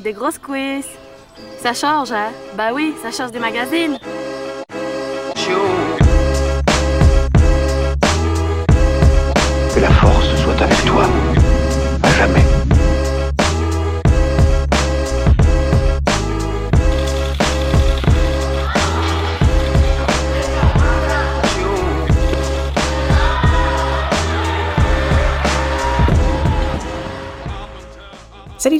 [0.00, 0.86] des grosses quiz.
[1.62, 2.30] Ça change, hein?
[2.54, 3.98] Bah oui, ça change des magazines.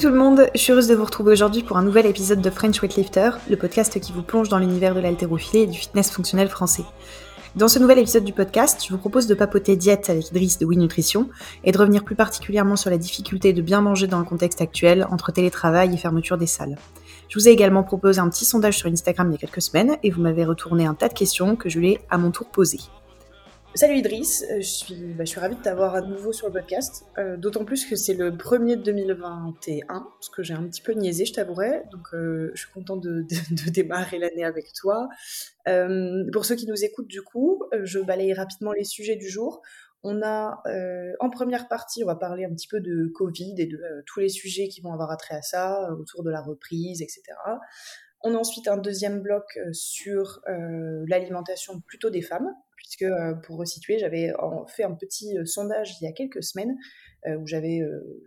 [0.09, 2.48] Tout le monde, je suis heureuse de vous retrouver aujourd'hui pour un nouvel épisode de
[2.48, 6.48] French Weightlifter, le podcast qui vous plonge dans l'univers de l'haltérophilie et du fitness fonctionnel
[6.48, 6.84] français.
[7.56, 10.64] Dans ce nouvel épisode du podcast, je vous propose de papoter diète avec Idriss de
[10.64, 11.28] Oui Nutrition
[11.62, 15.06] et de revenir plus particulièrement sur la difficulté de bien manger dans le contexte actuel
[15.10, 16.78] entre télétravail et fermeture des salles.
[17.28, 19.98] Je vous ai également proposé un petit sondage sur Instagram il y a quelques semaines
[20.02, 22.78] et vous m'avez retourné un tas de questions que je vais à mon tour poser.
[23.74, 26.52] Salut Idriss, euh, je suis, bah, je suis ravie de t'avoir à nouveau sur le
[26.52, 30.80] podcast, euh, d'autant plus que c'est le premier de 2021, parce que j'ai un petit
[30.82, 34.72] peu niaisé, je t'avouerai, donc euh, je suis contente de, de- de démarrer l'année avec
[34.72, 35.08] toi.
[35.69, 39.28] Euh, pour ceux qui nous écoutent du coup, euh, je balaye rapidement les sujets du
[39.28, 39.62] jour.
[40.03, 43.66] On a euh, en première partie, on va parler un petit peu de Covid et
[43.66, 47.22] de tous les sujets qui vont avoir attrait à ça, autour de la reprise, etc.
[48.22, 50.41] On a ensuite un deuxième bloc sur
[51.06, 52.53] l'alimentation plutôt des femmes,
[52.89, 54.33] puisque euh, pour resituer, j'avais
[54.75, 56.75] fait un petit euh, sondage il y a quelques semaines
[57.27, 57.81] euh, où j'avais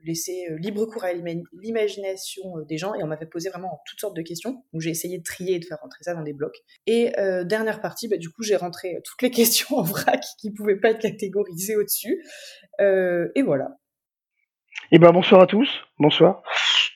[0.04, 4.16] laissé libre cours à l'ima- l'imagination des gens et on m'avait posé vraiment toutes sortes
[4.16, 4.64] de questions.
[4.74, 6.58] Donc j'ai essayé de trier et de faire rentrer ça dans des blocs.
[6.86, 7.12] Et
[7.46, 10.92] dernière partie, bah, du coup j'ai rentré toutes les questions en vrac qui pouvaient pas
[10.92, 12.24] être catégorisées au-dessus.
[12.80, 13.78] Et voilà.
[14.92, 16.44] Eh ben bonsoir à tous, bonsoir.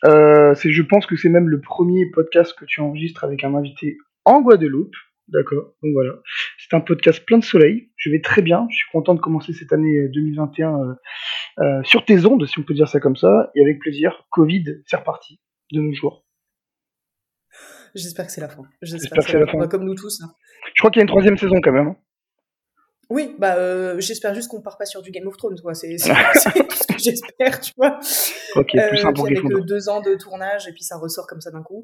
[0.03, 4.41] Je pense que c'est même le premier podcast que tu enregistres avec un invité en
[4.41, 4.95] Guadeloupe,
[5.29, 5.73] d'accord.
[5.81, 6.13] Donc voilà,
[6.75, 7.89] c'est un podcast plein de soleil.
[7.95, 10.93] Je vais très bien, je suis content de commencer cette année euh, 2021 euh,
[11.59, 14.25] euh, sur tes ondes, si on peut dire ça comme ça, et avec plaisir.
[14.31, 15.39] Covid, c'est reparti
[15.71, 16.25] de nos jours.
[17.93, 18.63] J'espère que c'est la fin.
[18.81, 19.67] J'espère que c'est la fin.
[19.67, 20.21] Comme nous tous.
[20.21, 20.33] hein.
[20.73, 21.87] Je crois qu'il y a une troisième saison quand même.
[21.87, 21.95] hein.
[23.09, 25.75] Oui, bah euh, j'espère juste qu'on part pas sur du Game of Thrones, quoi.
[25.75, 27.99] C'est tout ce que j'espère, tu vois.
[28.55, 31.51] Ok, plus Euh, avec euh, deux ans de tournage et puis ça ressort comme ça
[31.51, 31.83] d'un coup.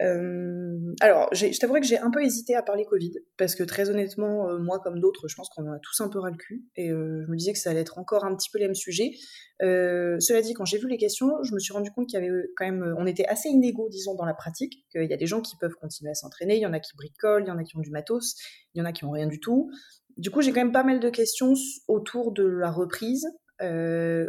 [0.00, 3.90] Euh, alors, je t'avouerai que j'ai un peu hésité à parler Covid parce que très
[3.90, 6.64] honnêtement, euh, moi comme d'autres, je pense qu'on a tous un peu ras le cul
[6.76, 8.74] et euh, je me disais que ça allait être encore un petit peu les mêmes
[8.74, 9.12] sujets.
[9.60, 12.30] Cela dit, quand j'ai vu les questions, je me suis rendu compte qu'il y avait
[12.56, 14.86] quand même, on était assez inégaux, disons, dans la pratique.
[14.90, 16.96] Qu'il y a des gens qui peuvent continuer à s'entraîner, il y en a qui
[16.96, 18.36] bricolent, il y en a qui ont du matos,
[18.74, 19.70] il y en a qui ont rien du tout.
[20.16, 21.52] Du coup, j'ai quand même pas mal de questions
[21.88, 23.26] autour de la reprise,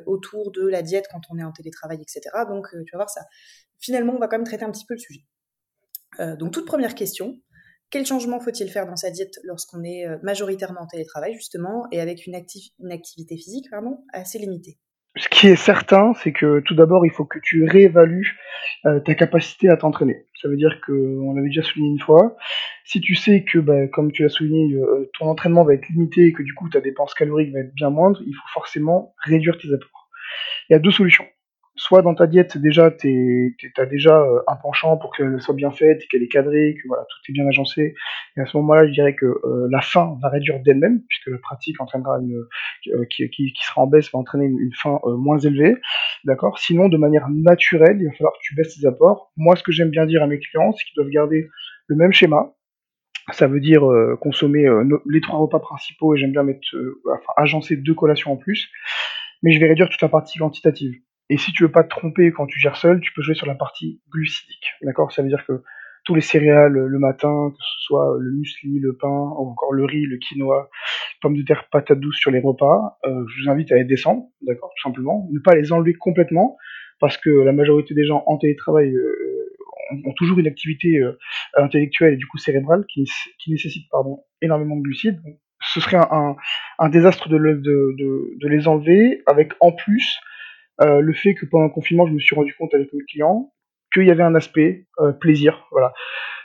[0.06, 2.22] autour de la diète quand on est en télétravail, etc.
[2.50, 3.22] Donc, tu vas voir ça.
[3.80, 5.22] Finalement, on va quand même traiter un petit peu le sujet.
[6.20, 7.40] Euh, donc, toute première question.
[7.90, 12.00] Quel changement faut-il faire dans sa diète lorsqu'on est euh, majoritairement en télétravail, justement, et
[12.00, 14.78] avec une, acti- une activité physique pardon, assez limitée?
[15.18, 18.40] Ce qui est certain, c'est que tout d'abord, il faut que tu réévalues
[18.86, 20.26] euh, ta capacité à t'entraîner.
[20.42, 22.38] Ça veut dire que, on l'avait déjà souligné une fois,
[22.86, 24.74] si tu sais que, bah, comme tu l'as souligné,
[25.20, 27.90] ton entraînement va être limité et que du coup ta dépense calorique va être bien
[27.90, 30.10] moindre, il faut forcément réduire tes apports.
[30.70, 31.26] Il y a deux solutions.
[31.76, 35.72] Soit dans ta diète, déjà, tu as déjà euh, un penchant pour qu'elle soit bien
[35.72, 37.96] faite, qu'elle est cadrée, que voilà, tout est bien agencé.
[38.36, 41.38] Et à ce moment-là, je dirais que euh, la faim va réduire d'elle-même, puisque la
[41.38, 42.36] pratique entraînera une,
[42.88, 45.78] euh, qui, qui, qui sera en baisse va entraîner une, une faim moins élevée.
[46.26, 46.60] D'accord?
[46.60, 49.32] Sinon, de manière naturelle, il va falloir que tu baisses tes apports.
[49.38, 51.48] Moi, ce que j'aime bien dire à mes clients, c'est qu'ils doivent garder
[51.88, 52.54] le même schéma.
[53.32, 53.84] Ça veut dire
[54.20, 54.66] consommer
[55.10, 58.70] les trois repas principaux et j'aime bien mettre, euh, enfin, agencer deux collations en plus.
[59.44, 60.94] Mais je vais réduire toute la partie quantitative.
[61.32, 63.48] Et si tu veux pas te tromper quand tu gères seul, tu peux jouer sur
[63.48, 64.74] la partie glucidique.
[64.82, 65.14] D'accord?
[65.14, 65.64] Ça veut dire que
[66.04, 69.86] tous les céréales le matin, que ce soit le muesli, le pain, ou encore le
[69.86, 70.70] riz, le quinoa,
[71.22, 74.26] pommes de terre, patates douces sur les repas, euh, je vous invite à les descendre,
[74.42, 75.30] d'accord, tout simplement.
[75.32, 76.58] Ne pas les enlever complètement,
[77.00, 81.18] parce que la majorité des gens en télétravail euh, ont, toujours une activité euh,
[81.56, 83.10] intellectuelle et du coup cérébrale qui,
[83.48, 85.22] nécessite pardon, énormément de glucides.
[85.62, 86.36] Ce serait un,
[86.78, 90.20] un, désastre de, de, de, de les enlever, avec en plus
[90.82, 93.52] euh, le fait que pendant le confinement, je me suis rendu compte avec mes clients
[93.94, 95.68] qu'il y avait un aspect euh, plaisir.
[95.72, 95.94] Voilà.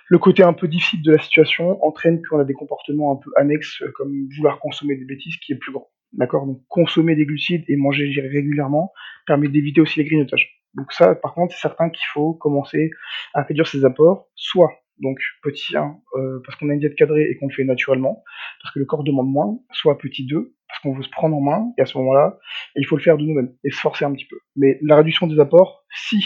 [0.09, 3.31] Le côté un peu difficile de la situation entraîne qu'on a des comportements un peu
[3.37, 5.89] annexes, euh, comme vouloir consommer des bêtises, qui est plus grand.
[6.13, 6.47] D'accord?
[6.47, 8.93] Donc consommer des glucides et manger régulièrement
[9.27, 10.63] permet d'éviter aussi les grignotages.
[10.75, 12.91] Donc ça, par contre, c'est certain qu'il faut commencer
[13.35, 14.71] à réduire ses apports, soit
[15.01, 18.23] donc petit 1, euh, parce qu'on a une diète cadrée et qu'on le fait naturellement,
[18.63, 21.41] parce que le corps demande moins, soit petit 2, parce qu'on veut se prendre en
[21.41, 22.39] main, et à ce moment-là,
[22.75, 24.37] il faut le faire de nous-mêmes, et se forcer un petit peu.
[24.57, 26.25] Mais la réduction des apports, si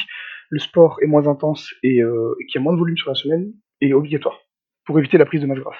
[0.50, 3.10] le sport est moins intense et, euh, et qu'il y a moins de volume sur
[3.10, 4.38] la semaine, est obligatoire,
[4.84, 5.78] pour éviter la prise de masse grasse.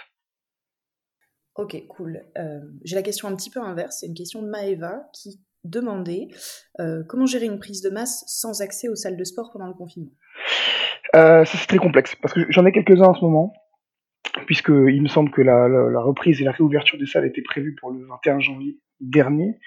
[1.56, 2.22] Ok, cool.
[2.38, 3.98] Euh, J'ai la question un petit peu inverse.
[4.00, 6.28] C'est une question de Maeva qui demandé
[7.06, 10.12] comment gérer une prise de masse sans accès aux salles de sport pendant le confinement?
[11.12, 13.52] ça c'est très complexe parce que j'en ai quelques-uns en ce moment
[14.46, 17.74] puisque il me semble que la, la, reprise et la réouverture des salles étaient prévues
[17.74, 19.58] pour le 21 janvier dernier,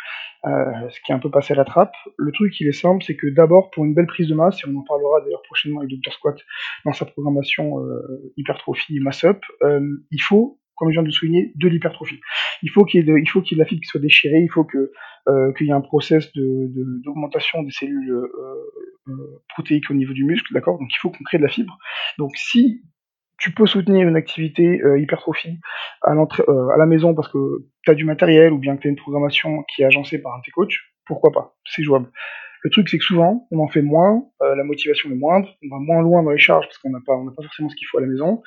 [0.45, 1.95] euh, ce qui est un peu passé à la trappe.
[2.17, 4.69] Le truc, il est simple, c'est que d'abord, pour une belle prise de masse, et
[4.69, 6.37] on en parlera d'ailleurs prochainement avec Dr Squat
[6.85, 9.81] dans sa programmation euh, hypertrophie et mass-up, euh,
[10.11, 12.19] il faut, comme je viens de le souligner, de l'hypertrophie.
[12.61, 13.87] Il faut qu'il y, ait de, il faut qu'il y ait de la fibre qui
[13.87, 14.91] soit déchirée, il faut que
[15.29, 16.69] euh, qu'il y ait un process de,
[17.03, 20.77] d'augmentation des cellules euh, protéiques au niveau du muscle, d'accord?
[20.77, 21.77] Donc il faut qu'on crée de la fibre.
[22.17, 22.83] Donc si
[23.37, 25.59] tu peux soutenir une activité euh, hypertrophie
[26.01, 28.87] à, euh, à la maison parce que tu as du matériel ou bien que tu
[28.87, 30.75] as une programmation qui est agencée par un de tes coachs,
[31.05, 31.55] pourquoi pas?
[31.65, 32.09] C'est jouable.
[32.63, 35.75] Le truc, c'est que souvent, on en fait moins, euh, la motivation est moindre, on
[35.75, 37.97] va moins loin dans les charges parce qu'on n'a pas, pas forcément ce qu'il faut
[37.97, 38.41] à la maison,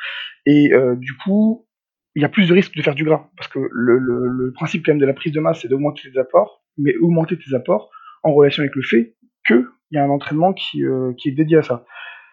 [0.46, 1.66] et du coup,
[2.14, 4.52] il y a plus de risques de faire du gras parce que le, le, le
[4.52, 7.54] principe quand même de la prise de masse, c'est d'augmenter tes apports, mais augmenter tes
[7.54, 7.90] apports
[8.22, 9.16] en relation avec le fait
[9.46, 10.82] qu'il y a un entraînement qui,
[11.18, 11.84] qui est dédié à ça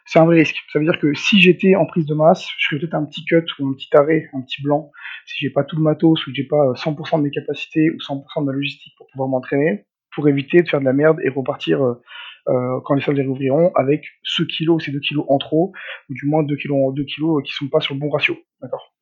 [0.06, 0.58] c'est un vrai risque.
[0.72, 3.24] Ça veut dire que si j'étais en prise de masse, je ferais peut-être un petit
[3.26, 4.92] cut ou un petit arrêt, un petit blanc,
[5.26, 7.98] si j'ai pas tout le matos ou que j'ai pas 100% de mes capacités ou
[7.98, 11.30] 100% de ma logistique pour pouvoir m'entraîner, pour éviter de faire de la merde et
[11.30, 12.02] repartir euh,
[12.50, 15.72] euh quand les salles les rouvriront avec ce kilo ou ces deux kilos en trop,
[16.10, 18.38] ou du moins deux kilos, deux kilos qui sont pas sur le bon ratio.
[18.62, 18.94] D'accord?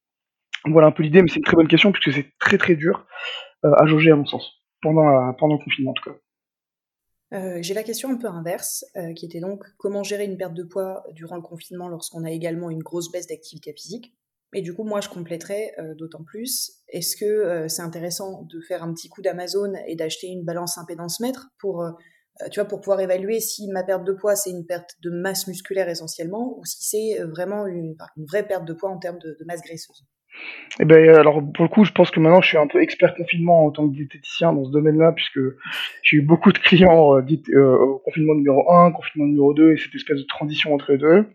[0.66, 3.08] Voilà un peu l'idée, mais c'est une très bonne question puisque c'est très très dur
[3.66, 6.16] euh, à jauger à mon sens, pendant, pendant le confinement en tout cas.
[7.34, 10.54] Euh, j'ai la question un peu inverse, euh, qui était donc comment gérer une perte
[10.54, 14.14] de poids durant le confinement lorsqu'on a également une grosse baisse d'activité physique?
[14.54, 16.82] Et du coup, moi, je compléterais euh, d'autant plus.
[16.90, 21.22] Est-ce que c'est intéressant de faire un petit coup d'Amazon et d'acheter une balance impédance
[21.22, 21.86] mètre pour,
[22.52, 25.48] tu vois, pour pouvoir évaluer si ma perte de poids c'est une perte de masse
[25.48, 29.62] musculaire essentiellement ou si c'est vraiment une, vraie perte de poids en termes de masse
[29.62, 30.04] graisseuse?
[30.80, 33.14] Eh ben, alors pour le coup, je pense que maintenant je suis un peu expert
[33.16, 35.40] confinement en tant que diététicien dans ce domaine-là, puisque
[36.04, 37.22] j'ai eu beaucoup de clients euh,
[37.54, 40.98] euh, au confinement numéro 1, confinement numéro 2, et cette espèce de transition entre les
[40.98, 41.26] deux.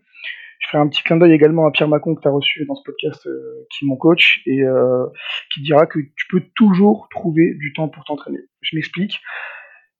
[0.59, 2.75] Je ferai un petit clin d'œil également à Pierre Macon que tu as reçu dans
[2.75, 4.63] ce podcast, euh, qui est mon coach, et
[5.53, 8.39] qui dira que tu peux toujours trouver du temps pour t'entraîner.
[8.61, 9.19] Je m'explique.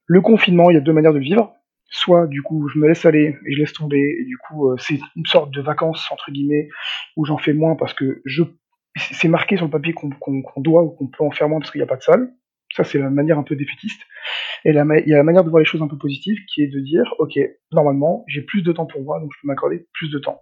[0.06, 1.54] Le confinement, il y a deux manières de vivre.
[1.90, 5.00] Soit du coup je me laisse aller et je laisse tomber, et du coup c'est
[5.16, 6.68] une sorte de vacances entre guillemets
[7.16, 8.42] où j'en fais moins parce que je
[8.98, 11.80] c'est marqué sur le papier qu'on doit ou qu'on peut en faire moins parce qu'il
[11.80, 12.32] n'y a pas de salle.
[12.74, 14.00] Ça, c'est la manière un peu défaitiste.
[14.64, 16.68] Et il y a la manière de voir les choses un peu positives, qui est
[16.68, 17.38] de dire, ok,
[17.72, 20.38] normalement, j'ai plus de temps pour moi, donc je peux m'accorder plus de temps.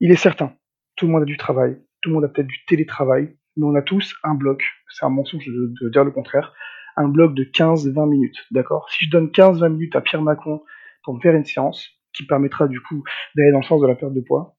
[0.00, 0.52] Il est certain,
[0.96, 3.74] tout le monde a du travail, tout le monde a peut-être du télétravail, mais on
[3.74, 6.52] a tous un bloc, c'est un mensonge de, dire le contraire,
[6.96, 8.90] un bloc de 15-20 minutes, d'accord?
[8.90, 10.62] Si je donne 15-20 minutes à Pierre Macron
[11.02, 13.02] pour me faire une séance, qui permettra du coup
[13.34, 14.53] d'aller dans le sens de la perte de poids,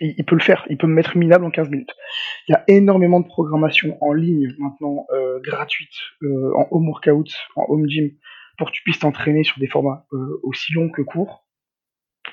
[0.00, 1.94] il, peut le faire, il peut me mettre minable en 15 minutes.
[2.48, 7.30] Il y a énormément de programmation en ligne maintenant euh, gratuite euh, en home workout,
[7.56, 8.10] en home gym,
[8.56, 11.46] pour que tu puisses t'entraîner sur des formats euh, aussi longs que courts.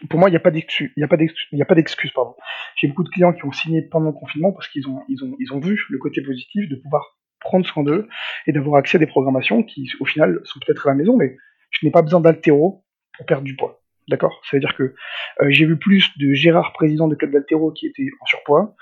[0.10, 0.92] Pour moi, il n'y a pas d'excuse.
[0.98, 2.12] Il n'y a pas d'excuse.
[2.12, 2.36] Pardon.
[2.76, 5.36] J'ai beaucoup de clients qui ont signé pendant le confinement parce qu'ils ont, ils ont,
[5.40, 8.10] ils ont vu le côté positif de pouvoir prendre soin d'eux
[8.48, 11.38] et d'avoir accès à des programmations qui, au final, sont peut-être à la maison, mais
[11.70, 12.84] je n'ai pas besoin d'altéro
[13.16, 13.85] pour perdre du poids.
[14.08, 14.40] D'accord?
[14.50, 17.88] Ça veut dire que euh, j'ai vu plus de Gérard, président de club d'altéro, qui
[17.88, 18.76] était en surpoids,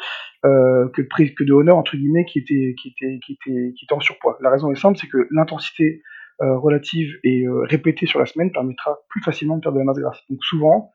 [0.45, 4.37] euh, que, de, que Honor, entre guillemets, qui était, qui, était, en surpoids.
[4.41, 6.01] La raison est simple, c'est que l'intensité
[6.41, 9.99] euh, relative et répétée sur la semaine permettra plus facilement de perdre de la masse
[9.99, 10.19] grasse.
[10.29, 10.93] Donc souvent,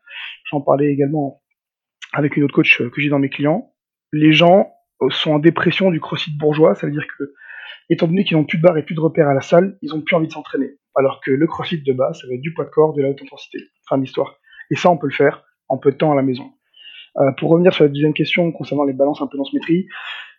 [0.51, 1.41] j'en parlais également
[2.13, 3.73] avec une autre coach que j'ai dans mes clients,
[4.11, 4.73] les gens
[5.09, 7.33] sont en dépression du crossfit bourgeois, ça veut dire que,
[7.89, 9.93] étant donné qu'ils n'ont plus de barre et plus de repères à la salle, ils
[9.93, 12.53] ont plus envie de s'entraîner alors que le crossfit de base, ça va être du
[12.53, 13.59] poids de corps, de la haute intensité.
[13.87, 14.35] Fin d'histoire.
[14.69, 16.51] Et ça, on peut le faire en peu de temps à la maison.
[17.17, 19.87] Euh, pour revenir sur la deuxième question concernant les balances impédance-métrie,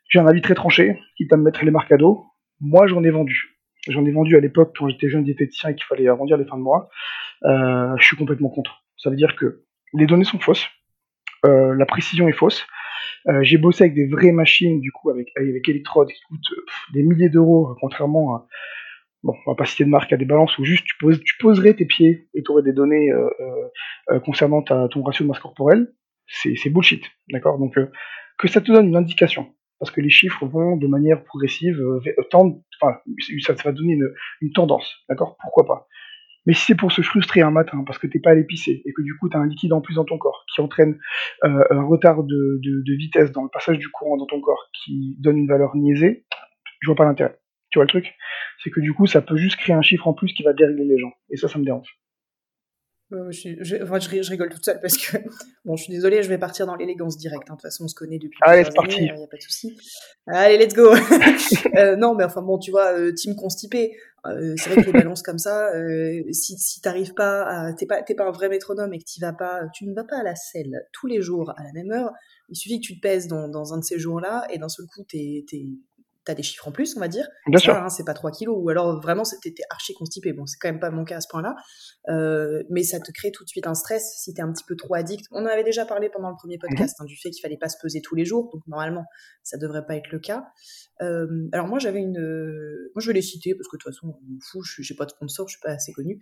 [0.08, 2.24] j'ai un avis très tranché, quitte à me mettre les marques à dos.
[2.60, 3.56] Moi, j'en ai vendu.
[3.88, 6.58] J'en ai vendu à l'époque quand j'étais jeune diététicien et qu'il fallait arrondir les fins
[6.58, 6.90] de mois.
[7.44, 8.84] Euh, je suis complètement contre.
[8.98, 10.68] Ça veut dire que les données sont fausses,
[11.46, 12.66] euh, la précision est fausse.
[13.42, 16.54] J'ai bossé avec des vraies machines, du coup, avec, avec électrodes qui coûtent
[16.94, 18.46] des milliers d'euros, contrairement à,
[19.22, 21.84] bon, on va pas citer de marque à des balances où juste tu, poserais tes
[21.84, 23.68] pieds et tu aurais des données euh, euh,
[24.12, 25.92] euh, concernant ta, ton ratio de masse corporelle,
[26.26, 27.58] c'est bullshit, d'accord?
[27.58, 27.76] Donc
[28.38, 31.82] que ça te donne une indication, parce que les chiffres vont de manière progressive
[32.30, 32.98] tendre, enfin,
[33.40, 34.08] ça, ça va donner une,
[34.40, 35.36] une tendance, d'accord?
[35.40, 35.88] Pourquoi pas?
[36.46, 38.92] Mais si c'est pour se frustrer un matin parce que t'es pas allé pisser et
[38.92, 40.98] que du coup tu as un liquide en plus dans ton corps qui entraîne
[41.44, 42.60] euh, un retard de,
[42.96, 46.24] vitesse dans le passage du courant dans ton corps qui donne une valeur niaisée,
[46.80, 47.38] je vois pas l'intérêt.
[47.70, 48.14] Tu vois le truc?
[48.62, 50.84] C'est que du coup, ça peut juste créer un chiffre en plus qui va dérégler
[50.84, 51.12] les gens.
[51.30, 52.00] Et ça, ça me dérange.
[53.10, 55.16] Je, je, rigole toute seule parce que,
[55.64, 57.50] bon, je suis désolée, je vais partir dans l'élégance directe.
[57.50, 57.54] Hein.
[57.54, 58.96] De toute façon, on se connaît depuis Allez, c'est parti.
[58.98, 59.76] Il n'y a pas de souci.
[60.26, 60.92] Allez, let's go.
[61.76, 63.96] euh, non, mais enfin, bon, tu vois, euh, team constipé.
[64.26, 67.86] Euh, c'est vrai que les balances comme ça, euh, si, si t'arrives pas à, t'es
[67.86, 70.18] pas, t'es pas un vrai métronome et que tu vas pas, tu ne vas pas
[70.18, 72.12] à la selle tous les jours à la même heure,
[72.50, 74.86] il suffit que tu te pèses dans, dans un de ces jours-là et d'un seul
[74.86, 75.64] coup, t'es, t'es,
[76.30, 77.26] t'as des chiffres en plus, on va dire.
[77.46, 77.74] Bien Ça, sûr.
[77.74, 78.56] hein, c'est pas 3 kilos.
[78.58, 80.32] Ou alors vraiment, c'était t'es archi constipé.
[80.32, 81.54] Bon, c'est quand même pas mon cas à ce point-là.
[82.08, 84.76] Euh, mais ça te crée tout de suite un stress si t'es un petit peu
[84.76, 85.26] trop addict.
[85.32, 87.68] On en avait déjà parlé pendant le premier podcast hein, du fait qu'il fallait pas
[87.68, 88.48] se peser tous les jours.
[88.52, 89.04] Donc normalement,
[89.42, 90.44] ça devrait pas être le cas.
[91.02, 92.18] Euh, alors moi, j'avais une...
[92.18, 94.62] euh, Moi, je vais les citer parce que de toute façon, on m'en fout.
[94.80, 96.20] J'ai pas de sponsor, je suis pas assez connu.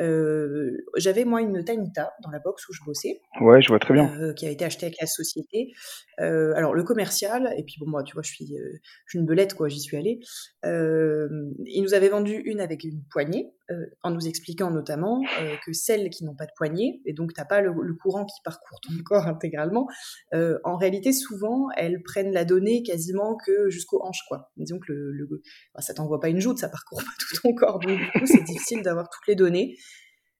[0.00, 3.94] Euh, j'avais moi une Tanita dans la box où je bossais Ouais, je vois très
[3.94, 4.32] bien.
[4.34, 5.72] qui a été acheté avec la société.
[6.18, 8.78] Alors le commercial, et puis bon moi tu vois je suis, je
[9.10, 10.20] suis une belette quoi, j'y suis allée.
[10.64, 11.28] Euh,
[11.66, 15.72] il nous avait vendu une avec une poignée, euh, en nous expliquant notamment euh, que
[15.72, 18.92] celles qui n'ont pas de poignée, et donc t'as pas le, courant qui parcourt ton
[19.04, 19.86] corps intégralement,
[20.34, 24.50] euh, en réalité souvent elles prennent la donnée quasiment que jusqu'aux hanches quoi.
[24.56, 25.42] Disons que le, le
[25.78, 28.42] ça t'envoie pas une joute, ça parcourt pas tout ton corps, donc du coup c'est
[28.42, 29.76] difficile d'avoir toutes les données.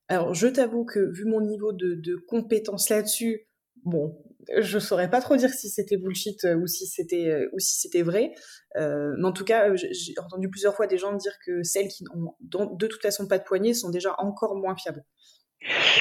[0.08, 3.46] Alors, je t'avoue que vu mon niveau de compétence là-dessus,
[3.84, 4.16] bon,
[4.58, 7.76] je saurais pas trop dire si c'était bullshit euh, ou si c'était euh, ou si
[7.76, 8.32] c'était vrai.
[8.76, 12.04] Euh, mais en tout cas, j'ai entendu plusieurs fois des gens dire que celles qui
[12.04, 15.04] n'ont de toute façon pas de poignée sont déjà encore moins fiables.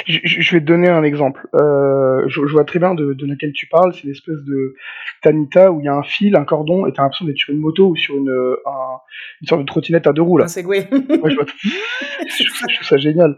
[0.07, 1.45] Je, vais te donner un exemple.
[1.53, 3.93] Euh, je, je vois très bien de, de laquelle tu parles.
[3.93, 4.74] C'est l'espèce de
[5.21, 7.59] Tanita où il y a un fil, un cordon, et t'as l'impression d'être sur une
[7.59, 8.98] moto ou sur une, un-
[9.41, 10.45] une sorte de trottinette à deux roues là.
[10.45, 10.88] Un Segway.
[10.91, 11.45] Ouais, je, vois trouve
[12.57, 13.38] ça, je trouve ça génial.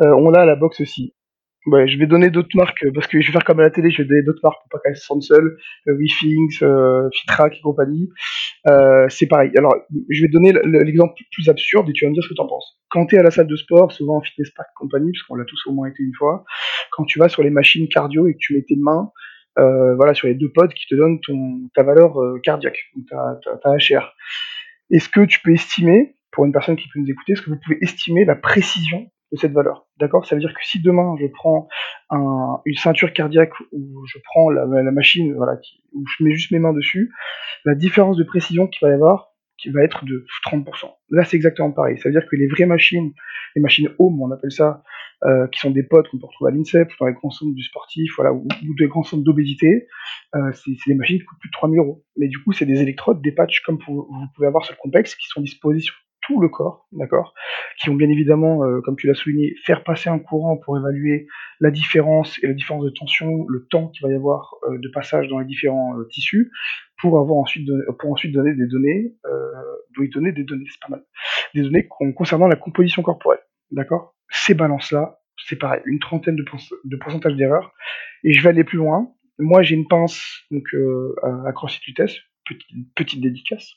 [0.00, 1.14] Euh, on l'a à la boxe aussi.
[1.66, 3.90] Ouais, je vais donner d'autres marques parce que je vais faire comme à la télé,
[3.90, 5.58] je vais donner d'autres marques pour pas qu'elles se sentent seules.
[5.88, 5.96] Euh,
[6.62, 8.08] euh, Fitrac et compagnie.
[8.66, 9.50] Euh, c'est pareil.
[9.56, 9.74] Alors,
[10.08, 12.40] je vais donner le- l'exemple plus absurde et tu vas me dire ce que tu
[12.40, 12.80] en penses.
[12.88, 15.34] Quand tu es à la salle de sport, souvent en fitness park compagnie, parce qu'on
[15.34, 16.44] l'a tous au moins été une fois,
[16.92, 19.10] quand tu vas sur les machines cardio et que tu mets tes mains
[19.58, 22.78] euh, voilà, sur les deux pods qui te donnent ton, ta valeur euh, cardiaque,
[23.10, 24.14] ta, ta, ta HR,
[24.90, 27.58] est-ce que tu peux estimer, pour une personne qui peut nous écouter, est-ce que vous
[27.62, 30.26] pouvez estimer la précision de cette valeur D'accord?
[30.26, 31.68] Ça veut dire que si demain je prends
[32.10, 36.50] un, une ceinture cardiaque ou je prends la, machine voilà, qui, où je mets juste
[36.50, 37.12] mes mains dessus,
[37.64, 40.64] la différence de précision qu'il va y avoir qui va être de 30%.
[41.10, 41.98] Là, c'est exactement pareil.
[41.98, 43.12] Ça veut dire que les vraies machines,
[43.54, 44.82] les machines home, on appelle ça,
[45.24, 47.62] euh, qui sont des pods qu'on peut retrouver à l'INSEP, dans les grands centres du
[47.62, 49.86] sportif, voilà, ou, ou des grands centres d'obésité,
[50.34, 52.04] euh, c'est des machines qui coûtent plus de 3000 euros.
[52.16, 54.80] Mais du coup, c'est des électrodes, des patchs comme pour- vous pouvez avoir sur le
[54.80, 57.34] complexe, qui sont disposés sur tout le corps, d'accord,
[57.80, 61.26] qui vont bien évidemment, euh, comme tu l'as souligné, faire passer un courant pour évaluer
[61.60, 64.88] la différence et la différence de tension, le temps qu'il va y avoir euh, de
[64.88, 66.50] passage dans les différents euh, tissus,
[67.00, 69.30] pour avoir ensuite pour ensuite donner des données, euh,
[69.96, 71.04] doit y donner des données, c'est pas mal,
[71.54, 74.14] des données con- concernant la composition corporelle, d'accord.
[74.30, 77.72] Ces balances-là, c'est pareil, une trentaine de, pourc- de pourcentage d'erreur,
[78.24, 79.10] et je vais aller plus loin.
[79.38, 82.16] Moi, j'ai une pince donc euh, à- à CrossFit Vitesse,
[82.54, 83.74] petite, petite dédicace.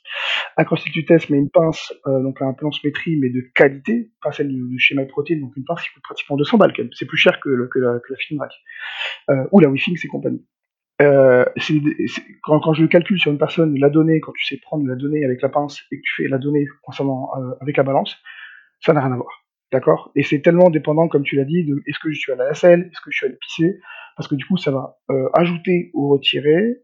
[0.58, 4.50] À CrossFit Vitesse, mais une pince, euh, donc un métrie, mais de qualité, pas celle
[4.50, 7.40] de, de chez MyProtein, donc une pince qui coûte pratiquement 200 balles, c'est plus cher
[7.40, 8.52] que, le- la, que Finrack,
[9.30, 10.46] euh, ou la WeFings et compagnie.
[11.02, 14.86] Euh, c'est- c'est- quand, je calcule sur une personne la donnée, quand tu sais prendre
[14.88, 17.30] la donnée avec la pince et que tu fais la donnée concernant
[17.62, 18.18] avec la balance,
[18.82, 19.44] ça n'a rien à voir.
[19.72, 20.12] D'accord?
[20.16, 22.54] Et c'est tellement dépendant, comme tu l'as dit, de est-ce que je suis à la
[22.54, 23.80] selle, est-ce que je suis allé pisser,
[24.16, 25.00] parce que du coup, ça va
[25.34, 26.78] ajouter ou retirer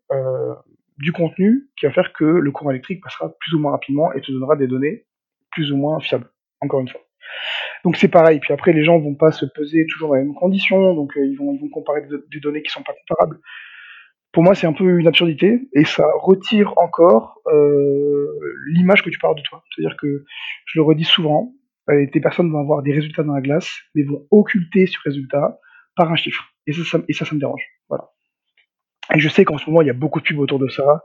[0.99, 4.21] du contenu qui va faire que le courant électrique passera plus ou moins rapidement et
[4.21, 5.05] te donnera des données
[5.51, 6.29] plus ou moins fiables.
[6.61, 7.01] Encore une fois.
[7.83, 8.39] Donc c'est pareil.
[8.39, 11.25] Puis après, les gens vont pas se peser toujours dans les mêmes conditions, donc euh,
[11.25, 13.39] ils vont ils vont comparer des, données qui sont pas comparables.
[14.31, 18.27] Pour moi, c'est un peu une absurdité et ça retire encore euh,
[18.67, 19.63] l'image que tu parles de toi.
[19.71, 20.25] C'est-à-dire que
[20.65, 21.53] je le redis souvent,
[21.89, 25.57] euh, personnes vont avoir des résultats dans la glace, mais vont occulter ce résultat
[25.95, 26.43] par un chiffre.
[26.67, 27.63] Et ça, et ça, ça me dérange.
[29.15, 31.03] Et je sais qu'en ce moment, il y a beaucoup de pubs autour de ça.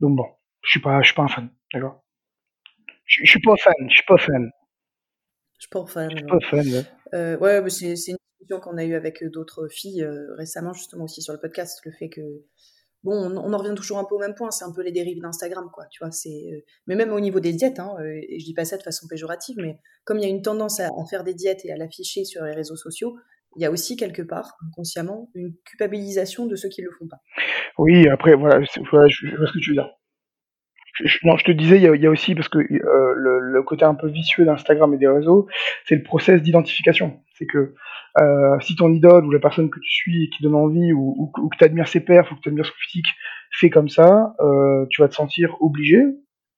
[0.00, 0.26] Donc bon,
[0.62, 2.04] je suis pas, je suis pas un fan, d'accord?
[3.04, 4.50] Je, je suis pas fan, je suis pas fan,
[5.58, 6.10] Je suis pas fan.
[6.10, 6.66] je suis pas fan.
[6.68, 6.84] ouais.
[7.14, 10.34] Euh, ouais, mais c'est c'est une discussion qu'on a eue avec euh, d'autres filles euh,
[10.36, 12.20] récemment, justement aussi sur le podcast, le fait que
[13.04, 14.92] bon, on, on en revient toujours un peu au même point, c'est un peu les
[14.92, 15.86] dérives d'Instagram, quoi.
[15.90, 18.64] Tu vois, c'est euh, mais même au niveau des diètes, hein, et je dis pas
[18.64, 21.34] ça de façon péjorative, mais comme il y a une tendance à, à faire des
[21.34, 23.16] diètes et à l'afficher sur les réseaux sociaux,
[23.56, 27.18] il y a aussi quelque part inconsciemment une culpabilisation de ceux qui le font pas.
[27.78, 29.90] Oui, après, voilà, voilà, je, vois ce que tu veux dire.
[31.04, 33.94] Je- non, je te disais, il y a, aussi, parce que euh, le, côté un
[33.94, 35.48] peu vicieux d'Instagram et des réseaux,
[35.86, 37.20] c'est le process d'identification.
[37.34, 37.74] C'est que
[38.18, 41.32] euh, si ton idole ou la personne que tu suis et qui donne envie ou
[41.34, 43.06] que tu admires ses perfs ou que tu admires son physique
[43.50, 46.02] fait comme ça, euh, tu vas te sentir obligé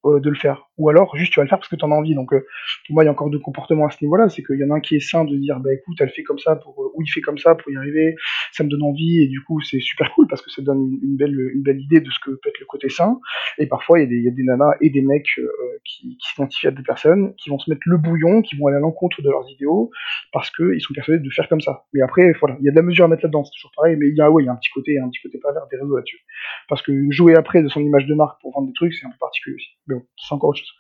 [0.04, 0.68] euh, de le faire.
[0.78, 2.14] ou alors juste tu vas le faire parce que tu en as envie.
[2.14, 2.46] Donc euh,
[2.86, 4.70] pour moi, il y a encore deux comportements à ce niveau-là, c'est qu'il y en
[4.70, 7.02] a un qui est sain de dire bah écoute, elle fait comme ça pour ou
[7.02, 8.14] il fait comme ça pour y arriver,
[8.52, 11.16] ça me donne envie et du coup c'est super cool parce que ça donne une,
[11.16, 13.18] belle une belle idée de ce que peut être le côté sain.
[13.58, 15.48] Et parfois il y y a des nanas et des mecs euh,
[15.84, 18.76] qui, qui s'identifient à des personnes qui vont se mettre le bouillon, qui vont aller
[18.76, 19.90] à l'encontre de leurs idéaux
[20.32, 21.86] parce qu'ils sont persuadés de faire comme ça.
[21.92, 23.96] Mais après voilà, il y a de la mesure à mettre là-dedans, c'est toujours pareil,
[23.98, 25.52] mais il y a ouais, il y a un petit côté un petit côté pas
[25.70, 26.20] des réseaux là-dessus.
[26.68, 29.10] Parce que jouer après de son image de marque pour vendre des trucs, c'est un
[29.10, 29.68] peu particulier aussi.
[29.88, 30.72] Mais bon, c'est encore autre chose.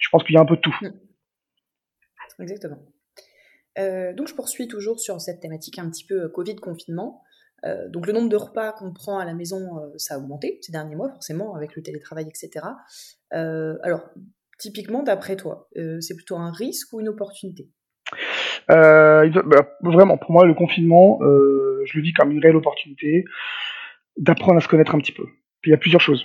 [0.00, 0.74] Je pense qu'il y a un peu de tout.
[0.82, 0.92] Mm.
[2.42, 2.78] Exactement.
[3.78, 7.22] Euh, donc je poursuis toujours sur cette thématique un petit peu euh, Covid, confinement.
[7.64, 10.72] Euh, donc le nombre de repas qu'on prend à la maison, ça a augmenté ces
[10.72, 12.66] derniers mois, forcément, avec le télétravail, etc.
[13.30, 14.02] alors,
[14.58, 15.68] typiquement, d'après toi,
[16.00, 17.70] c'est plutôt un risque ou une opportunité?
[18.68, 19.24] Bah,
[19.82, 23.24] Vraiment, pour moi, le confinement, je le vis comme une réelle opportunité
[24.18, 25.24] d'apprendre à se connaître un petit peu.
[25.62, 26.24] Puis il y a plusieurs choses.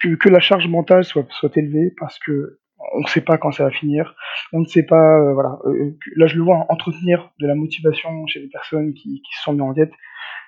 [0.00, 2.58] Que, que la charge mentale soit, soit élevée parce que
[2.94, 4.14] on ne sait pas quand ça va finir,
[4.52, 5.58] on ne sait pas, euh, voilà.
[5.66, 9.36] Euh, euh, là, je le vois, entretenir de la motivation chez des personnes qui, qui
[9.36, 9.92] se sont mis en diète,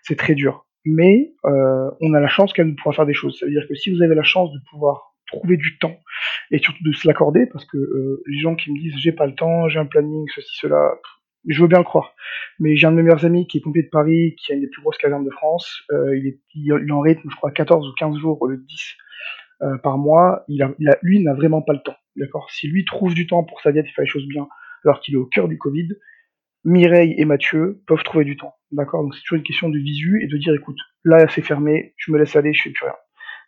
[0.02, 0.66] c'est très dur.
[0.84, 3.38] Mais euh, on a la chance qu'elle nous pourra faire des choses.
[3.38, 5.96] Ça veut dire que si vous avez la chance de pouvoir trouver du temps
[6.50, 9.34] et surtout de se l'accorder, parce que les gens qui me disent j'ai pas le
[9.34, 10.94] temps, j'ai un planning, ceci, cela,
[11.46, 12.14] je veux bien le croire.
[12.58, 14.60] Mais j'ai un de mes meilleurs amis qui est pompier de Paris, qui a une
[14.60, 15.82] des plus grosses casernes de France.
[15.92, 18.96] Euh, il, est, il, en rythme, je crois, 14 ou 15 jours le 10
[19.62, 20.44] euh, par mois.
[20.48, 21.96] Il a, il lui n'a vraiment pas le temps.
[22.16, 22.50] D'accord?
[22.50, 24.48] Si lui trouve du temps pour sa diète et fait les choses bien,
[24.84, 25.88] alors qu'il est au cœur du Covid,
[26.64, 28.54] Mireille et Mathieu peuvent trouver du temps.
[28.72, 29.02] D'accord?
[29.02, 32.12] Donc c'est toujours une question de visu et de dire écoute, là c'est fermé, je
[32.12, 32.94] me laisse aller, je fais plus rien.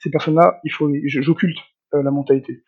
[0.00, 1.58] Ces personnes-là, il faut, j'occulte
[1.94, 2.64] euh, la mentalité.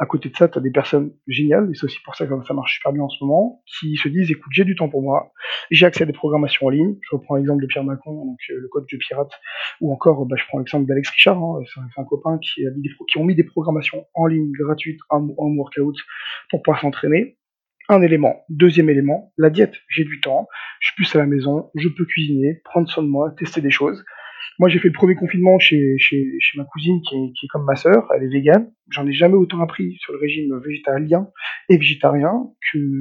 [0.00, 2.32] À côté de ça, tu as des personnes géniales, et c'est aussi pour ça que
[2.46, 5.02] ça marche super bien en ce moment, qui se disent écoute, j'ai du temps pour
[5.02, 5.32] moi,
[5.70, 6.96] j'ai accès à des programmations en ligne.
[7.02, 9.32] Je reprends l'exemple de Pierre Macron, donc euh, le coach de pirate,
[9.80, 13.34] ou encore bah, je prends l'exemple d'Alex Richard, hein, c'est un, copain qui, a mis
[13.34, 15.96] des, qui programmations en ligne gratuites en workout
[16.50, 17.36] pour pouvoir s'entraîner
[17.88, 18.44] un élément.
[18.48, 19.74] Deuxième élément, la diète.
[19.88, 20.46] J'ai du temps,
[20.80, 23.70] je suis plus à la maison, je peux cuisiner, prendre soin de moi, tester des
[23.70, 24.04] choses.
[24.58, 27.48] Moi, j'ai fait le premier confinement chez, chez, chez ma cousine qui est, qui est
[27.48, 28.72] comme ma sœur, elle est végane.
[28.90, 31.28] J'en ai jamais autant appris sur le régime végétalien
[31.68, 32.32] et végétarien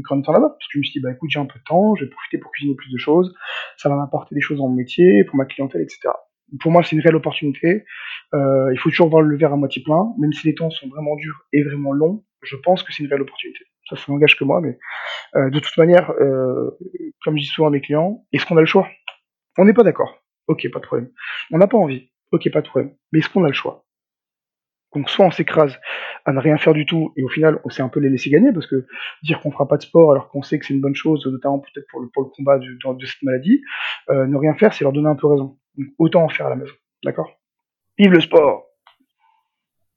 [0.07, 0.49] qu'en étant là-bas.
[0.49, 2.11] Parce que je me suis dit, bah écoute, j'ai un peu de temps, je vais
[2.11, 3.33] profiter pour cuisiner plus de choses,
[3.77, 6.09] ça va m'apporter des choses dans mon métier, pour ma clientèle, etc.
[6.61, 7.83] Pour moi, c'est une réelle opportunité.
[8.33, 10.87] Euh, il faut toujours voir le verre à moitié plein, même si les temps sont
[10.87, 12.23] vraiment durs et vraiment longs.
[12.43, 13.65] Je pense que c'est une réelle opportunité.
[13.89, 14.77] Ça, ça n'engage que moi, mais
[15.35, 16.77] euh, de toute manière, euh,
[17.23, 18.87] comme je dis souvent à mes clients, est-ce qu'on a le choix?
[19.57, 20.23] On n'est pas d'accord.
[20.47, 21.09] Ok, pas de problème.
[21.51, 22.09] On n'a pas envie.
[22.31, 22.93] Ok, pas de problème.
[23.11, 23.85] Mais est-ce qu'on a le choix?
[24.95, 25.77] Donc soit on s'écrase
[26.25, 28.29] à ne rien faire du tout et au final on s'est un peu les laisser
[28.29, 28.87] gagner parce que
[29.21, 31.59] dire qu'on fera pas de sport alors qu'on sait que c'est une bonne chose, notamment
[31.59, 33.61] peut-être pour le, combat de, de, cette maladie,
[34.09, 35.59] euh, ne rien faire c'est leur donner un peu raison.
[35.77, 37.37] Donc autant en faire à la maison, d'accord?
[37.97, 38.66] Vive le sport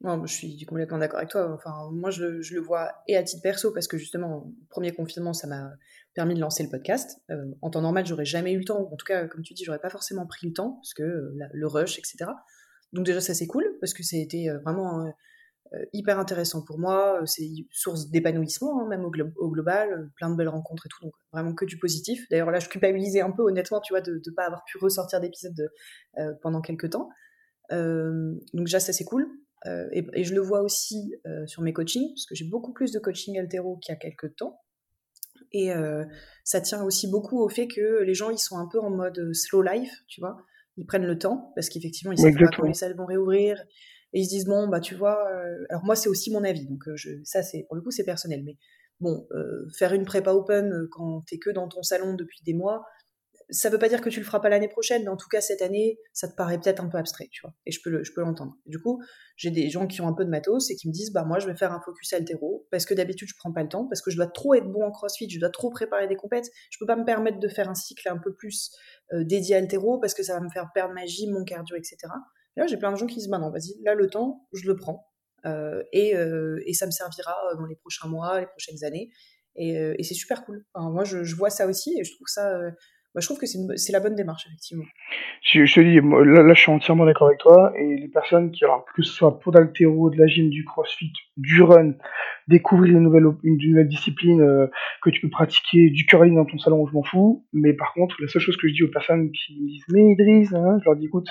[0.03, 1.53] non, je suis complètement d'accord avec toi.
[1.53, 5.35] Enfin, moi, je, le vois et à titre perso, parce que justement, le premier confinement,
[5.35, 5.73] ça m'a
[6.15, 7.21] permis de lancer le podcast.
[7.31, 8.89] Euh, en temps normal, j'aurais jamais eu le temps.
[8.91, 11.49] En tout cas, comme tu dis, j'aurais pas forcément pris le temps, parce que euh,
[11.53, 12.31] le rush, etc.
[12.95, 15.13] Donc déjà, ça c'est cool, parce que ça a été euh, vraiment
[15.93, 17.21] hyper intéressant pour moi.
[17.27, 21.05] C'est source d'épanouissement, hein, même au, au, global, plein de belles rencontres et tout.
[21.05, 22.27] Donc vraiment que du positif.
[22.31, 25.21] D'ailleurs, là, je culpabilisais un peu, honnêtement, tu vois, de ne pas avoir pu ressortir
[25.21, 25.71] d'épisode
[26.41, 27.11] pendant quelques temps.
[27.71, 29.29] donc déjà, ça c'est cool.
[29.67, 32.93] Euh, et, je le vois aussi euh, sur mes coachings, parce que j'ai beaucoup plus
[32.93, 34.61] de coaching altéro qu'il y a quelques temps.
[35.53, 36.05] Et euh,
[36.45, 39.33] ça tient aussi beaucoup au fait que les gens, ils sont un peu en mode
[39.35, 40.45] slow life, tu vois.
[40.77, 43.63] Ils prennent le temps, parce qu'effectivement, ils savent pas quand les salles vont réouvrir.
[44.13, 45.29] Et ils se disent, bon, bah tu vois,
[45.69, 48.43] alors moi, c'est aussi mon avis, donc je, ça, c'est pour le coup, c'est personnel.
[48.45, 48.57] Mais
[49.01, 49.27] bon,
[49.77, 52.85] faire une prépa open quand t'es que dans ton salon depuis des mois,
[53.51, 55.41] ça veut pas dire que tu le feras pas l'année prochaine, mais en tout cas
[55.41, 57.55] cette année, ça te paraît peut-être un peu abstrait, tu vois.
[57.67, 58.57] Et je peux je peux l'entendre.
[58.67, 59.03] Du coup,
[59.37, 61.39] j'ai des gens qui ont un peu de matos et qui me disent, bah moi
[61.39, 64.03] je vais faire un focus altéro parce que d'habitude je prends pas le temps, parce
[64.03, 66.79] que je dois trop être bon en CrossFit, je dois trop préparer des compètes, je
[66.79, 68.71] peux pas me permettre de faire un cycle un peu plus
[69.13, 71.97] euh, dédié altéro parce que ça va me faire perdre ma gym, mon cardio, etc.
[72.57, 74.77] là j'ai plein de gens qui disent, bah non, vas-y, là le temps, je le
[74.77, 75.07] prends
[75.47, 79.11] euh, et, euh, et ça me servira dans les prochains mois, les prochaines années.
[79.57, 80.65] Et, et c'est super cool.
[80.77, 82.57] moi, je, vois ça aussi et je trouve ça
[83.13, 84.85] bah, je trouve que c'est la bonne démarche, effectivement.
[85.43, 87.73] Je, te dis, là, je suis entièrement d'accord avec toi.
[87.77, 91.13] Et les personnes qui, alors, que ce soit pour d'altéro, de la gym, du crossfit,
[91.37, 91.95] du run,
[92.47, 94.69] découvrir une nouvelle, une, nouvelle discipline euh,
[95.03, 97.45] que tu peux pratiquer, du curling dans ton salon, je m'en fous.
[97.53, 100.13] Mais par contre, la seule chose que je dis aux personnes qui me disent, mais
[100.13, 101.29] Idriss, hein, je leur dis, écoute,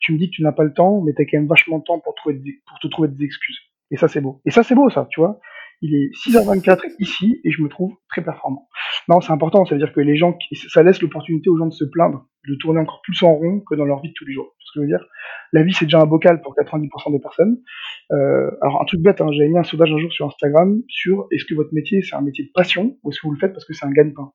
[0.00, 1.78] tu me dis que tu n'as pas le temps, mais tu as quand même vachement
[1.78, 3.58] de temps pour, trouver pour te trouver des excuses.
[3.92, 4.40] Et ça, c'est beau.
[4.46, 5.40] Et ça, c'est beau, ça, tu vois.
[5.82, 8.68] Il est 6h24 ici et je me trouve très performant.
[9.08, 10.36] Non, c'est important, ça veut dire que les gens,
[10.68, 13.74] ça laisse l'opportunité aux gens de se plaindre, de tourner encore plus en rond que
[13.74, 14.54] dans leur vie de tous les jours.
[14.58, 15.04] Ce que je veux dire,
[15.52, 17.58] la vie c'est déjà un bocal pour 90% des personnes.
[18.12, 21.26] Euh, alors un truc bête, hein, j'avais mis un sondage un jour sur Instagram sur
[21.32, 23.52] est-ce que votre métier c'est un métier de passion ou est-ce que vous le faites
[23.52, 24.32] parce que c'est un gagne-pain?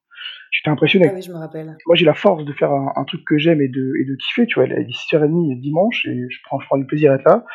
[0.51, 1.08] J'étais impressionné.
[1.10, 1.75] Ah oui, je me rappelle.
[1.86, 4.15] Moi, j'ai la force de faire un, un truc que j'aime et de, et de
[4.15, 4.45] kiffer.
[4.45, 7.25] Tu vois, il est 6h30 dimanche et je prends, je prends du plaisir à être
[7.25, 7.45] là.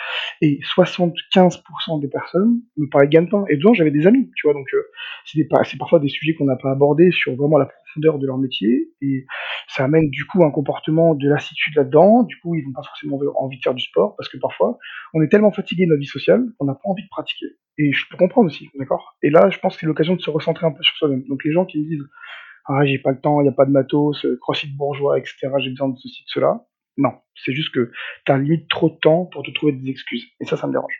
[0.40, 3.44] Et 75% des personnes me parlaient de gagne-pain.
[3.48, 4.54] Et dedans, j'avais des amis, tu vois.
[4.54, 4.82] Donc, euh,
[5.24, 8.38] c'est c'est parfois des sujets qu'on n'a pas abordés sur vraiment la profondeur de leur
[8.38, 8.90] métier.
[9.00, 9.26] Et
[9.68, 12.24] ça amène du coup un comportement de lassitude là-dedans.
[12.24, 14.78] Du coup, ils n'ont pas forcément envie de faire du sport parce que parfois,
[15.14, 17.46] on est tellement fatigué de notre vie sociale qu'on n'a pas envie de pratiquer.
[17.78, 19.16] Et je peux comprendre aussi, d'accord?
[19.22, 21.22] Et là, je pense que c'est l'occasion de se recentrer un peu sur soi-même.
[21.28, 22.06] Donc, les gens qui me disent
[22.66, 25.48] ah j'ai pas le temps, il n'y a pas de matos, euh, crossfit bourgeois, etc.
[25.58, 26.66] J'ai besoin de ceci, de cela.
[26.96, 27.10] Non,
[27.44, 27.90] c'est juste que
[28.26, 30.24] tu as limite trop de temps pour te trouver des excuses.
[30.40, 30.94] Et ça, ça me dérange.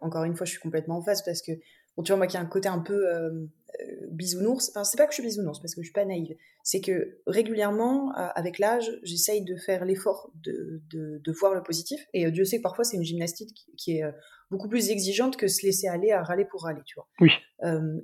[0.00, 1.52] Encore une fois, je suis complètement en face parce que,
[1.96, 4.96] bon, tu vois, moi qui ai un côté un peu euh, euh, bisounours, enfin, c'est
[4.96, 8.58] pas que je suis bisounours parce que je suis pas naïve, c'est que régulièrement, avec
[8.60, 12.00] l'âge, j'essaye de faire l'effort de, de, de, voir le positif.
[12.14, 14.04] Et Dieu sait que parfois, c'est une gymnastique qui, qui, est
[14.50, 17.08] beaucoup plus exigeante que se laisser aller à râler pour râler, tu vois.
[17.20, 17.32] Oui.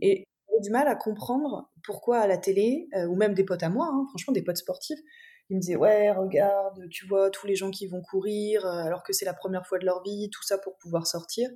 [0.03, 0.25] et
[0.61, 3.89] du mal à comprendre pourquoi à la télé, euh, ou même des potes à moi,
[3.91, 4.99] hein, franchement des potes sportifs,
[5.51, 9.03] ils me disaient ouais regarde, tu vois tous les gens qui vont courir euh, alors
[9.03, 11.49] que c'est la première fois de leur vie, tout ça pour pouvoir sortir.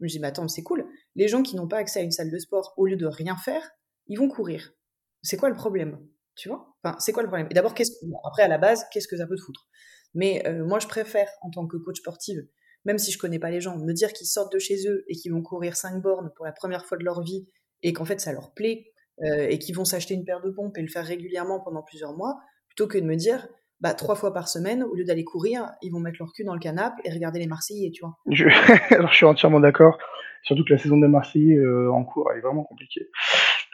[0.00, 2.30] Je me mais attends c'est cool, les gens qui n'ont pas accès à une salle
[2.30, 3.70] de sport, au lieu de rien faire,
[4.06, 4.72] ils vont courir.
[5.22, 5.98] C'est quoi le problème
[6.34, 6.74] Tu vois?
[6.82, 7.48] Enfin c'est quoi le problème?
[7.50, 7.92] Et d'abord qu'est-ce
[8.24, 9.68] après à la base qu'est-ce que ça peut te foutre?
[10.14, 12.46] Mais euh, moi je préfère en tant que coach sportive
[12.84, 15.14] même si je connais pas les gens, me dire qu'ils sortent de chez eux et
[15.14, 17.46] qu'ils vont courir 5 bornes pour la première fois de leur vie
[17.82, 18.92] et qu'en fait ça leur plaît
[19.22, 22.16] euh, et qu'ils vont s'acheter une paire de pompes et le faire régulièrement pendant plusieurs
[22.16, 23.46] mois, plutôt que de me dire
[23.80, 26.54] bah, trois fois par semaine, au lieu d'aller courir, ils vont mettre leur cul dans
[26.54, 28.16] le canapé et regarder les Marseillais, tu vois.
[28.30, 28.46] Je...
[28.94, 29.98] Alors je suis entièrement d'accord.
[30.44, 33.10] Surtout que la saison des Marseillais euh, en cours, elle est vraiment compliquée.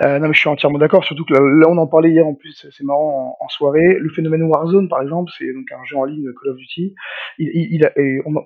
[0.02, 1.04] Euh, non, mais je suis entièrement d'accord.
[1.04, 3.96] Surtout que là, on en parlait hier en plus, c'est marrant en, soirée.
[3.98, 6.94] Le phénomène Warzone, par exemple, c'est donc un jeu en ligne Call of Duty.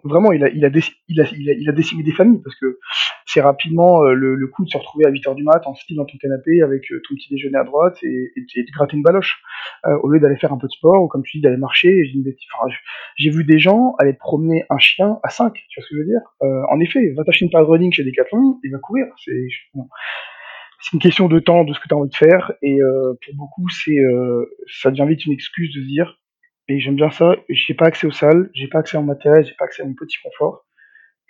[0.05, 2.79] Vraiment, il a, il a, décimé des familles parce que
[3.27, 5.97] c'est rapidement euh, le, le, coup de se retrouver à 8h du mat en style
[5.97, 9.03] dans ton canapé avec euh, ton petit déjeuner à droite et, et, de gratter une
[9.03, 9.43] baloche
[9.87, 12.05] euh, au lieu d'aller faire un peu de sport ou comme tu dis d'aller marcher.
[13.17, 16.01] J'ai vu des gens aller promener un chien à 5, tu vois ce que je
[16.01, 16.21] veux dire?
[16.71, 19.07] En effet, va t'acheter une paire de running chez Decathlon, il va courir.
[19.25, 19.89] C'est bon
[20.83, 22.53] c'est une question de temps, de ce que tu as envie de faire.
[22.61, 26.21] Et euh, pour beaucoup, c'est euh, ça devient vite une excuse de se dire,
[26.69, 29.55] et j'aime bien ça, j'ai pas accès aux salles, j'ai pas accès au matériel, j'ai
[29.55, 30.67] pas accès à mon petit confort.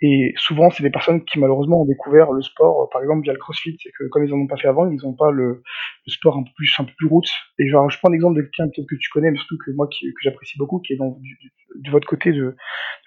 [0.05, 3.39] Et souvent, c'est des personnes qui malheureusement ont découvert le sport, par exemple via le
[3.39, 5.63] CrossFit, c'est que comme ils en ont pas fait avant, ils n'ont pas le,
[6.05, 7.29] le, sport un peu plus un peu plus route.
[7.57, 9.87] Et genre, je prends l'exemple de quelqu'un peut-être que tu connais, mais surtout que moi
[9.87, 11.37] que j'apprécie beaucoup, qui est dans, du,
[11.75, 12.55] de votre côté de, de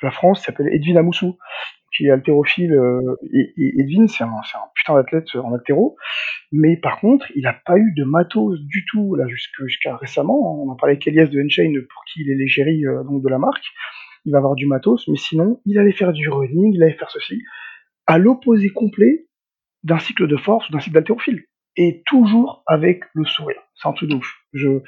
[0.03, 1.37] la France, s'appelle Edwin Amoussou,
[1.95, 2.73] qui est haltérophile.
[2.73, 5.97] Euh, et, et, Edwin, c'est un, un putain d'athlète en haltéro,
[6.51, 10.65] mais par contre, il n'a pas eu de matos du tout là jusqu'à récemment.
[10.65, 13.29] On a parlé avec Elias de Enchain pour qui il est l'égérie euh, donc de
[13.29, 13.67] la marque.
[14.27, 17.11] Il va avoir du matos, mais sinon, il allait faire du running, il allait faire
[17.11, 17.43] ceci,
[18.07, 19.29] à l'opposé complet
[19.85, 21.45] d'un cycle de force ou d'un cycle d'haltérophile.
[21.77, 23.61] Et toujours avec le sourire.
[23.75, 24.83] C'est un truc de.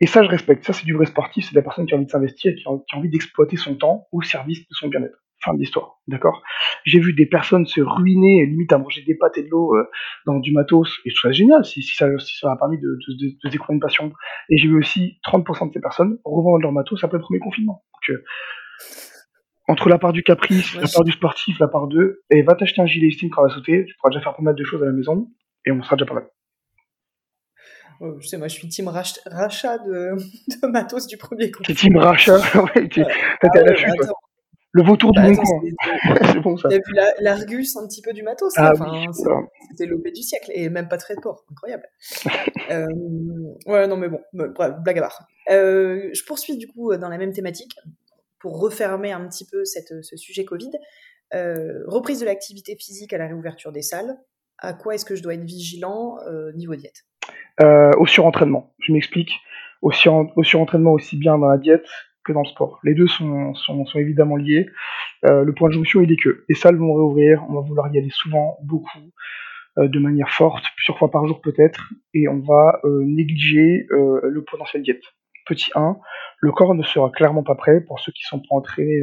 [0.00, 0.64] Et ça, je respecte.
[0.64, 1.46] Ça, c'est du vrai sportif.
[1.46, 4.22] C'est la personne qui a envie de s'investir, qui a envie d'exploiter son temps au
[4.22, 5.18] service de son bien-être.
[5.40, 6.42] Fin de l'histoire, d'accord?
[6.84, 9.84] J'ai vu des personnes se ruiner, limite à manger des pâtes et de l'eau euh,
[10.26, 12.78] dans du matos, et je trouve ça génial, si, si, ça, si ça a permis
[12.78, 14.12] de, de, de, de découvrir une passion.
[14.48, 17.84] Et j'ai vu aussi 30% de ces personnes revendre leur matos après le premier confinement.
[17.92, 18.24] Donc, euh,
[19.68, 22.80] entre la part du caprice, la part du sportif, la part d'eux, et va t'acheter
[22.80, 24.82] un gilet estime quand on va sauter, tu pourras déjà faire pas mal de choses
[24.82, 25.28] à la maison,
[25.66, 26.28] et on sera déjà pas mal.
[28.20, 30.16] je sais, moi je suis team rachat de,
[30.62, 31.66] de matos du premier confinement.
[31.66, 32.38] T'es team rachat
[32.74, 33.92] Ouais, t'es ah, à l'affût,
[34.72, 35.60] le vautour du bah, bon coin.
[36.32, 36.68] c'est bon ça.
[36.68, 38.52] vu l'Argus un petit peu du matos.
[38.56, 39.06] Ah, enfin,
[39.70, 41.44] C'était l'OP du siècle et même pas très de port.
[41.50, 41.84] Incroyable.
[42.70, 42.86] euh,
[43.66, 45.26] ouais, non, mais bon, bref, blague à part.
[45.50, 47.74] Euh, je poursuis du coup dans la même thématique
[48.40, 50.70] pour refermer un petit peu cette, ce sujet Covid.
[51.34, 54.16] Euh, reprise de l'activité physique à la réouverture des salles.
[54.58, 57.04] À quoi est-ce que je dois être vigilant euh, niveau diète?
[57.60, 58.74] Euh, Au surentraînement.
[58.80, 59.30] Je m'explique.
[59.82, 61.86] Au, sur, au surentraînement aussi bien dans la diète
[62.32, 62.80] dans le sport.
[62.84, 63.54] Les deux sont,
[63.94, 64.66] évidemment liés.
[65.24, 67.92] Euh, le point de jonction, il est que les salles vont réouvrir, on va vouloir
[67.92, 69.12] y aller souvent, beaucoup,
[69.78, 74.42] euh, de manière forte, plusieurs fois par jour peut-être, et on va euh, négliger le
[74.44, 75.02] potentiel diète.
[75.46, 75.96] Petit 1,
[76.40, 79.02] le corps ne sera clairement pas prêt pour ceux qui sont pas entraînés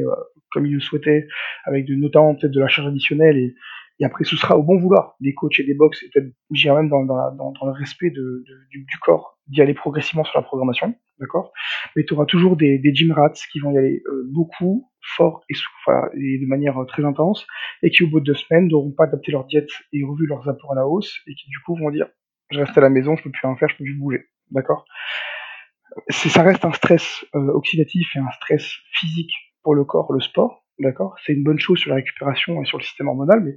[0.51, 1.27] comme ils le souhaitaient,
[1.65, 3.55] avec notamment peut-être de la charge additionnelle et,
[3.99, 6.77] et après ce sera au bon vouloir des coachs et des box et peut-être j'irai
[6.77, 10.37] même dans, dans, dans, dans, le respect de, de, du, corps d'y aller progressivement sur
[10.37, 11.51] la programmation d'accord?
[11.95, 15.43] Mais tu auras toujours des, des gym rats qui vont y aller euh, beaucoup fort
[15.49, 17.45] et, et de manière très intense,
[17.83, 20.47] et qui au bout de deux semaines n'auront pas adapté leur diète et revu leurs
[20.49, 22.07] apports à la hausse, et qui du coup vont dire
[22.51, 24.25] je reste à la maison, je peux plus rien faire, je peux plus bouger.
[24.51, 24.85] D'accord?
[26.09, 29.31] Ça reste un stress euh, oxydatif et un stress physique
[29.63, 31.15] pour le corps, le sport, d'accord?
[31.25, 33.55] C'est une bonne chose sur la récupération et sur le système hormonal, mais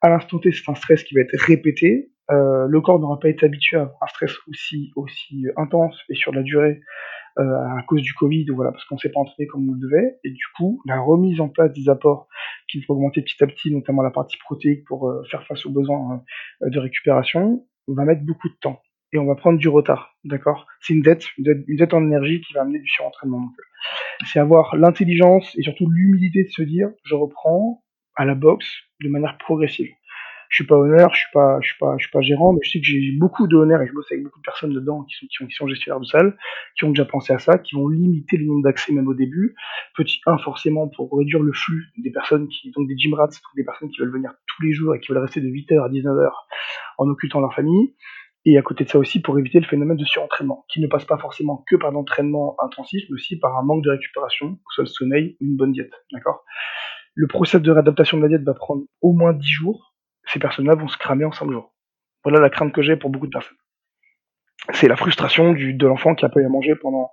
[0.00, 2.10] à l'instant T, c'est un stress qui va être répété.
[2.30, 6.32] Euh, le corps n'aura pas été habitué à un stress aussi, aussi intense et sur
[6.32, 6.80] la durée
[7.38, 10.18] euh, à cause du Covid, voilà, parce qu'on s'est pas entraîné comme on le devait.
[10.24, 12.28] Et du coup, la remise en place des apports
[12.68, 15.70] qui vont augmenter petit à petit, notamment la partie protéique pour euh, faire face aux
[15.70, 16.22] besoins
[16.62, 18.80] de récupération, va mettre beaucoup de temps
[19.12, 20.66] et on va prendre du retard, d'accord?
[20.80, 23.50] C'est une dette, une dette, en énergie qui va amener du surentraînement.
[24.26, 27.82] C'est avoir l'intelligence et surtout l'humilité de se dire, je reprends
[28.16, 28.68] à la boxe
[29.00, 29.90] de manière progressive.
[30.50, 32.58] Je suis pas honneur, je suis pas, je suis pas, je suis pas gérant, mais
[32.64, 35.04] je sais que j'ai beaucoup de honneur et je bosse avec beaucoup de personnes dedans
[35.04, 36.36] qui sont, qui, sont, qui sont gestionnaires de salle,
[36.76, 39.54] qui ont déjà pensé à ça, qui vont limiter le nombre d'accès même au début.
[39.94, 43.62] Petit 1 forcément pour réduire le flux des personnes qui, donc des gym rats, des
[43.62, 46.30] personnes qui veulent venir tous les jours et qui veulent rester de 8h à 19h
[46.98, 47.94] en occultant leur famille.
[48.46, 51.04] Et à côté de ça aussi, pour éviter le phénomène de surentraînement, qui ne passe
[51.04, 54.74] pas forcément que par l'entraînement intensif, mais aussi par un manque de récupération, que ce
[54.76, 55.92] soit le sommeil ou une bonne diète.
[56.12, 56.44] D'accord?
[57.14, 59.94] Le process de réadaptation de la diète va prendre au moins 10 jours.
[60.24, 61.74] Ces personnes-là vont se cramer en 5 jours.
[62.24, 63.56] Voilà la crainte que j'ai pour beaucoup de personnes.
[64.72, 67.10] C'est la frustration de l'enfant qui a pas eu à manger pendant,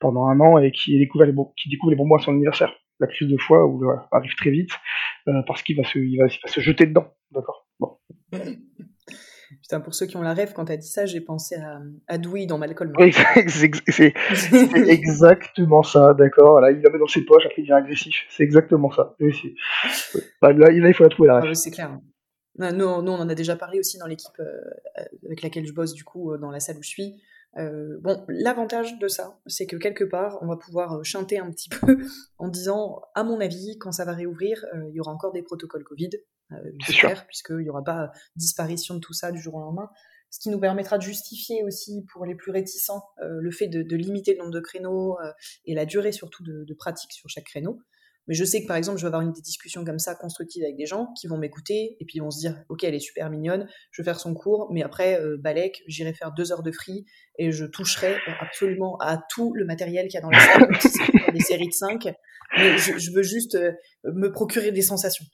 [0.00, 2.72] pendant un an et qui découvre les, qui découvre les bonbons à son anniversaire.
[3.00, 4.70] La crise de foie où, arrive très vite
[5.28, 7.08] euh, parce qu'il va se, va, va se jeter dedans.
[7.32, 7.66] D'accord?
[9.62, 12.18] Putain, pour ceux qui ont la rêve, quand t'as dit ça, j'ai pensé à, à
[12.18, 12.92] Dewey dans Malcolm.
[12.98, 13.12] Oui,
[13.48, 14.12] c'est
[14.88, 16.60] exactement ça, d'accord.
[16.60, 18.24] Là, il la met dans ses poches, après il devient agressif.
[18.30, 19.16] C'est exactement ça.
[20.40, 21.50] Bah, là, il faut la trouver la rêve.
[21.50, 21.98] Ah, c'est clair.
[22.58, 24.60] Nous, nous, on en a déjà parlé aussi dans l'équipe euh,
[25.26, 27.20] avec laquelle je bosse, du coup, euh, dans la salle où je suis.
[27.56, 31.50] Euh, bon, l'avantage de ça, c'est que quelque part, on va pouvoir euh, chanter un
[31.50, 31.98] petit peu
[32.38, 35.42] en disant, à mon avis, quand ça va réouvrir, euh, il y aura encore des
[35.42, 36.10] protocoles Covid,
[36.64, 39.90] euh, puisqu'il n'y aura pas disparition de tout ça du jour au lendemain.
[40.30, 43.94] Ce qui nous permettra de justifier aussi pour les plus réticents le fait de, de,
[43.96, 45.16] limiter le nombre de créneaux
[45.64, 47.78] et la durée surtout de, de pratique sur chaque créneau.
[48.26, 50.62] Mais je sais que par exemple, je vais avoir une des discussions comme ça constructives
[50.62, 53.00] avec des gens qui vont m'écouter et puis ils vont se dire, ok, elle est
[53.00, 56.62] super mignonne, je vais faire son cours, mais après euh, Balek, j'irai faire deux heures
[56.62, 57.04] de free
[57.38, 60.68] et je toucherai absolument à tout le matériel qu'il y a dans la salle,
[61.32, 62.14] des séries de 5
[62.56, 63.72] mais je, je veux juste euh,
[64.04, 65.24] me procurer des sensations.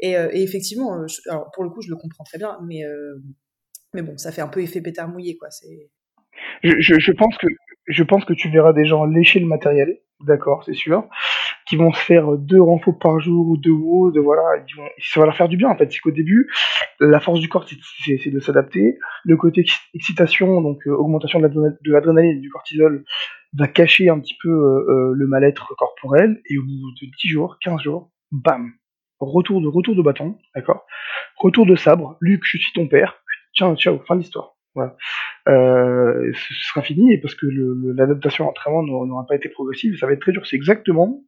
[0.00, 2.82] Et, euh, et, effectivement, euh, alors pour le coup, je le comprends très bien, mais
[3.92, 5.48] mais bon, ça fait un peu effet pétard mouillé, quoi.
[6.62, 7.46] Je, pense que
[7.86, 11.08] je pense que tu verras des gens lécher le matériel, d'accord, c'est sûr
[11.70, 14.42] qui vont se faire deux renforts par jour ou deux hauts, de voilà,
[14.76, 15.90] vont, ça va leur faire du bien en fait.
[15.92, 16.50] C'est qu'au début,
[16.98, 18.98] la force du corps, c'est de s'adapter.
[19.24, 23.04] Le côté excitation, donc euh, augmentation de l'adrénaline et du cortisol,
[23.52, 26.40] va cacher un petit peu euh, euh, le mal-être corporel.
[26.50, 28.72] Et au bout de 10 jours, 15 jours, bam,
[29.20, 30.86] retour de retour de bâton, d'accord,
[31.36, 32.16] retour de sabre.
[32.20, 33.22] Luc, je suis ton père.
[33.54, 34.54] Tiens, ciao, fin d'histoire.
[34.74, 34.96] Voilà.
[35.48, 37.46] Euh, ce sera fini parce que
[37.96, 39.98] l'adaptation à l'entraînement n'aura pas été progressive.
[39.98, 40.46] Ça va être très dur.
[40.46, 41.24] C'est exactement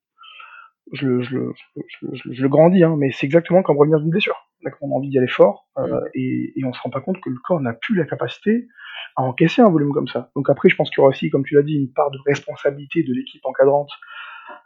[0.93, 1.39] je, je,
[1.77, 4.37] je, je, le grandis, hein, mais c'est exactement comme revenir d'une blessure.
[4.81, 6.09] On a envie d'y aller fort euh, mm.
[6.15, 8.69] et, et on se rend pas compte que le corps n'a plus la capacité
[9.17, 10.31] à encaisser un volume comme ça.
[10.37, 12.19] Donc après, je pense qu'il y aura aussi, comme tu l'as dit, une part de
[12.27, 13.91] responsabilité de l'équipe encadrante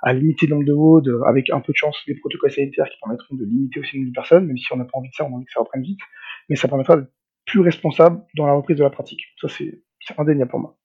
[0.03, 2.99] à limiter le nombre de hauts, avec un peu de chance des protocoles sanitaires qui
[3.01, 5.15] permettront de limiter aussi le nombre de personnes, même si on n'a pas envie de
[5.15, 6.01] ça, on a envie que ça reprenne vite,
[6.49, 7.13] mais ça permettra d'être
[7.47, 9.23] plus responsable dans la reprise de la pratique.
[9.41, 9.83] Ça, c'est
[10.19, 10.79] indéniable pour moi.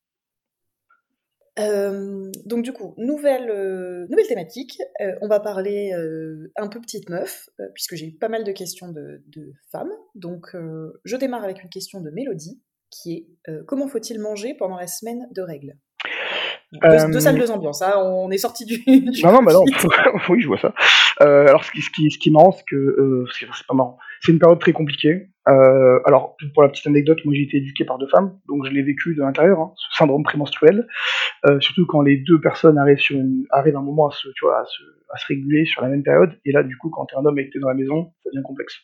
[1.60, 4.78] Euh, donc du coup, nouvelle, euh, thématique.
[5.02, 8.44] Euh, on va parler euh, un peu petite meuf, euh, puisque j'ai eu pas mal
[8.44, 9.92] de questions de, de femmes.
[10.16, 10.56] Donc
[11.04, 15.28] je démarre avec une question de Mélodie, qui est comment faut-il manger pendant la semaine
[15.32, 15.74] de règles?
[16.72, 17.82] Deux, deux, salles, deux ambiances.
[17.82, 19.24] Hein, on est sorti du, du.
[19.24, 19.64] Non, non, bah non.
[20.30, 20.74] oui, je vois ça.
[21.20, 23.98] alors, ce qui, ce qui, ce qui est marrant, c'est que c'est pas marrant.
[24.22, 25.32] C'est une période très compliquée.
[25.50, 28.72] Euh, alors, pour la petite anecdote, moi j'ai été éduqué par deux femmes, donc je
[28.72, 30.88] l'ai vécu de l'intérieur, hein, ce syndrome prémenstruel.
[31.48, 34.46] Euh, surtout quand les deux personnes arrivent, sur une, arrivent un moment à se, tu
[34.46, 37.06] vois, à se, à se réguler sur la même période, et là, du coup, quand
[37.06, 38.76] t'es un homme et que t'es dans la maison, ça devient complexe.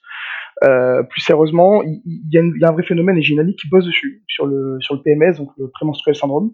[0.63, 3.39] Euh, plus sérieusement, il, y a il, y a un vrai phénomène, et j'ai une
[3.39, 6.53] amie qui bosse dessus, sur le, sur le PMS, donc le prémenstruel syndrome.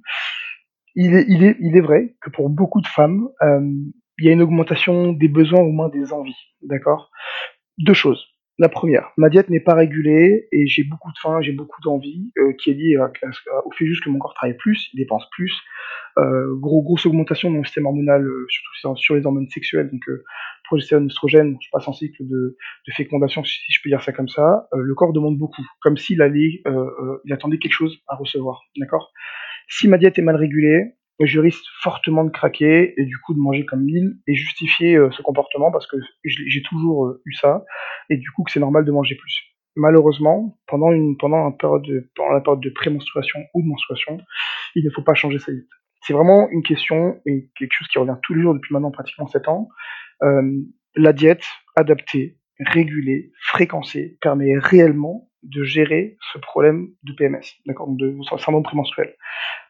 [0.95, 1.25] Il est,
[1.59, 3.61] il, vrai que pour beaucoup de femmes, euh,
[4.19, 7.09] il y a une augmentation des besoins, au moins des envies, d'accord?
[7.79, 8.27] Deux choses
[8.59, 12.31] la première, ma diète n'est pas régulée et j'ai beaucoup de faim, j'ai beaucoup d'envie,
[12.37, 15.53] euh, qui est liée au fait juste que mon corps travaille plus, il dépense plus.
[16.19, 20.07] Euh, gros, grosse augmentation de mon système hormonal, euh, surtout sur les hormones sexuelles, donc
[20.07, 20.23] euh,
[20.65, 22.55] progestérone, oestrogène, je passe en cycle de,
[22.87, 24.67] de, fécondation, si je peux dire ça comme ça.
[24.71, 26.61] Le corps demande beaucoup, comme s'il allait,
[27.25, 29.11] il attendait quelque chose à recevoir, d'accord?
[29.67, 33.39] Si ma diète est mal régulée, je risque fortement de craquer et du coup de
[33.39, 37.63] manger comme mille et justifier ce comportement parce que j'ai toujours eu ça
[38.09, 39.53] et du coup que c'est normal de manger plus.
[39.75, 44.19] Malheureusement, pendant une pendant, un période de, pendant la période de prémenstruation ou de menstruation,
[44.75, 45.65] il ne faut pas changer sa diète.
[46.01, 49.27] C'est vraiment une question et quelque chose qui revient tous les jours depuis maintenant pratiquement
[49.27, 49.69] 7 ans.
[50.21, 50.61] Euh,
[50.95, 51.45] la diète
[51.75, 59.15] adaptée, régulée, fréquencée permet réellement de gérer ce problème de PMS, d'accord, de syndrome prémenstruel.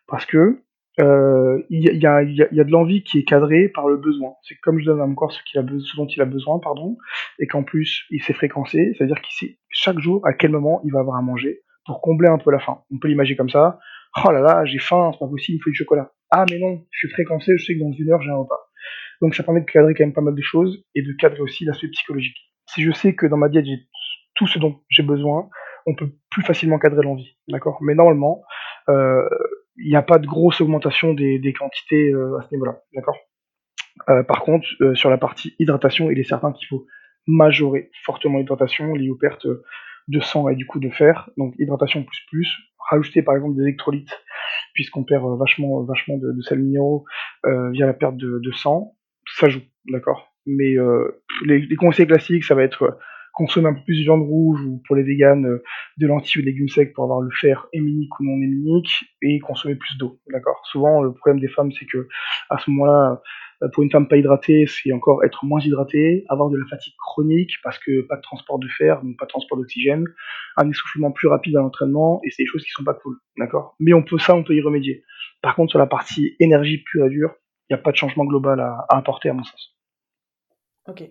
[0.08, 0.64] Parce que
[1.02, 3.98] euh, il y, a, y, a, y, a, de l'envie qui est cadrée par le
[3.98, 4.34] besoin.
[4.44, 6.98] C'est comme je donne à mon corps ce, a ce dont il a besoin, pardon,
[7.40, 10.92] et qu'en plus il s'est fréquencé, c'est-à-dire qu'il sait chaque jour à quel moment il
[10.92, 12.82] va avoir à manger pour combler un peu la faim.
[12.92, 13.80] On peut l'imaginer comme ça.
[14.24, 16.12] Oh là là, j'ai faim, c'est pas possible, il faut du chocolat.
[16.30, 18.60] Ah mais non, je suis fréquencé, je sais que dans une heure j'ai un repas.
[19.22, 21.66] Donc ça permet de cadrer quand même pas mal de choses et de cadrer aussi
[21.66, 22.38] l'aspect psychologique.
[22.68, 23.80] Si je sais que dans ma diète j'ai
[24.36, 25.50] tout ce dont j'ai besoin,
[25.86, 27.78] on peut plus facilement cadrer l'envie, d'accord?
[27.82, 28.44] Mais normalement,
[28.90, 29.28] euh,
[29.78, 33.18] il n'y a pas de grosse augmentation des, quantités euh, à ce niveau-là, d'accord?
[34.10, 36.86] Euh, Par contre, sur la partie hydratation, il est certain qu'il faut
[37.28, 39.48] majorer fortement l'hydratation liée aux pertes
[40.10, 42.58] de sang et du coup de fer, donc hydratation plus plus,
[42.90, 44.22] rajouter par exemple des électrolytes,
[44.74, 47.06] puisqu'on perd vachement, vachement de, de sels minéraux
[47.46, 48.98] via la perte de, de sang,
[49.38, 50.34] ça joue, d'accord?
[50.46, 50.76] Mais
[51.46, 52.98] les, les, conseils classiques, ça va être
[53.34, 55.64] consommer un peu plus de viande rouge ou pour les véganes euh,
[55.98, 59.40] de lentilles ou de légumes secs pour avoir le fer héminique ou non héminique et
[59.40, 60.20] consommer plus d'eau.
[60.30, 60.62] D'accord?
[60.72, 62.08] Souvent le problème des femmes c'est que
[62.50, 63.22] à ce moment-là
[63.64, 66.94] euh, pour une femme pas hydratée, c'est encore être moins hydratée, avoir de la fatigue
[66.98, 70.06] chronique parce que pas de transport de fer, donc pas de transport d'oxygène,
[70.58, 73.76] un essoufflement plus rapide à l'entraînement, et c'est des choses qui sont pas cool, d'accord?
[73.80, 75.04] Mais on peut ça, on peut y remédier.
[75.42, 77.36] Par contre, sur la partie énergie pure et dure,
[77.70, 79.78] il n'y a pas de changement global à, à apporter à mon sens.
[80.88, 81.04] Ok.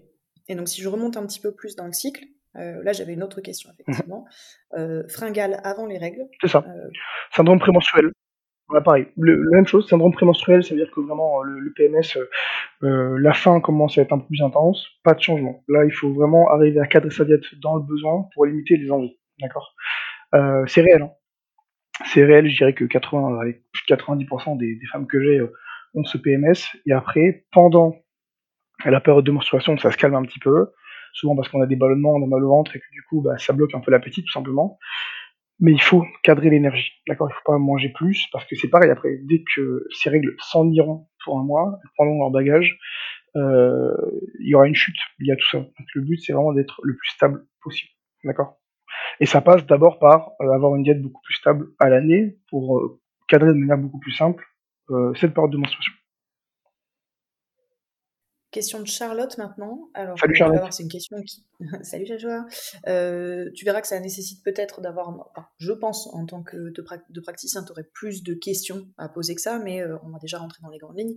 [0.49, 2.25] Et donc, si je remonte un petit peu plus dans le cycle,
[2.57, 4.27] euh, là, j'avais une autre question, effectivement.
[4.73, 4.81] Mhm.
[4.81, 6.27] Euh, fringale avant les règles.
[6.41, 6.65] C'est ça.
[6.67, 6.89] Euh...
[7.35, 8.11] Syndrome prémenstruel.
[8.69, 9.07] Voilà, pareil.
[9.17, 12.19] Le, la même chose, syndrome prémenstruel, ça veut dire que vraiment, le, le PMS,
[12.81, 14.87] la fin commence à être un peu plus intense.
[15.03, 15.63] Pas de changement.
[15.69, 18.91] Là, il faut vraiment arriver à cadrer sa diète dans le besoin pour limiter les
[18.91, 19.19] envies.
[19.41, 19.75] D'accord?
[20.33, 21.03] C'est réel.
[21.03, 21.11] Hein.
[22.07, 25.43] C'est réel, je dirais que 80, avec 90% des, des, femmes que j'ai
[25.95, 26.75] ont ce PMS.
[26.87, 27.97] Et après, pendant
[28.91, 30.73] la période de menstruation, ça se calme un petit peu,
[31.13, 33.23] souvent parce qu'on a des ballonnements, on a mal au ventre et que du coup,
[33.23, 34.79] bah, ça bloque un peu l'appétit tout simplement.
[35.61, 37.29] Mais il faut cadrer l'énergie, d'accord?
[37.31, 38.91] Il faut pas manger plus parce que c'est pareil.
[38.91, 42.79] Après, dès que ces règles s'en iront pour un mois, elles prendront leur bagage,
[43.37, 43.95] euh,
[44.41, 45.59] il y aura une chute il y a tout ça.
[45.59, 47.91] Donc le but, c'est vraiment d'être le plus stable possible,
[48.25, 48.59] d'accord?
[49.21, 52.79] Et ça passe d'abord par euh, avoir une diète beaucoup plus stable à l'année pour
[52.79, 54.45] euh, cadrer de manière beaucoup plus simple
[55.15, 55.95] cette période de menstruation.
[58.53, 59.89] Question de Charlotte maintenant.
[59.95, 60.71] Alors, Salut Charlotte.
[60.73, 61.43] C'est une question qui.
[61.83, 62.45] Salut Joshua.
[62.87, 65.09] Euh, tu verras que ça nécessite peut-être d'avoir.
[65.09, 69.09] Enfin, je pense, en tant que de, de praticien, tu aurais plus de questions à
[69.09, 71.17] poser que ça, mais euh, on va déjà rentrer dans les grandes lignes.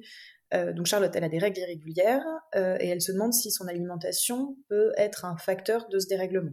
[0.54, 4.56] Euh, donc Charlotte, elle a des règles irrégulières et elle se demande si son alimentation
[4.70, 6.52] peut être un facteur de ce dérèglement.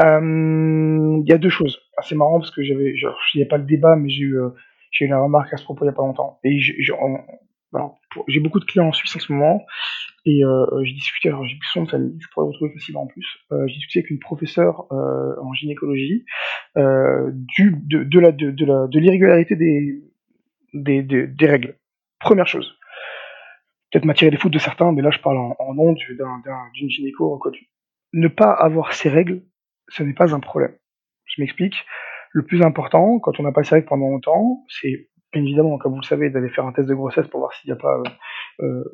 [0.00, 1.78] Il y a deux choses.
[1.96, 4.36] Ah, c'est marrant parce que j'avais, il n'y a pas le débat, mais j'ai eu,
[5.00, 6.40] eu la remarque à ce propos il n'y a pas longtemps.
[6.44, 6.58] Et
[8.28, 9.64] j'ai beaucoup de clients en Suisse en ce moment,
[10.24, 13.26] et euh, j'ai discuté, alors j'ai plus son famille, je pourrais retrouver facilement en plus,
[13.52, 16.24] euh, j'ai discuté avec une professeure euh, en gynécologie
[16.76, 21.76] euh, de, de, la, de, de, la, de l'irrégularité des, règles.
[22.20, 22.78] Première chose,
[23.90, 26.42] peut-être m'attirer les foudres de certains, mais là je parle en, nom d'un,
[26.74, 27.68] d'une gynéco reconnue.
[28.12, 29.42] Ne pas avoir ces règles,
[29.88, 30.74] ce n'est pas un problème.
[31.26, 31.74] Je m'explique.
[32.30, 35.92] Le plus important, quand on n'a pas ces règles pendant longtemps, c'est bien évidemment, comme
[35.92, 38.02] vous le savez, d'aller faire un test de grossesse pour voir s'il n'y a pas
[38.60, 38.84] euh,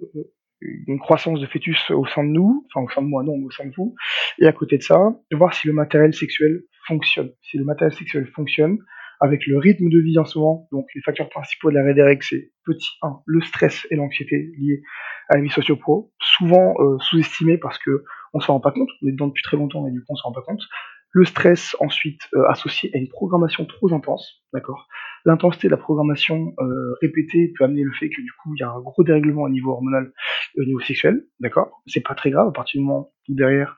[0.60, 3.50] une croissance de fœtus au sein de nous, enfin au sein de moi non, au
[3.50, 3.94] sein de vous,
[4.38, 7.30] et à côté de ça, de voir si le matériel sexuel fonctionne.
[7.42, 8.78] Si le matériel sexuel fonctionne,
[9.20, 12.22] avec le rythme de vie en ce moment, donc les facteurs principaux de des règles,
[12.22, 14.82] c'est petit 1, le stress et l'anxiété liés
[15.28, 19.08] à la vie socio-pro, souvent euh, sous-estimés parce que on s'en rend pas compte, on
[19.08, 20.62] est dedans depuis très longtemps et du coup on s'en rend pas compte.
[21.12, 24.86] Le stress ensuite euh, associé à une programmation trop intense, d'accord?
[25.24, 28.62] L'intensité de la programmation euh, répétée peut amener le fait que du coup il y
[28.62, 30.12] a un gros dérèglement au niveau hormonal
[30.56, 31.82] et au niveau sexuel, d'accord?
[31.86, 33.76] C'est pas très grave à partir du moment où derrière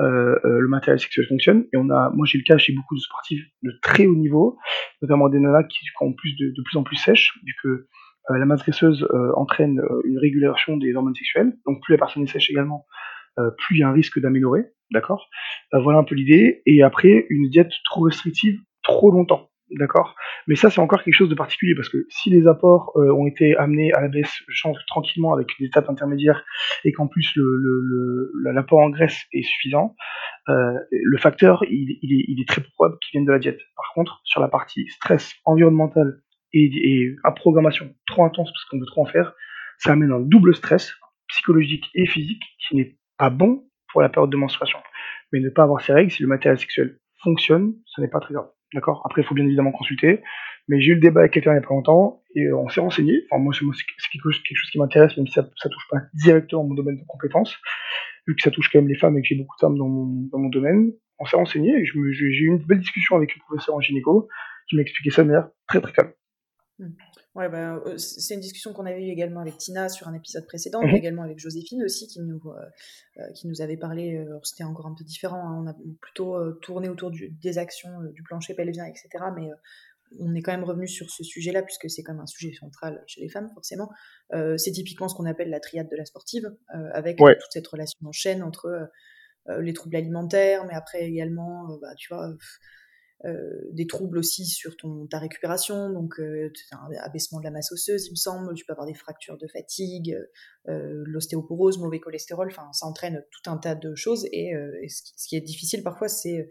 [0.00, 1.66] euh, euh, le matériel sexuel fonctionne.
[1.72, 4.58] Et on a, moi j'ai le cas chez beaucoup de sportifs de très haut niveau,
[5.02, 8.46] notamment des nanas qui ont plus de, plus en plus sèches, vu que euh, la
[8.46, 11.52] masse graisseuse euh, entraîne une régulation des hormones sexuelles.
[11.66, 12.86] Donc plus la personne est sèche également,
[13.36, 15.28] plus il y a un risque d'améliorer, d'accord?
[15.72, 16.62] Voilà un peu l'idée.
[16.66, 19.48] Et après, une diète trop restrictive trop longtemps.
[19.78, 20.14] D'accord?
[20.46, 23.26] Mais ça, c'est encore quelque chose de particulier parce que si les apports euh, ont
[23.26, 26.44] été amenés à la baisse change tranquillement avec des étapes intermédiaires
[26.84, 27.32] et qu'en plus
[28.44, 29.94] l'apport en graisse est suffisant,
[30.50, 33.60] euh, le facteur, il, il, est, il, est, très probable qu'il vienne de la diète.
[33.76, 36.20] Par contre, sur la partie stress environnemental
[36.52, 39.32] et, et à programmation trop intense parce qu'on veut trop en faire,
[39.78, 40.92] ça amène un double stress
[41.28, 44.78] psychologique et physique qui n'est pas bon pour la période de menstruation.
[45.32, 48.34] Mais ne pas avoir ces règles, si le matériel sexuel fonctionne, ce n'est pas très
[48.34, 48.50] grave.
[48.74, 49.02] D'accord?
[49.04, 50.22] Après, il faut bien évidemment consulter.
[50.68, 52.80] Mais j'ai eu le débat avec quelqu'un il n'y a pas longtemps et on s'est
[52.80, 53.24] renseigné.
[53.30, 53.64] Enfin, moi, c'est
[54.12, 56.96] quelque chose, quelque chose qui m'intéresse, même si ça, ça touche pas directement mon domaine
[56.96, 57.56] de compétences,
[58.26, 59.88] vu que ça touche quand même les femmes et que j'ai beaucoup de femmes dans
[59.88, 60.92] mon, dans mon domaine.
[61.18, 64.28] On s'est renseigné et j'ai eu une belle discussion avec le professeur en gynéco
[64.68, 66.12] qui m'a expliqué ça de manière très très calme.
[66.78, 66.86] Mmh.
[67.34, 70.46] Ouais, bah, euh, c'est une discussion qu'on avait eue également avec Tina sur un épisode
[70.46, 72.62] précédent, mais mmh également avec Joséphine aussi, qui nous, euh,
[73.18, 76.90] euh, qui nous avait parlé, c'était encore un peu différent, hein, on a plutôt tourné
[76.90, 79.08] autour du, des actions, du plancher pelvien, etc.
[79.34, 79.48] Mais
[80.20, 83.02] on est quand même revenu sur ce sujet-là, puisque c'est quand même un sujet central
[83.06, 83.90] chez les femmes, forcément.
[84.58, 88.12] c'est typiquement ce qu'on appelle la triade de la sportive, avec toute cette relation en
[88.12, 88.90] chaîne entre
[89.48, 92.30] les troubles alimentaires, mais après également, bah, tu vois
[93.24, 97.70] euh, des troubles aussi sur ton, ta récupération, donc euh, un abaissement de la masse
[97.70, 100.18] osseuse, il me semble, tu peux avoir des fractures de fatigue,
[100.68, 104.52] euh, l'ostéoporose, mauvais cholestérol, enfin ça entraîne tout un tas de choses et,
[104.88, 106.48] ce, qui, est difficile parfois c'est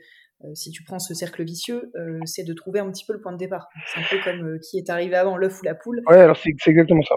[0.56, 1.92] si tu prends ce cercle vicieux,
[2.26, 3.70] c'est de trouver un petit peu le point de départ.
[3.94, 6.02] C'est un peu comme qui est arrivé avant, l'œuf ou la poule.
[6.08, 7.16] Ouais, alors c'est exactement ça.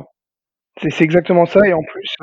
[0.83, 2.17] C'est exactement ça et en plus,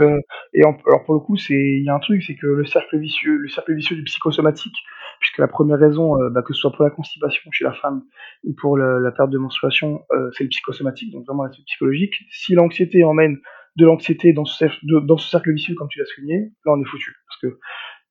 [0.54, 2.98] et alors pour le coup, c'est il y a un truc, c'est que le cercle
[3.00, 4.76] vicieux le cercle vicieux du psychosomatique,
[5.22, 8.04] puisque la première raison, euh, bah, que ce soit pour la constipation chez la femme
[8.44, 12.14] ou pour la perte de menstruation, euh, c'est le psychosomatique, donc vraiment l'aspect psychologique.
[12.30, 13.40] Si l'anxiété emmène
[13.78, 16.86] de l'anxiété dans ce, dans ce cercle vicieux, comme tu l'as souligné, là on est
[16.86, 17.16] foutu.
[17.28, 17.60] Parce que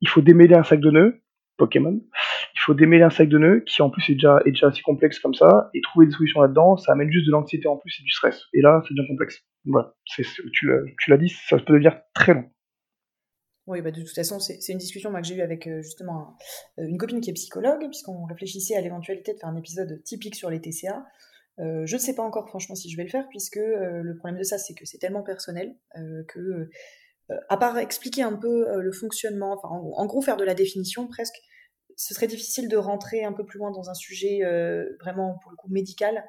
[0.00, 1.20] il faut démêler un sac de nœuds,
[1.58, 2.00] Pokémon,
[2.54, 4.80] il faut démêler un sac de nœuds qui en plus est déjà, est déjà assez
[4.80, 7.94] complexe comme ça, et trouver des solutions là-dedans, ça amène juste de l'anxiété en plus
[8.00, 8.46] et du stress.
[8.54, 9.44] Et là, c'est bien complexe.
[9.64, 10.22] Voilà, tu
[11.08, 12.50] l'as dit, ça peut devenir très long.
[13.70, 16.36] Oui, bah de toute façon, c'est une discussion que j'ai eue avec euh, justement
[16.80, 20.34] euh, une copine qui est psychologue, puisqu'on réfléchissait à l'éventualité de faire un épisode typique
[20.34, 21.06] sur les TCA.
[21.60, 24.40] Euh, je ne sais pas encore franchement si je vais le faire, puisque le problème
[24.40, 25.76] de ça, c'est que c'est tellement personnel
[26.26, 26.68] que,
[27.48, 31.36] à part expliquer un peu le fonctionnement, enfin en, gros faire de la définition presque,
[32.02, 34.40] ce serait difficile de rentrer un peu plus loin dans un sujet
[35.00, 36.24] vraiment pour le coup médical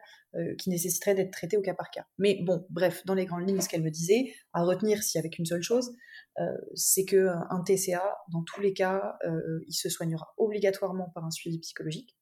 [0.57, 2.05] qui nécessiterait d'être traité au cas par cas.
[2.17, 5.19] Mais bon, bref, dans les grandes lignes, ce qu'elle me disait, à retenir s'il y
[5.19, 5.95] avait qu'une seule chose,
[6.39, 6.43] euh,
[6.75, 11.25] c'est que euh, un TCA, dans tous les cas, euh, il se soignera obligatoirement par
[11.25, 12.15] un suivi psychologique.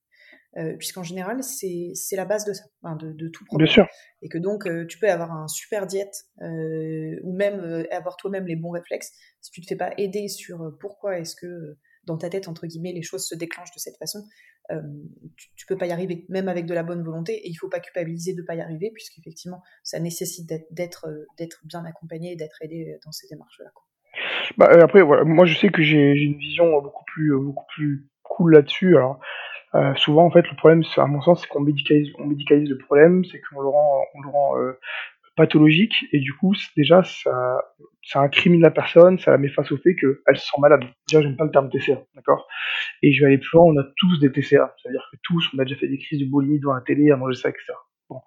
[0.80, 2.64] puisqu'en général, c'est la base de ça,
[2.96, 3.68] de, tout problème.
[3.68, 3.88] Bien sûr.
[4.24, 8.72] Et que donc, tu peux avoir un super diète, ou même avoir toi-même les bons
[8.72, 12.48] réflexes, si tu ne te fais pas aider sur pourquoi est-ce que, dans ta tête,
[12.48, 14.20] entre guillemets, les choses se déclenchent de cette façon,
[15.36, 17.70] tu, tu, peux pas y arriver, même avec de la bonne volonté, et il faut
[17.70, 21.08] pas culpabiliser de pas y arriver, puisqu'effectivement, ça nécessite d'être
[21.64, 23.72] bien accompagné et d'être aidé dans ces démarches-là.
[24.58, 27.66] Bah, euh, après, moi je sais que j'ai une vision euh, beaucoup plus, euh, beaucoup
[27.76, 28.96] plus cool là-dessus.
[28.98, 29.20] Alors,
[29.76, 33.40] euh, souvent, en fait, le problème, à mon sens, c'est qu'on médicalise, le problème, c'est
[33.42, 34.80] qu'on le rend, on euh,
[35.40, 37.62] pathologique, et du coup, déjà, ça,
[38.04, 40.84] ça incrimine la personne, ça la met face au fait qu'elle se sent malade.
[41.08, 42.46] Déjà, j'aime pas le terme TCA, d'accord?
[43.02, 45.60] Et je vais aller plus loin, on a tous des TCA, c'est-à-dire que tous, on
[45.60, 47.74] a déjà fait des crises de boulimie devant la télé, à manger ça, etc.
[48.10, 48.20] Bon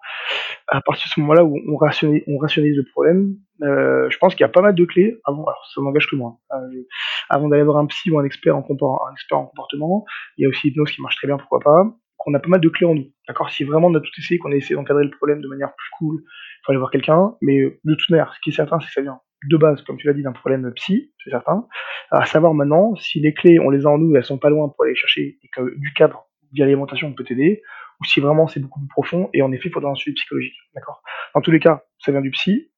[0.67, 4.33] à partir de ce moment-là où on rationalise, on rationalise le problème, euh, je pense
[4.33, 5.43] qu'il y a pas mal de clés avant.
[5.43, 6.39] Alors ça m'engage que moi.
[6.49, 6.61] Hein.
[6.73, 6.87] Euh,
[7.29, 10.05] avant d'aller voir un psy ou un expert en, un expert en comportement,
[10.37, 11.85] il y a aussi l'hypnose qui marche très bien, pourquoi pas.
[12.23, 13.11] Qu'on a pas mal de clés en nous.
[13.27, 13.49] D'accord?
[13.49, 15.89] Si vraiment on a tout essayé, qu'on a essayé d'encadrer le problème de manière plus
[15.97, 17.35] cool, il faut aller voir quelqu'un.
[17.41, 19.19] Mais euh, de toute manière, ce qui est certain, c'est que ça vient
[19.49, 21.67] de base, comme tu l'as dit, d'un problème psy, c'est certain.
[22.11, 24.69] À savoir maintenant, si les clés, on les a en nous, elles sont pas loin
[24.69, 25.37] pour aller chercher
[25.75, 27.61] du cadre via l'alimentation, on peut t'aider
[27.99, 30.55] ou si vraiment c'est beaucoup plus profond, et en effet, il faudra un suivi psychologique.
[30.75, 31.01] D'accord?
[31.33, 32.71] Dans tous les cas, ça vient du psy,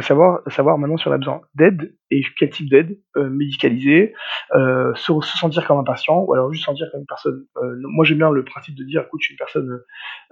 [0.00, 4.12] savoir, savoir maintenant si on a besoin d'aide, et quel type d'aide, euh, médicalisée,
[4.54, 7.46] euh, se, sentir comme un patient, ou alors juste sentir comme une personne.
[7.56, 9.80] Euh, moi, j'aime bien le principe de dire, écoute, je suis une personne,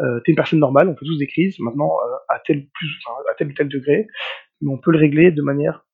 [0.01, 2.89] euh, t'es une personne normale, on fait tous des crises, maintenant, euh, à tel plus,
[3.31, 4.07] à tel ou tel degré,
[4.61, 5.85] mais on peut le régler de manière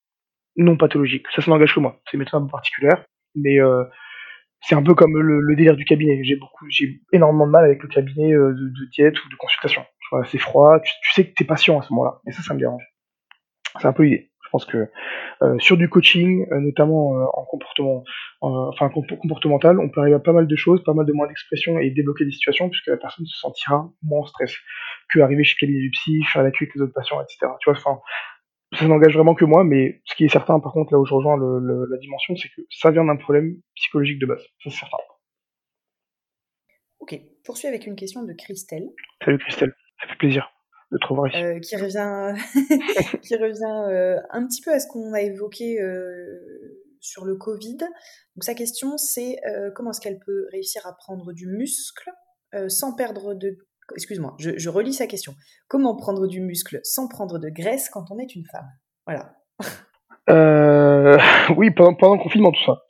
[0.57, 1.27] non pathologique.
[1.35, 2.01] Ça, ça n'engage que moi.
[2.07, 3.05] C'est une méthode un peu particulière,
[3.35, 3.85] mais euh,
[4.61, 6.23] c'est un peu comme le, le délire du cabinet.
[6.25, 9.85] J'ai beaucoup, j'ai énormément de mal avec le cabinet de, de diète ou de consultation.
[10.27, 12.20] c'est froid, tu, tu, sais que t'es patient à ce moment-là.
[12.27, 12.91] Et ça, ça me dérange.
[13.81, 14.31] C'est un peu l'idée.
[14.45, 14.91] Je pense que
[15.43, 18.05] euh, sur du coaching, euh, notamment euh, en comportement,
[18.43, 21.79] enfin comportemental, on peut arriver à pas mal de choses, pas mal de moyens d'expression
[21.79, 24.55] et débloquer des situations puisque la personne se sentira moins en stress
[25.09, 27.51] que arriver chez cabinet du psy, faire la queue avec les autres patients, etc.
[27.61, 28.01] Tu vois, enfin,
[28.79, 31.14] ça n'engage vraiment que moi, mais ce qui est certain, par contre, là où je
[31.14, 34.43] rejoins le, la dimension, c'est que ça vient d'un problème psychologique de base.
[34.62, 34.99] Ça, c'est certain.
[37.01, 38.89] Ok, poursuis avec une question de Christelle.
[39.25, 40.51] Salut Christelle, ça fait plaisir
[40.93, 41.36] de.
[41.36, 42.34] Euh, qui revient,
[43.22, 46.38] qui revient euh, un petit peu à ce qu'on a évoqué euh,
[47.01, 47.78] sur le Covid.
[47.78, 49.36] Donc sa question, c'est
[49.74, 52.11] comment est-ce qu'elle peut réussir à prendre du muscle
[52.68, 53.59] sans perdre de
[53.95, 55.34] excuse-moi, je, je relis sa question.
[55.68, 58.68] Comment prendre du muscle sans prendre de graisse quand on est une femme?
[59.07, 59.34] Voilà.
[60.30, 61.18] Euh,
[61.57, 62.82] oui, pendant, pendant le confinement, tout ça.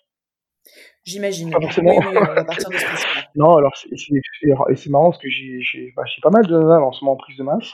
[1.05, 1.50] J'imagine.
[1.50, 1.96] Pas forcément.
[1.98, 2.86] Oui, va partir de ce.
[3.35, 7.05] Non, alors c'est c'est- marrant parce que j'ai bah, pas mal de nanas en ce
[7.05, 7.72] moment en prise de masse.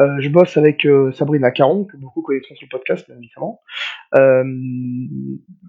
[0.00, 3.60] Euh, je bosse avec euh, Sabrina Caron, que beaucoup connaîtront sur le podcast, bien évidemment.
[4.16, 4.44] Euh,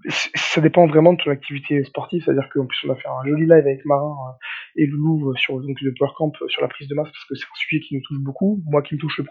[0.08, 3.42] ça dépend vraiment de ton activité sportive, c'est-à-dire qu'en plus on a fait un joli
[3.42, 4.32] live avec Marin euh,
[4.76, 7.24] et Loulou euh, sur donc le Power Camp euh, sur la prise de masse parce
[7.28, 9.28] que c'est un sujet qui nous touche beaucoup, moi qui me touche le pr-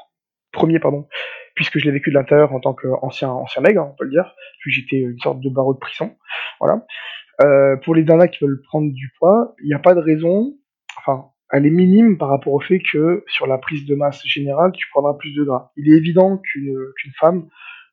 [0.51, 1.07] premier pardon,
[1.55, 4.33] puisque je l'ai vécu de l'intérieur en tant qu'ancien ancien maigre, on peut le dire,
[4.61, 6.15] puis j'étais une sorte de barreau de prison,
[6.59, 6.85] voilà.
[7.41, 10.57] Euh, pour les nanas qui veulent prendre du poids, il n'y a pas de raison,
[10.97, 14.71] enfin, elle est minime par rapport au fait que sur la prise de masse générale,
[14.73, 15.71] tu prendras plus de gras.
[15.77, 17.47] Il est évident qu'une femme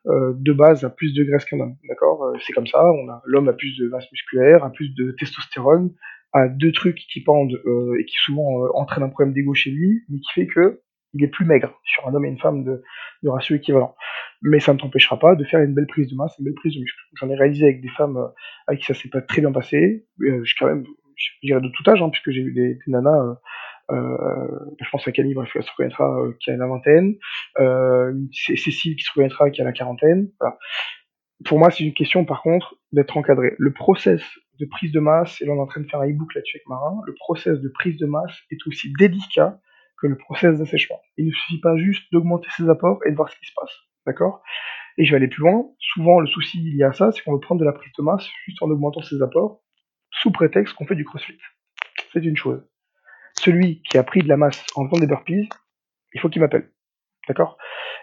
[0.09, 2.24] euh, de base a plus de graisse qu'un homme, d'accord?
[2.24, 2.84] Euh, C'est comme ça.
[3.24, 5.92] L'homme a plus de masse musculaire, a plus de testostérone,
[6.32, 7.61] a deux trucs qui pendent
[7.99, 10.82] et qui souvent entraînent un problème d'ego chez lui, mais qui fait que
[11.14, 12.82] il est plus maigre sur un homme et une femme de,
[13.22, 13.94] de ratio équivalent.
[14.43, 16.74] Mais ça ne t'empêchera pas de faire une belle prise de masse, une belle prise
[16.74, 17.01] de muscle.
[17.14, 18.28] J'en ai réalisé avec des femmes euh,
[18.66, 20.07] avec qui ça s'est pas très bien passé.
[20.20, 20.84] Euh, quand même,
[21.16, 23.18] je dirais de tout âge, hein, puisque j'ai eu des, nanas.
[23.18, 23.34] Euh,
[23.93, 27.16] euh, je pense à Camille, bref, elle se reconnaîtra, euh, qui a la vingtaine.
[28.32, 30.28] Cécile qui se reconnaîtra, qui a la quarantaine.
[31.45, 33.55] Pour moi, c'est une question, par contre, d'être encadré.
[33.59, 34.22] Le process
[34.59, 36.57] de prise de masse, et là on est en train de faire un e-book là-dessus
[36.57, 39.61] avec Marin, le process de prise de masse est aussi délicat
[40.01, 40.99] que le process d'assèchement.
[41.18, 43.72] Il ne suffit pas juste d'augmenter ses apports et de voir ce qui se passe.
[44.07, 44.43] D'accord?
[44.99, 45.67] Et je vais aller plus loin.
[45.79, 48.27] Souvent, le souci lié à ça, c'est qu'on veut prendre de la prise de masse
[48.45, 49.63] juste en augmentant ses apports,
[50.11, 51.39] sous prétexte qu'on fait du crossfit.
[52.13, 52.63] C'est une chose.
[53.39, 55.49] Celui qui a pris de la masse en faisant des burpees,
[56.15, 56.71] il faut qu'il m'appelle.
[57.29, 57.59] D'accord?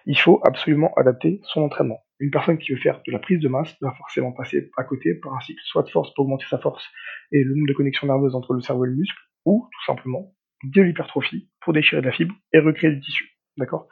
[0.05, 2.03] Il faut absolument adapter son entraînement.
[2.19, 5.15] Une personne qui veut faire de la prise de masse va forcément passer à côté
[5.15, 6.83] par un cycle soit de force pour augmenter sa force
[7.31, 10.33] et le nombre de connexions nerveuses entre le cerveau et le muscle, ou tout simplement
[10.63, 13.29] de l'hypertrophie pour déchirer de la fibre et recréer du tissu.
[13.57, 13.87] D'accord?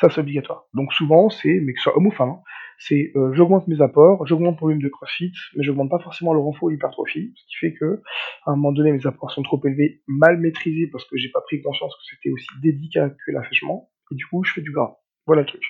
[0.00, 0.64] Ça, c'est obligatoire.
[0.74, 2.40] Donc souvent, c'est, mais que ce soit homme ou femme, hein,
[2.78, 6.40] c'est euh, j'augmente mes apports, j'augmente mon volume de crossfit, mais j'augmente pas forcément le
[6.40, 8.02] renfort ou l'hypertrophie, ce qui fait que
[8.44, 11.40] à un moment donné, mes apports sont trop élevés, mal maîtrisés parce que j'ai pas
[11.40, 14.98] pris conscience que c'était aussi délicat que l'assèchement, et du coup, je fais du gras.
[15.26, 15.62] Voilà le truc.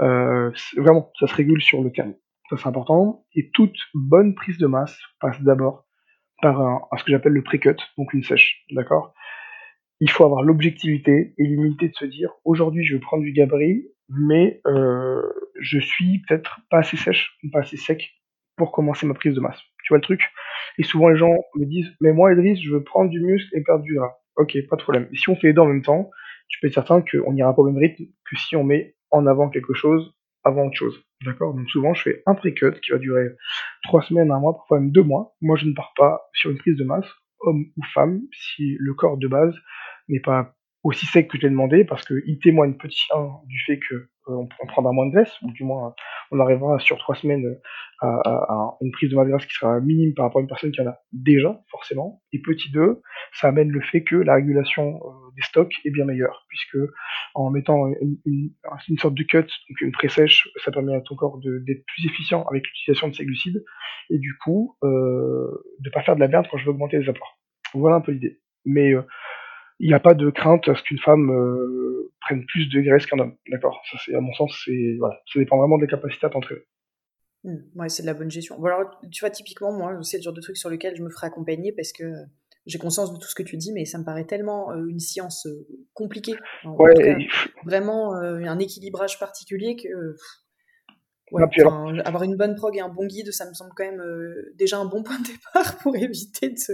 [0.00, 2.14] Euh, vraiment, ça se régule sur le terme.
[2.50, 3.24] Ça, c'est important.
[3.34, 5.86] Et toute bonne prise de masse passe d'abord
[6.42, 8.64] par un, un- ce que j'appelle le pré-cut, donc une sèche.
[8.72, 9.14] D'accord?
[10.04, 13.86] Il faut avoir l'objectivité et l'humilité de se dire aujourd'hui, je vais prendre du gabarit,
[14.10, 15.22] mais euh,
[15.58, 18.10] je suis peut-être pas assez sèche, ou pas assez sec
[18.58, 19.58] pour commencer ma prise de masse.
[19.82, 20.20] Tu vois le truc?
[20.76, 23.62] Et souvent, les gens me disent Mais moi, Idriss, je veux prendre du muscle et
[23.62, 24.12] perdre du gras.
[24.36, 25.08] Ok, pas de problème.
[25.10, 26.10] Et si on fait les deux en même temps,
[26.48, 29.26] tu peux être certain qu'on n'ira pas au même rythme que si on met en
[29.26, 30.12] avant quelque chose
[30.44, 31.02] avant autre chose.
[31.24, 31.54] D'accord?
[31.54, 33.28] Donc souvent, je fais un pré-cut qui va durer
[33.84, 35.34] trois semaines, un mois, parfois même deux mois.
[35.40, 37.08] Moi, je ne pars pas sur une prise de masse,
[37.40, 39.54] homme ou femme, si le corps de base
[40.08, 43.78] n'est pas aussi sec que je l'ai demandé, parce qu'il témoigne petit 1 du fait
[43.78, 44.32] que euh,
[44.62, 45.94] on, prendra moins de graisse, ou du moins
[46.30, 47.54] on arrivera sur trois semaines euh,
[48.00, 50.48] à, à- à une prise de masse grasse qui sera minime par rapport à une
[50.48, 52.22] personne qui en a déjà, forcément.
[52.32, 53.00] Et petit 2,
[53.32, 56.76] ça amène le fait que la régulation euh, des stocks est bien meilleure, puisque
[57.34, 58.50] en mettant une, une-
[58.88, 62.44] une sorte de cut, donc une pré-sèche, ça permet à ton corps d'être plus efficient
[62.50, 63.64] avec l'utilisation de ses glucides,
[64.10, 65.48] et du coup, euh,
[65.80, 67.38] de pas faire de la merde quand je veux augmenter les apports.
[67.72, 68.38] Voilà un peu l'idée.
[68.66, 69.02] Mais euh,
[69.80, 73.06] il n'y a pas de crainte à ce qu'une femme euh, prenne plus de graisse
[73.06, 73.36] qu'un homme.
[73.48, 73.82] D'accord?
[73.90, 76.62] Ça, c'est à mon sens, c'est voilà, ça dépend vraiment des capacités à t'entraîner.
[77.44, 78.58] Hmm, ouais, c'est de la bonne gestion.
[78.58, 81.10] Bon, alors, tu vois, typiquement, moi, c'est le genre de truc sur lequel je me
[81.10, 82.04] ferai accompagner parce que
[82.66, 84.98] j'ai conscience de tout ce que tu dis, mais ça me paraît tellement euh, une
[85.00, 86.34] science euh, compliquée.
[86.62, 87.28] En, Ouais, cas, et-
[87.64, 90.16] vraiment un équilibrage particulier que.
[91.34, 94.00] Ouais, enfin, avoir une bonne prog et un bon guide, ça me semble quand même
[94.00, 96.72] euh, déjà un bon point de départ pour éviter de se,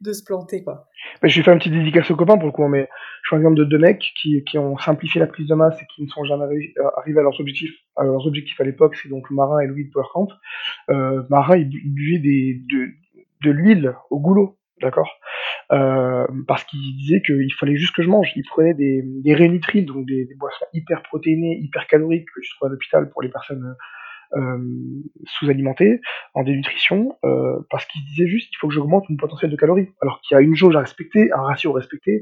[0.00, 0.88] de se planter, quoi.
[1.22, 2.88] Bah, je vais faire une petite dédicace aux copains pour le coup, hein, mais
[3.22, 5.80] je suis un exemple de deux mecs qui, qui ont simplifié la prise de masse
[5.80, 7.74] et qui ne sont jamais arri- euh, arrivés à leurs objectifs.
[7.96, 10.28] À leurs objectifs à l'époque, c'est donc Marin et Louis de Power Camp.
[10.90, 12.88] Euh, Marin, il, bu- il buvait des, de,
[13.44, 15.10] de l'huile au goulot, d'accord?
[15.72, 18.28] Euh, Parce qu'il disait qu'il fallait juste que je mange.
[18.36, 22.50] Il prenait des, des Rénitril, donc des, des boissons hyper protéinées, hyper caloriques que tu
[22.56, 23.74] trouves à l'hôpital pour les personnes
[24.34, 24.58] euh,
[25.24, 26.00] sous-alimentées
[26.34, 29.88] en dénutrition, euh, parce qu'il disait juste il faut que j'augmente mon potentiel de calories.
[30.02, 32.20] Alors qu'il y a une jauge à respecter, un ratio à respecter.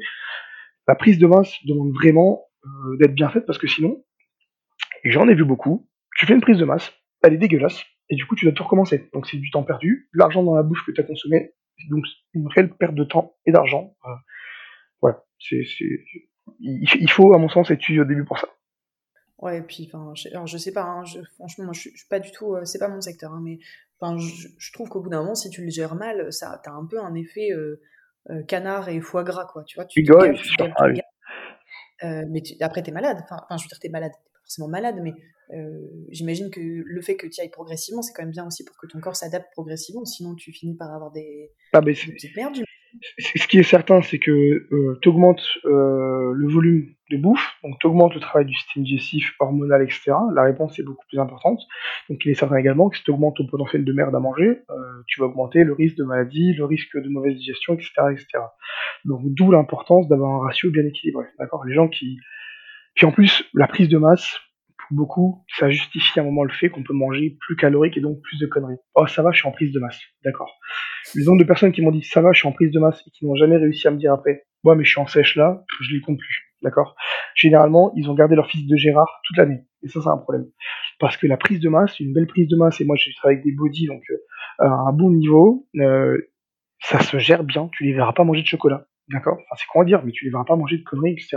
[0.87, 4.05] La prise de masse demande vraiment euh, d'être bien faite parce que sinon,
[5.05, 6.93] j'en ai vu beaucoup, tu fais une prise de masse,
[7.23, 9.09] elle est dégueulasse, et du coup tu dois tout recommencer.
[9.13, 11.51] Donc c'est du temps perdu, l'argent dans la bouffe que tu as consommé,
[11.91, 12.05] donc
[12.35, 13.97] une réelle perte de temps et d'argent.
[15.03, 15.65] Voilà, c'est,
[16.61, 18.49] il faut à mon sens étudier au début pour ça.
[19.39, 21.93] Ouais, et puis, enfin, je, alors je sais pas, hein, je, franchement, moi, je, suis-
[22.09, 23.59] pas du tout, euh, c'est pas mon secteur, hein, mais
[24.01, 26.73] enfin, je, je trouve qu'au bout d'un moment, si tu le gères mal, ça, t'as
[26.73, 27.81] un peu un effet euh,
[28.31, 29.63] euh, canard et foie gras, quoi.
[29.65, 30.37] Tu vois, tu gaves,
[30.77, 31.01] Ah oui.
[32.29, 33.19] mais tu, après, tu es malade.
[33.25, 34.13] Enfin, je veux dire, tu es malade.
[34.13, 35.13] T'es pas forcément malade, mais
[36.11, 38.87] j'imagine que le fait que tu ailles progressivement, c'est quand même bien aussi pour que
[38.87, 40.05] ton corps s'adapte progressivement.
[40.05, 42.57] Sinon, tu finis par avoir des, Ah, mais des c'est- petites merdes.
[43.19, 47.87] Ce qui est certain, c'est que euh, tu augmentes le volume de bouffe, donc tu
[47.87, 50.13] augmentes le travail du système digestif, hormonal, etc.
[50.35, 51.61] La réponse est beaucoup plus importante.
[52.09, 54.63] Donc il est certain également que si tu augmentes ton potentiel de merde à manger,
[54.71, 54.75] euh,
[55.07, 57.93] tu vas augmenter le risque de maladie, le risque de mauvaise digestion, etc.
[58.11, 58.27] etc.
[59.05, 61.25] Donc d'où l'importance d'avoir un ratio bien équilibré.
[61.39, 61.65] D'accord?
[61.65, 62.19] Les gens qui...
[62.95, 64.41] Puis en plus, la prise de masse,
[64.91, 68.21] beaucoup, ça justifie à un moment le fait qu'on peut manger plus calorique et donc
[68.23, 68.79] plus de conneries.
[68.95, 70.01] Oh ça va, je suis en prise de masse.
[70.25, 70.53] D'accord
[71.15, 73.03] le nombre de personnes qui m'ont dit ça va, je suis en prise de masse
[73.07, 75.37] et qui n'ont jamais réussi à me dire après, ouais, mais je suis en sèche
[75.37, 76.43] là, je les compte plus.
[76.63, 76.97] D'accord
[77.35, 79.61] Généralement, ils ont gardé leur fils de Gérard toute l'année.
[79.83, 80.47] Et ça, c'est un problème.
[80.99, 83.39] Parce que la prise de masse, une belle prise de masse, et moi, j'ai travaillé
[83.39, 84.17] avec des body, donc euh,
[84.61, 86.19] à un bon niveau, euh,
[86.81, 87.69] ça se gère bien.
[87.73, 88.87] Tu les verras pas manger de chocolat.
[89.09, 91.37] D'accord Enfin, c'est quoi dire, mais tu les verras pas manger de conneries, etc.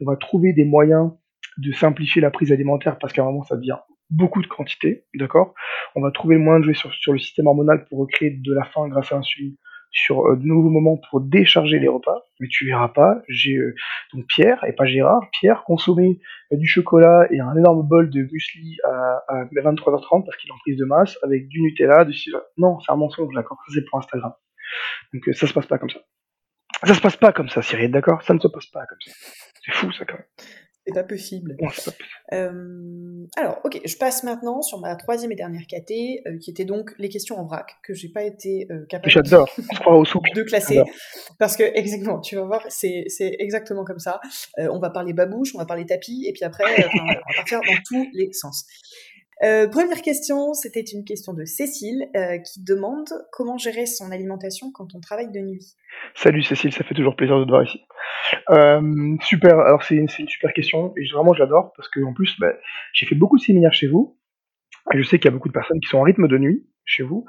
[0.00, 1.10] On va trouver des moyens
[1.58, 3.78] de simplifier la prise alimentaire parce qu'à un moment, ça devient
[4.10, 5.54] beaucoup de quantité, d'accord?
[5.94, 8.64] On va trouver le moyen de jouer sur, le système hormonal pour recréer de la
[8.64, 9.56] faim grâce à l'insuline
[9.92, 13.74] sur euh, de nouveaux moments pour décharger les repas, mais tu verras pas, j'ai euh,
[14.14, 16.20] donc Pierre, et pas Gérard, Pierre consommait
[16.52, 20.52] euh, du chocolat et un énorme bol de muesli à, à 23h30 parce qu'il est
[20.52, 22.16] en prise de masse, avec du Nutella, du.
[22.56, 23.58] Non, c'est un mensonge, d'accord?
[23.66, 24.32] Ça c'est pour Instagram.
[25.12, 26.00] Donc ça se passe pas comme ça.
[26.84, 28.22] Ça se passe pas comme ça, Cyril, d'accord?
[28.22, 29.12] Ça ne se passe pas comme ça.
[29.64, 30.24] C'est fou ça quand même.
[30.90, 31.56] C'est pas possible.
[32.32, 36.64] Euh, alors, ok, je passe maintenant sur ma troisième et dernière caté, euh, qui était
[36.64, 39.12] donc les questions en vrac, que j'ai pas été euh, capable
[40.34, 40.82] de classer,
[41.38, 44.20] parce que exactement, tu vas voir, c'est exactement comme ça.
[44.58, 47.60] Euh, on va parler babouche, on va parler tapis, et puis après, on va partir
[47.60, 48.66] dans tous les sens.
[49.42, 54.70] Euh, première question, c'était une question de Cécile euh, qui demande comment gérer son alimentation
[54.72, 55.76] quand on travaille de nuit.
[56.14, 57.80] Salut Cécile, ça fait toujours plaisir de te voir ici.
[58.50, 62.38] Euh, super, alors c'est une, super question et vraiment je l'adore parce que en plus
[62.38, 62.52] bah,
[62.92, 64.18] j'ai fait beaucoup de séminaires chez vous
[64.92, 66.66] et je sais qu'il y a beaucoup de personnes qui sont en rythme de nuit
[66.84, 67.24] chez vous,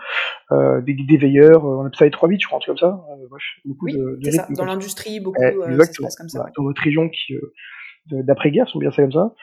[0.49, 2.99] des, des veilleurs, on appelle ça les 3 8 je crois, un truc comme ça,
[3.29, 4.47] bref, beaucoup Oui, de, de c'est ça.
[4.49, 6.45] Dans l'industrie, beaucoup, Eh, euh, ça se passe comme ça.
[6.45, 6.51] Ouais.
[6.57, 7.53] Dans votre région qui de-
[8.07, 9.33] d'après-guerre, sont bien ça comme ça.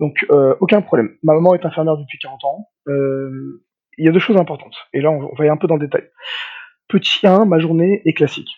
[0.00, 1.10] Donc euh, aucun problème.
[1.22, 2.68] Ma maman est infirmière depuis 40 ans.
[2.88, 3.64] Euh,
[3.96, 4.76] il y a deux choses importantes.
[4.92, 6.08] Et là, on, va aller un peu dans le détail.
[6.88, 8.50] Petit 1, ma journée est classique.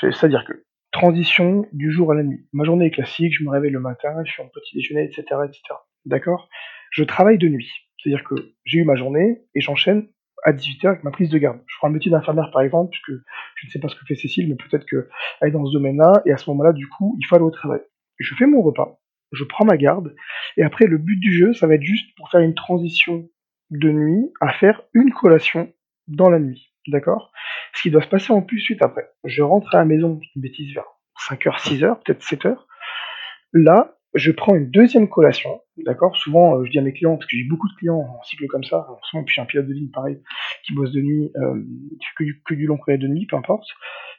[0.00, 2.46] C'est- C'est-à-dire que transition du jour à la nuit.
[2.52, 5.22] Ma journée est classique, je me réveille le matin, je suis en petit déjeuner, etc.
[5.44, 5.62] etc.
[6.04, 6.48] D'accord?
[6.90, 7.70] Je travaille de nuit.
[7.98, 8.34] C'est-à-dire que
[8.64, 10.08] j'ai eu ma journée et j'enchaîne
[10.44, 11.60] à 18h avec ma prise de garde.
[11.66, 13.22] Je prends un métier d'infirmière par exemple, puisque
[13.56, 16.22] je ne sais pas ce que fait Cécile, mais peut-être qu'elle est dans ce domaine-là,
[16.26, 17.80] et à ce moment-là, du coup, il faut aller au travail.
[18.18, 18.98] Je fais mon repas,
[19.32, 20.14] je prends ma garde,
[20.56, 23.28] et après, le but du jeu, ça va être juste pour faire une transition
[23.70, 25.72] de nuit à faire une collation
[26.08, 26.72] dans la nuit.
[26.88, 27.32] D'accord?
[27.74, 29.08] Ce qui doit se passer en plus suite après.
[29.24, 30.84] Je rentre à la maison, une bêtise, vers
[31.28, 32.56] 5h, 6h, peut-être 7h.
[33.52, 36.16] Là, je prends une deuxième collation, d'accord?
[36.16, 38.46] Souvent, euh, je dis à mes clients, parce que j'ai beaucoup de clients en cycle
[38.46, 40.20] comme ça, moment, puis un pilote de ligne pareil,
[40.64, 41.62] qui bosse de nuit, euh,
[42.18, 43.66] que du, que du long courrier de nuit, peu importe.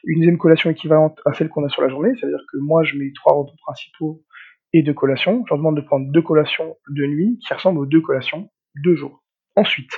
[0.04, 2.96] Une deuxième collation équivalente à celle qu'on a sur la journée, c'est-à-dire que moi, je
[2.96, 4.24] mets trois repas principaux
[4.74, 5.44] et deux collations.
[5.46, 8.94] Je leur demande de prendre deux collations de nuit qui ressemblent aux deux collations de
[8.94, 9.22] jour.
[9.56, 9.92] Ensuite,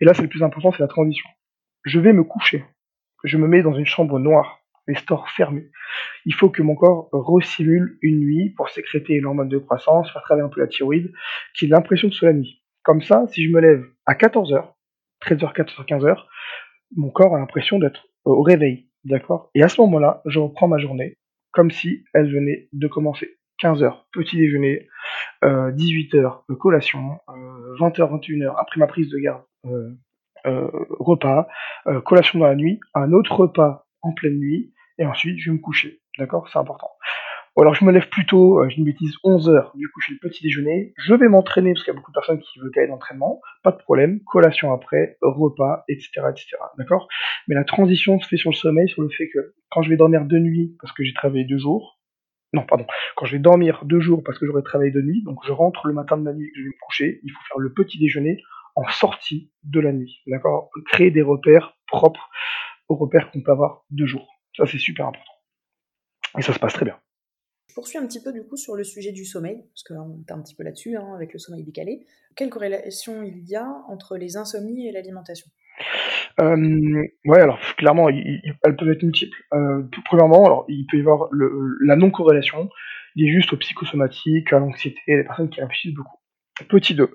[0.00, 1.28] et là c'est le plus important, c'est la transition.
[1.84, 2.64] Je vais me coucher.
[3.24, 5.70] Je me mets dans une chambre noire, les stores fermés.
[6.24, 10.46] Il faut que mon corps resimule une nuit pour sécréter l'hormone de croissance, faire travailler
[10.46, 11.12] un peu la thyroïde,
[11.54, 12.62] qui ait l'impression c'est la nuit.
[12.82, 14.72] Comme ça, si je me lève à 14h,
[15.22, 16.16] 13h, 14h, 15h,
[16.96, 18.86] mon corps a l'impression d'être au réveil.
[19.04, 19.50] D'accord?
[19.54, 21.16] Et à ce moment-là, je reprends ma journée
[21.52, 23.39] comme si elle venait de commencer.
[23.62, 24.88] 15h, petit déjeuner,
[25.44, 29.90] euh, 18h, euh, collation, euh, 20h, 21h, après ma prise de garde, euh,
[30.46, 31.48] euh, repas,
[31.86, 35.56] euh, collation dans la nuit, un autre repas en pleine nuit, et ensuite je vais
[35.56, 36.00] me coucher.
[36.18, 36.48] D'accord?
[36.48, 36.90] C'est important.
[37.58, 40.28] Alors je me lève plus tôt, euh, j'ai bêtise, 11h, du coup je fais le
[40.28, 42.86] petit déjeuner, je vais m'entraîner, parce qu'il y a beaucoup de personnes qui veulent caler
[42.86, 46.22] d'entraînement, pas de problème, collation après, repas, etc.
[46.30, 46.56] etc.
[46.78, 47.08] D'accord?
[47.48, 49.96] Mais la transition se fait sur le sommeil, sur le fait que quand je vais
[49.96, 51.99] dormir de nuit, parce que j'ai travaillé deux jours,
[52.52, 52.86] non, pardon,
[53.16, 55.86] quand je vais dormir deux jours parce que j'aurais travaillé de nuit, donc je rentre
[55.86, 57.98] le matin de ma nuit et je vais me coucher, il faut faire le petit
[57.98, 58.42] déjeuner
[58.74, 60.70] en sortie de la nuit, d'accord?
[60.86, 62.28] Créer des repères propres
[62.88, 64.28] aux repères qu'on peut avoir deux jours.
[64.56, 65.32] Ça, c'est super important.
[66.38, 66.98] Et ça se passe très bien.
[67.68, 70.02] Je poursuis un petit peu du coup sur le sujet du sommeil, parce que là
[70.02, 72.04] on est un petit peu là-dessus, hein, avec le sommeil décalé.
[72.34, 75.48] Quelle corrélation il y a entre les insomnies et l'alimentation?
[76.40, 79.36] Euh, ouais, alors clairement, elles peuvent être multiples.
[79.52, 82.70] Euh, premièrement, alors il peut y avoir la non-corrélation
[83.16, 86.16] liée juste au psychosomatique, à l'anxiété, les personnes qui réfléchissent beaucoup.
[86.68, 87.10] Petit 2.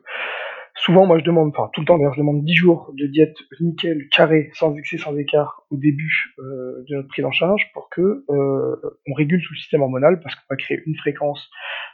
[0.77, 3.37] Souvent, moi je demande, enfin tout le temps d'ailleurs, je demande 10 jours de diète
[3.61, 7.89] nickel, carré, sans excès, sans écart au début euh, de notre prise en charge pour
[7.89, 11.49] que on régule tout le système hormonal parce qu'on va créer une fréquence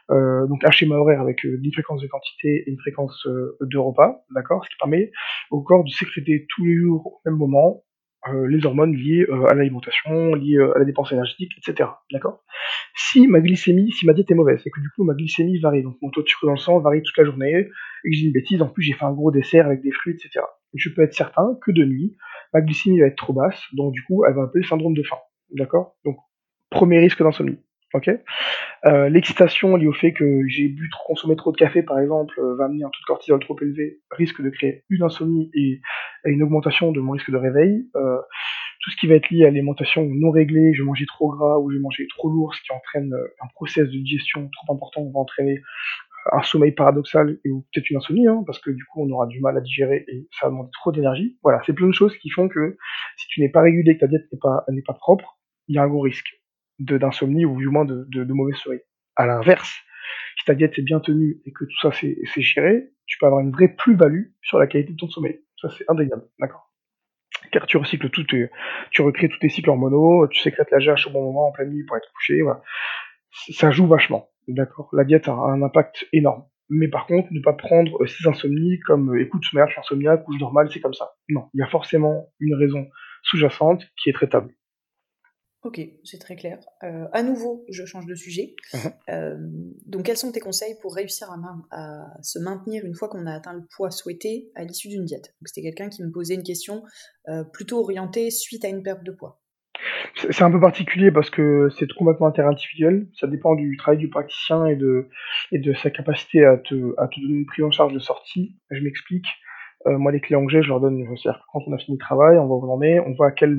[0.09, 3.57] euh, donc un schéma horaire avec euh, une fréquence de quantité et une fréquence euh,
[3.61, 5.11] de repas, d'accord, ce qui permet
[5.51, 7.83] au corps de sécréter tous les jours au même moment
[8.27, 11.89] euh, les hormones liées euh, à l'alimentation, liées euh, à la dépense énergétique, etc.
[12.11, 12.43] D'accord
[12.95, 15.81] Si ma glycémie, si ma diète est mauvaise, et que du coup ma glycémie varie,
[15.81, 18.27] donc mon taux de sucre dans le sang varie toute la journée, et que j'ai
[18.27, 20.45] une bêtise, en plus j'ai fait un gros dessert avec des fruits, etc.
[20.75, 22.15] Je peux être certain que de nuit,
[22.53, 25.17] ma glycémie va être trop basse, donc du coup elle va appeler syndrome de faim.
[25.55, 26.17] D'accord Donc
[26.69, 27.57] premier risque d'insomnie.
[27.93, 28.09] Ok
[28.85, 32.39] euh, L'excitation liée au fait que j'ai bu trop, consommé trop de café, par exemple,
[32.39, 35.81] euh, va amener un taux de cortisol trop élevé, risque de créer une insomnie et,
[36.25, 37.89] une augmentation de mon risque de réveil.
[37.95, 38.17] Euh,
[38.81, 41.71] tout ce qui va être lié à l'alimentation non réglée, je manger trop gras ou
[41.71, 45.19] je manger trop lourd, ce qui entraîne euh, un process de digestion trop important, va
[45.19, 49.03] entraîner euh, un sommeil paradoxal et ou peut-être une insomnie, hein, parce que du coup
[49.03, 51.37] on aura du mal à digérer et ça va demander trop d'énergie.
[51.43, 52.77] Voilà, c'est plein de choses qui font que
[53.17, 55.37] si tu n'es pas régulé, que ta diète n'est pas, n'est pas propre,
[55.67, 56.40] il y a un gros risque
[56.85, 58.81] d'insomnie ou du moins de, de, de mauvais sommeil.
[59.15, 59.73] À l'inverse,
[60.37, 63.41] si ta diète est bien tenue et que tout ça c'est géré, tu peux avoir
[63.41, 65.41] une vraie plus-value sur la qualité de ton sommeil.
[65.61, 66.71] Ça c'est indéniable, d'accord?
[67.51, 68.49] Car tu recycles tout, tes,
[68.91, 71.69] tu recrées tous tes cycles hormonaux, tu sécrètes la GH au bon moment en pleine
[71.69, 72.61] nuit pour être couché, voilà.
[73.31, 74.89] Ça joue vachement, d'accord?
[74.93, 76.45] La diète a un impact énorme.
[76.69, 80.33] Mais par contre, ne pas prendre ces insomnies comme écoute, merde, je suis insomniaque ou
[80.33, 81.11] je normal, c'est comme ça.
[81.27, 82.87] Non, il y a forcément une raison
[83.23, 84.53] sous-jacente qui est traitable.
[85.63, 86.57] Ok, c'est très clair.
[86.83, 88.55] Euh, à nouveau, je change de sujet.
[89.09, 89.35] Euh,
[89.85, 91.37] donc, quels sont tes conseils pour réussir à,
[91.71, 95.35] à se maintenir une fois qu'on a atteint le poids souhaité à l'issue d'une diète?
[95.41, 96.83] Donc, c'était quelqu'un qui me posait une question
[97.27, 99.41] euh, plutôt orientée suite à une perte de poids.
[100.15, 103.09] C'est un peu particulier parce que c'est complètement interindividuel.
[103.19, 105.09] Ça dépend du travail du praticien et de,
[105.51, 108.55] et de sa capacité à te, à te donner une prise en charge de sortie.
[108.69, 109.27] Je m'explique.
[109.85, 112.01] Moi, les clients que j'ai, je leur donne, c'est-à-dire que quand on a fini le
[112.01, 113.57] travail, on va où on en est, on voit à quel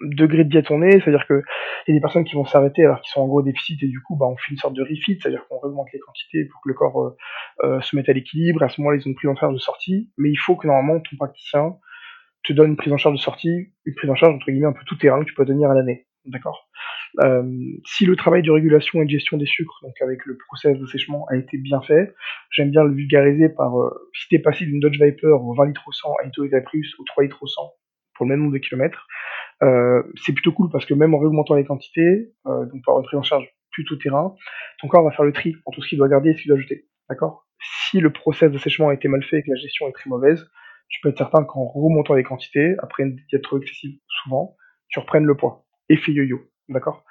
[0.00, 1.42] degré de est, c'est-à-dire que
[1.86, 3.88] il y a des personnes qui vont s'arrêter alors qu'ils sont en gros déficit et
[3.88, 6.60] du coup bah on fait une sorte de refit, c'est-à-dire qu'on augmente les quantités pour
[6.62, 7.16] que le corps euh,
[7.64, 9.58] euh, se mette à l'équilibre, à ce moment-là ils ont une prise en charge de
[9.58, 11.76] sortie, mais il faut que normalement ton praticien
[12.44, 14.72] te donne une prise en charge de sortie, une prise en charge entre guillemets un
[14.72, 16.68] peu tout terrain que tu peux tenir à l'année, d'accord?
[17.24, 17.42] Euh,
[17.84, 20.86] Si le travail de régulation et de gestion des sucres, donc avec le process de
[20.86, 22.14] séchement, a été bien fait,
[22.50, 25.84] j'aime bien le vulgariser par euh, si t'es passé d'une Dodge Viper au 20 litres
[25.86, 27.62] au 100 à une Toyota Prius au 3 litres au 100
[28.14, 29.06] pour le même nombre de kilomètres,
[29.62, 33.04] euh, c'est plutôt cool parce que même en réaugmentant les quantités, euh, donc par une
[33.04, 34.34] prise en charge plutôt terrain,
[34.80, 36.58] ton corps va faire le tri entre ce qu'il doit garder et ce qu'il doit
[36.58, 36.86] jeter.
[37.08, 37.46] D'accord?
[37.88, 40.46] Si le process d'assèchement a été mal fait et que la gestion est très mauvaise,
[40.88, 44.56] tu peux être certain qu'en remontant les quantités, après une diète trop excessive souvent,
[44.88, 45.64] tu reprennes le poids.
[45.88, 46.40] Effet yo-yo.
[46.68, 47.04] D'accord?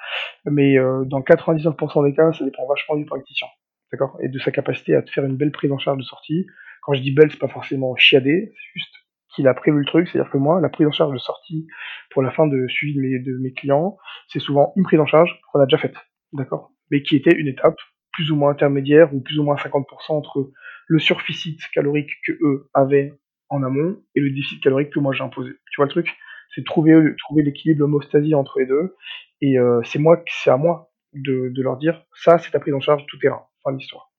[0.45, 3.47] Mais euh, dans 99% des cas, ça dépend vachement du praticien.
[3.91, 4.17] D'accord?
[4.21, 6.45] Et de sa capacité à te faire une belle prise en charge de sortie.
[6.83, 8.93] Quand je dis belle, c'est pas forcément chiadé, c'est juste
[9.35, 11.67] qu'il a prévu le truc, c'est-à-dire que moi, la prise en charge de sortie
[12.11, 15.39] pour la fin de suivi de mes, de clients, c'est souvent une prise en charge
[15.51, 15.95] qu'on a déjà faite,
[16.33, 16.71] d'accord?
[16.91, 17.77] Mais qui était une étape
[18.13, 20.51] plus ou moins intermédiaire ou plus ou moins 50% entre
[20.87, 23.13] le surficit calorique que eux avaient
[23.49, 25.51] en amont et le déficit calorique que moi j'ai imposé.
[25.71, 26.15] Tu vois le truc?
[26.53, 28.95] C'est trouver, trouver l'équilibre, l'homostasie entre les deux.
[29.41, 32.73] Et euh, c'est moi, c'est à moi de, de leur dire, ça c'est ta prise
[32.73, 33.43] en charge tout terrain.
[33.63, 34.11] Fin d'histoire.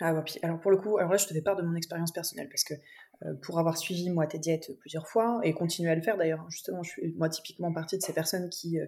[0.00, 1.74] Ah bah, puis, alors pour le coup, alors là je te fais part de mon
[1.74, 2.74] expérience personnelle parce que
[3.42, 6.82] pour avoir suivi moi tes diètes plusieurs fois et continuer à le faire d'ailleurs, justement,
[6.82, 8.86] je suis moi typiquement partie de ces personnes qui, euh,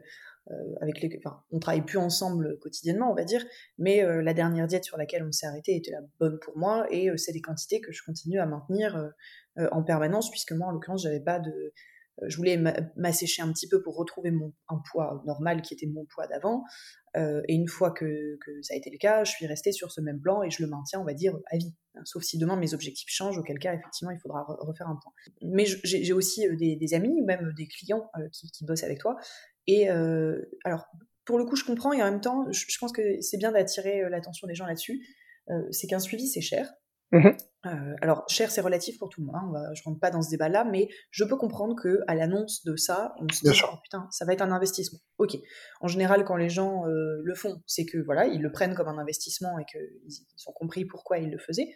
[0.51, 1.21] euh, avec les,
[1.53, 3.45] on travaille plus ensemble quotidiennement, on va dire,
[3.79, 6.87] mais euh, la dernière diète sur laquelle on s'est arrêté était la bonne pour moi
[6.91, 8.97] et euh, c'est des quantités que je continue à maintenir
[9.59, 11.73] euh, en permanence puisque moi en l'occurrence j'avais pas de
[12.27, 12.63] je voulais
[12.97, 16.65] m'assécher un petit peu pour retrouver mon, un poids normal qui était mon poids d'avant.
[17.17, 20.01] Euh, et une fois que, ça a été le cas, je suis restée sur ce
[20.01, 21.75] même plan et je le maintiens, on va dire, à vie.
[22.05, 25.13] Sauf si demain mes objectifs changent, auquel cas, effectivement, il faudra refaire un point.
[25.43, 29.17] Mais j'ai aussi des, des, amis, ou même des clients euh, qui, bossent avec toi.
[29.67, 30.87] Et euh, alors,
[31.25, 34.09] pour le coup, je comprends et en même temps, je pense que c'est bien d'attirer
[34.09, 35.07] l'attention des gens là-dessus.
[35.71, 36.73] c'est qu'un suivi, c'est cher.
[37.13, 37.29] Mmh.
[37.67, 39.37] Euh, alors, cher, c'est relatif pour tout le monde.
[39.37, 42.15] Hein, on va, je rentre pas dans ce débat-là, mais je peux comprendre que à
[42.15, 44.99] l'annonce de ça, on se dit oh, putain, ça va être un investissement.
[45.19, 45.37] Ok.
[45.81, 48.89] En général, quand les gens euh, le font, c'est que voilà, ils le prennent comme
[48.89, 51.69] un investissement et qu'ils ils ont compris pourquoi ils le faisaient.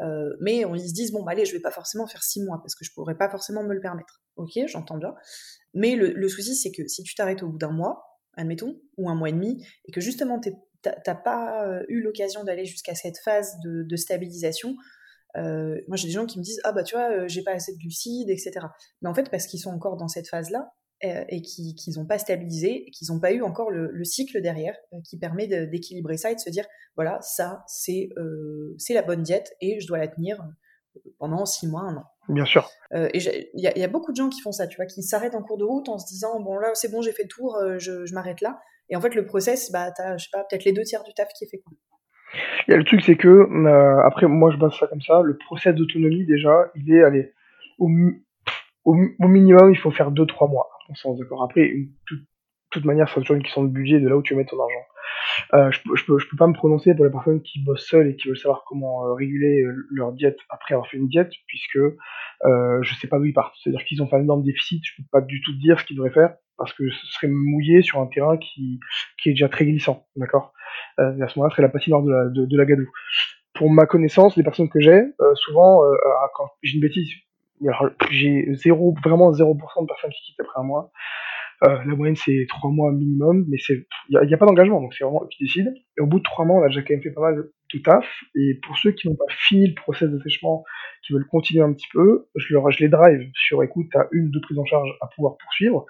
[0.00, 2.42] Euh, mais on, ils se disent bon, bah, allez, je vais pas forcément faire six
[2.42, 4.22] mois parce que je pourrais pas forcément me le permettre.
[4.36, 5.14] Ok, j'entends bien.
[5.72, 8.04] Mais le, le souci, c'est que si tu t'arrêtes au bout d'un mois,
[8.36, 10.40] admettons, ou un mois et demi, et que justement
[11.04, 14.76] t'as pas eu l'occasion d'aller jusqu'à cette phase de, de stabilisation,
[15.36, 17.52] euh, moi, j'ai des gens qui me disent ah bah tu vois, euh, j'ai pas
[17.52, 18.52] assez de glucides, etc.
[19.02, 20.72] Mais en fait, parce qu'ils sont encore dans cette phase-là
[21.04, 24.76] euh, et qu'ils n'ont pas stabilisé, qu'ils n'ont pas eu encore le, le cycle derrière
[24.92, 26.66] euh, qui permet d'équilibrer ça et de se dire
[26.96, 30.38] voilà, ça c'est euh, c'est la bonne diète et je dois la tenir
[31.18, 32.04] pendant six mois, un an.
[32.28, 32.70] Bien sûr.
[32.92, 35.02] Euh, et il y, y, a beaucoup de gens qui font ça, tu vois, qui
[35.02, 37.28] s'arrêtent en cours de route en se disant bon là c'est bon, j'ai fait le
[37.28, 38.60] tour, je, je m'arrête là.
[38.90, 41.14] Et en fait, le process, bah t'as je sais pas peut-être les deux tiers du
[41.14, 41.62] taf qui est fait
[42.68, 45.22] le truc, c'est que, euh, après, moi, je base ça comme ça.
[45.22, 47.32] Le process d'autonomie, déjà, il est, allez,
[47.78, 47.88] au,
[48.84, 48.94] au,
[49.28, 51.42] minimum, il faut faire 2-3 mois, à mon sens, d'accord.
[51.42, 52.18] Après, de
[52.70, 54.86] toute manière, c'est toujours une question de budget, de là où tu mets ton argent.
[55.54, 58.08] Euh, je, je, peux, je peux pas me prononcer pour les personnes qui bossent seules
[58.08, 61.32] et qui veulent savoir comment euh, réguler euh, leur diète après avoir fait une diète,
[61.46, 63.54] puisque euh, je sais pas d'où ils partent.
[63.62, 65.96] C'est-à-dire qu'ils ont fait un énorme déficit, je peux pas du tout dire ce qu'ils
[65.96, 68.80] devraient faire, parce que ce serait mouillé sur un terrain qui,
[69.22, 70.52] qui est déjà très glissant, d'accord?
[70.98, 72.90] Euh, À ce moment-là, ce serait la patinoire de la, de, de la gadoue.
[73.54, 75.82] Pour ma connaissance, les personnes que j'ai, euh, souvent,
[76.34, 77.08] quand j'ai une bêtise,
[78.10, 80.90] j'ai zéro, vraiment 0% de personnes qui quittent après un mois.
[81.62, 85.04] Euh, la moyenne c'est trois mois minimum, mais il n'y a, pas d'engagement, donc c'est
[85.04, 85.70] vraiment eux qui décident.
[85.96, 87.44] Et au bout de trois mois, on a déjà quand même fait pas mal
[87.82, 88.06] taf.
[88.34, 90.64] Et pour ceux qui n'ont pas fini le process d'assèchement,
[91.02, 94.30] qui veulent continuer un petit peu, je, leur, je les drive sur écoute, t'as une,
[94.30, 95.86] deux prises en charge à pouvoir poursuivre.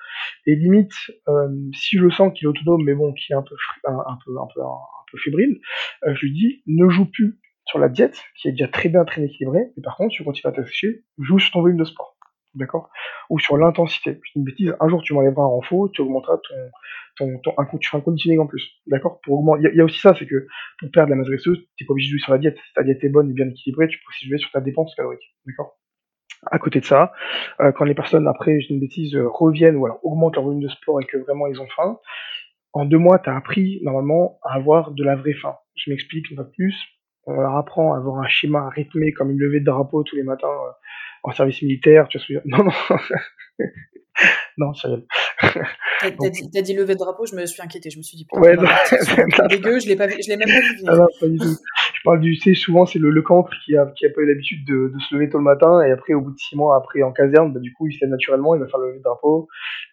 [0.47, 0.95] Et limite,
[1.29, 3.55] euh, si je sens qu'il est autonome, mais bon, qui est un peu,
[3.85, 5.61] un, peu, un peu, un, peu fébrile,
[6.07, 9.05] euh, je lui dis ne joue plus sur la diète, qui est déjà très bien,
[9.05, 12.14] très équilibrée, mais par contre, tu continues à t'assécher, joue sur ton volume de sport
[12.55, 12.91] d'accord?
[13.31, 14.21] Ou sur l'intensité.
[14.23, 16.55] Je une bêtise, un jour tu m'enlèveras un renfort, tu augmenteras ton,
[17.17, 19.21] ton, ton un, tu feras un conditioning en plus, d'accord?
[19.23, 20.47] Pour augmenter, il y, a aussi ça, c'est que
[20.79, 22.57] pour perdre la masse graisseuse, t'es pas obligé de jouer sur la diète.
[22.57, 24.95] Si ta diète est bonne et bien équilibrée, tu peux aussi jouer sur ta dépense
[24.95, 25.79] calorique, d'accord?
[26.51, 27.13] À côté de ça,
[27.61, 30.69] euh, quand les personnes après, une bêtise, euh, reviennent ou alors augmentent leur volume de
[30.69, 31.99] sport et que vraiment ils ont faim,
[32.75, 35.55] en deux mois, tu as appris normalement à avoir de la vraie faim.
[35.77, 36.75] Je m'explique une fois plus.
[37.27, 40.23] On leur apprend à avoir un schéma rythmé comme une levée de drapeau tous les
[40.23, 40.73] matins euh,
[41.23, 42.73] en service militaire, tu vois Non, non.
[44.59, 45.07] non, sérieux.
[46.01, 47.91] T'as dit, dit lever de drapeau, je me suis inquiété.
[47.91, 48.57] Je me suis dit, ouais,
[49.01, 49.17] c'est
[49.49, 50.85] dégueu, je l'ai pas je l'ai même pas vu.
[50.87, 51.57] Ah non, pas du tout.
[51.95, 54.21] Je parle du, tu sais, souvent, c'est le, le cancre qui a, qui a pas
[54.21, 56.57] eu l'habitude de, de, se lever tôt le matin, et après, au bout de six
[56.57, 58.89] mois, après, en caserne, bah, du coup, il se lève naturellement, il va faire le
[58.89, 59.49] lever de drapeau.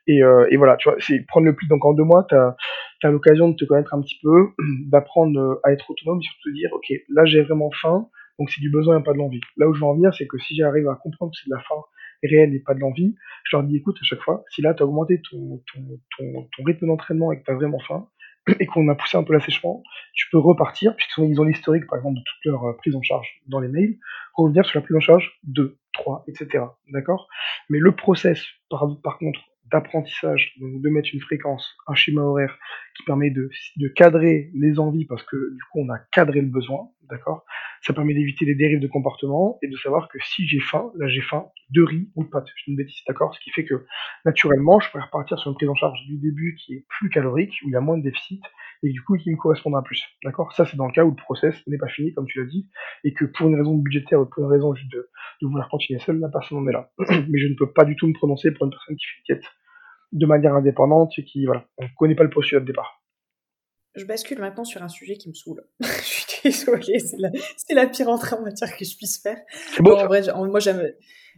[0.07, 1.67] Et, euh, et voilà, tu vois, c'est prendre le pli.
[1.67, 2.55] Donc, en deux mois, t'as,
[3.03, 4.49] as, l'occasion de te connaître un petit peu,
[4.87, 8.07] d'apprendre à être autonome, et surtout de dire, ok, là, j'ai vraiment faim,
[8.39, 9.41] donc c'est du besoin et pas de l'envie.
[9.57, 11.55] Là où je veux en venir, c'est que si j'arrive à comprendre que c'est de
[11.55, 11.81] la faim
[12.23, 14.83] réelle et pas de l'envie, je leur dis écoute à chaque fois, si là tu
[14.83, 18.07] as augmenté ton, ton, ton, rythme d'entraînement et que tu as vraiment faim,
[18.59, 19.83] et qu'on a poussé un peu l'assèchement,
[20.13, 23.41] tu peux repartir, puisqu'ils ont l'historique par exemple de toute leur euh, prise en charge
[23.47, 23.97] dans les mails,
[24.33, 26.65] revenir sur la prise en charge 2, 3, etc.
[26.89, 27.27] D'accord?
[27.69, 29.39] Mais le process, par, par contre,
[29.71, 32.57] d'apprentissage, donc de mettre une fréquence, un schéma horaire
[32.95, 36.47] qui permet de, de cadrer les envies parce que du coup on a cadré le
[36.47, 37.45] besoin, d'accord?
[37.81, 41.07] Ça permet d'éviter les dérives de comportement et de savoir que si j'ai faim, là
[41.07, 43.33] j'ai faim de riz ou de pâtes, je une bêtise, d'accord?
[43.35, 43.85] Ce qui fait que
[44.25, 47.53] naturellement je pourrais repartir sur une prise en charge du début qui est plus calorique,
[47.63, 48.43] où il y a moins de déficit
[48.83, 50.53] et du coup qui me correspondra plus, d'accord?
[50.53, 52.67] Ça c'est dans le cas où le process n'est pas fini comme tu l'as dit
[53.03, 55.09] et que pour une raison budgétaire ou pour une raison juste de,
[55.41, 56.91] vouloir continuer seul, la personne en est là.
[56.99, 59.39] Mais je ne peux pas du tout me prononcer pour une personne qui fait une
[60.11, 63.01] de manière indépendante et qui, voilà, on connaît pas le postulat de départ.
[63.95, 65.65] Je bascule maintenant sur un sujet qui me saoule.
[65.81, 67.29] je suis désolée, c'est la,
[67.83, 69.37] la, pire entrée en matière que je puisse faire.
[69.79, 70.81] Bon, en vrai, moi j'aime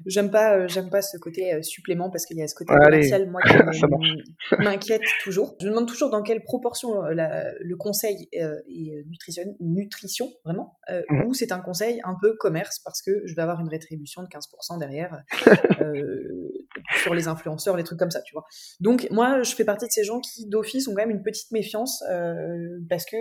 [0.06, 2.74] J'aime pas, euh, j'aime pas ce côté euh, supplément parce qu'il y a ce côté
[2.74, 3.54] commercial, moi, qui
[4.60, 5.56] m'inquiète toujours.
[5.60, 8.44] Je me demande toujours dans quelle proportion euh, le conseil est
[9.08, 11.26] nutrition, nutrition vraiment, mmh.
[11.26, 14.28] ou c'est un conseil un peu commerce parce que je vais avoir une rétribution de
[14.28, 15.24] 15% derrière
[17.02, 18.46] sur les influenceurs, les trucs comme ça, tu vois.
[18.80, 21.52] Donc moi, je fais partie de ces gens qui d'office ont quand même une petite
[21.52, 22.04] méfiance
[22.90, 23.18] parce que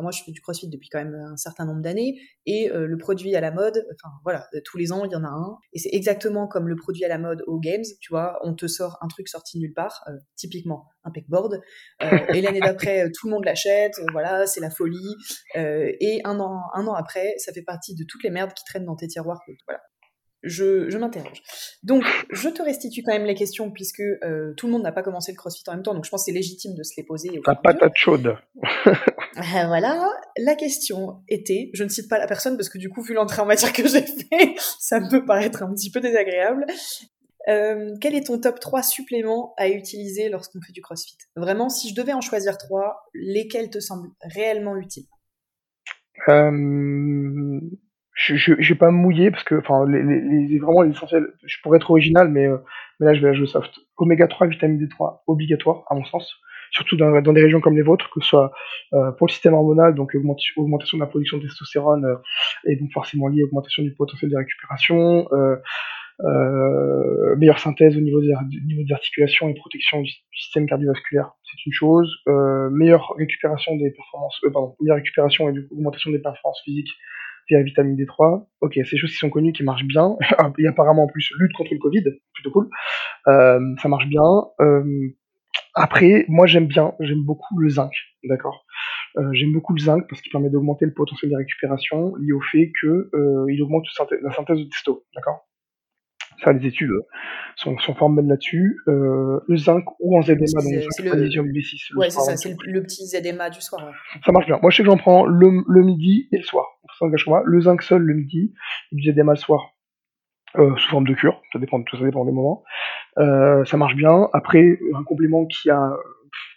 [0.00, 3.34] moi, je fais du CrossFit depuis quand même un certain nombre d'années et le produit
[3.36, 5.90] à la mode, enfin voilà, tous les ans il y en a un et c'est
[5.92, 9.08] exactement comme le produit à la mode aux games, tu vois, on te sort un
[9.08, 11.60] truc sorti nulle part, euh, typiquement un pegboard,
[12.02, 15.16] euh, et l'année d'après, euh, tout le monde l'achète, voilà, c'est la folie,
[15.54, 18.86] et un an, un an après, ça fait partie de toutes les merdes qui traînent
[18.86, 19.80] dans tes tiroirs, voilà.
[20.42, 21.42] Je, je m'interroge.
[21.82, 24.02] Donc, je te restitue quand même les questions, puisque
[24.56, 26.26] tout le monde n'a pas commencé le crossfit en même temps, donc je pense que
[26.26, 27.30] c'est légitime de se les poser.
[27.46, 28.36] La patate chaude.
[29.34, 33.14] voilà, la question était, je ne cite pas la personne parce que du coup, vu
[33.14, 36.66] l'entrée en matière que j'ai fait, ça peut paraître un petit peu désagréable.
[37.48, 41.16] Euh, quel est ton top 3 suppléments à utiliser lorsqu'on fait du crossfit?
[41.36, 45.06] Vraiment, si je devais en choisir 3, lesquels te semblent réellement utiles?
[46.28, 46.50] Euh,
[48.22, 51.78] Je ne vais pas me mouiller parce que, enfin, les, les, vraiment l'essentiel, je pourrais
[51.78, 52.58] être original, mais, euh,
[52.98, 53.72] mais là je vais la jouer soft.
[53.96, 56.40] Oméga 3, vitamine D3, obligatoire à mon sens
[56.70, 58.52] surtout dans, dans, des régions comme les vôtres, que ce soit
[58.92, 62.16] euh, pour le système hormonal, donc augmentation de la production de testostérone, euh,
[62.66, 65.56] et donc forcément lié à augmentation du potentiel de récupération, euh,
[66.20, 68.34] euh meilleure synthèse au niveau des,
[68.66, 72.14] niveau des articulations et protection du, système cardiovasculaire, c'est une chose,
[72.70, 76.90] meilleure récupération des performances, pardon, meilleure récupération et augmentation des performances physiques
[77.54, 78.46] la vitamine D3.
[78.60, 80.16] Ok, c'est des choses qui sont connues, qui marchent bien.
[80.58, 82.68] et apparemment en plus lutte contre le Covid, plutôt cool.
[83.28, 84.22] Euh, ça marche bien.
[84.60, 85.08] Euh,
[85.74, 87.92] après, moi j'aime bien, j'aime beaucoup le zinc,
[88.24, 88.64] d'accord?
[89.16, 92.40] Euh, J'aime beaucoup le zinc parce qu'il permet d'augmenter le potentiel de récupération lié au
[92.40, 93.10] fait que
[93.48, 93.84] il augmente
[94.22, 95.48] la synthèse de testo, d'accord?
[96.44, 96.90] Ça, les études
[97.56, 98.78] sont, sont formelles là-dessus.
[98.88, 101.92] Euh, le zinc ou en ZMA, donc le, magnésium B6.
[101.92, 103.84] le ouais, c'est ça, c'est le, le petit ZMA du soir.
[103.84, 104.20] ouais.
[104.24, 104.58] ça marche bien.
[104.62, 106.66] Moi, je sais que j'en prends le, le midi et le soir.
[107.02, 108.52] Le zinc seul le midi,
[108.92, 109.72] et du ZMA le soir,
[110.54, 111.40] sous forme de cure.
[111.52, 112.64] Ça dépend, ça dépend des moments.
[113.18, 114.28] Euh, ça marche bien.
[114.32, 115.92] Après, un complément qui a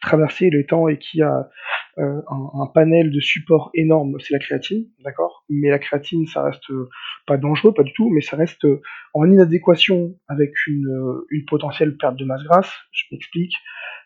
[0.01, 1.49] traversé le temps et qui a
[1.97, 5.45] euh, un, panel de support énorme, c'est la créatine, d'accord?
[5.49, 6.89] Mais la créatine, ça reste euh,
[7.25, 8.67] pas dangereux, pas du tout, mais ça reste
[9.13, 12.71] en inadéquation avec une, une potentielle perte de masse grasse.
[12.91, 13.53] Je m'explique.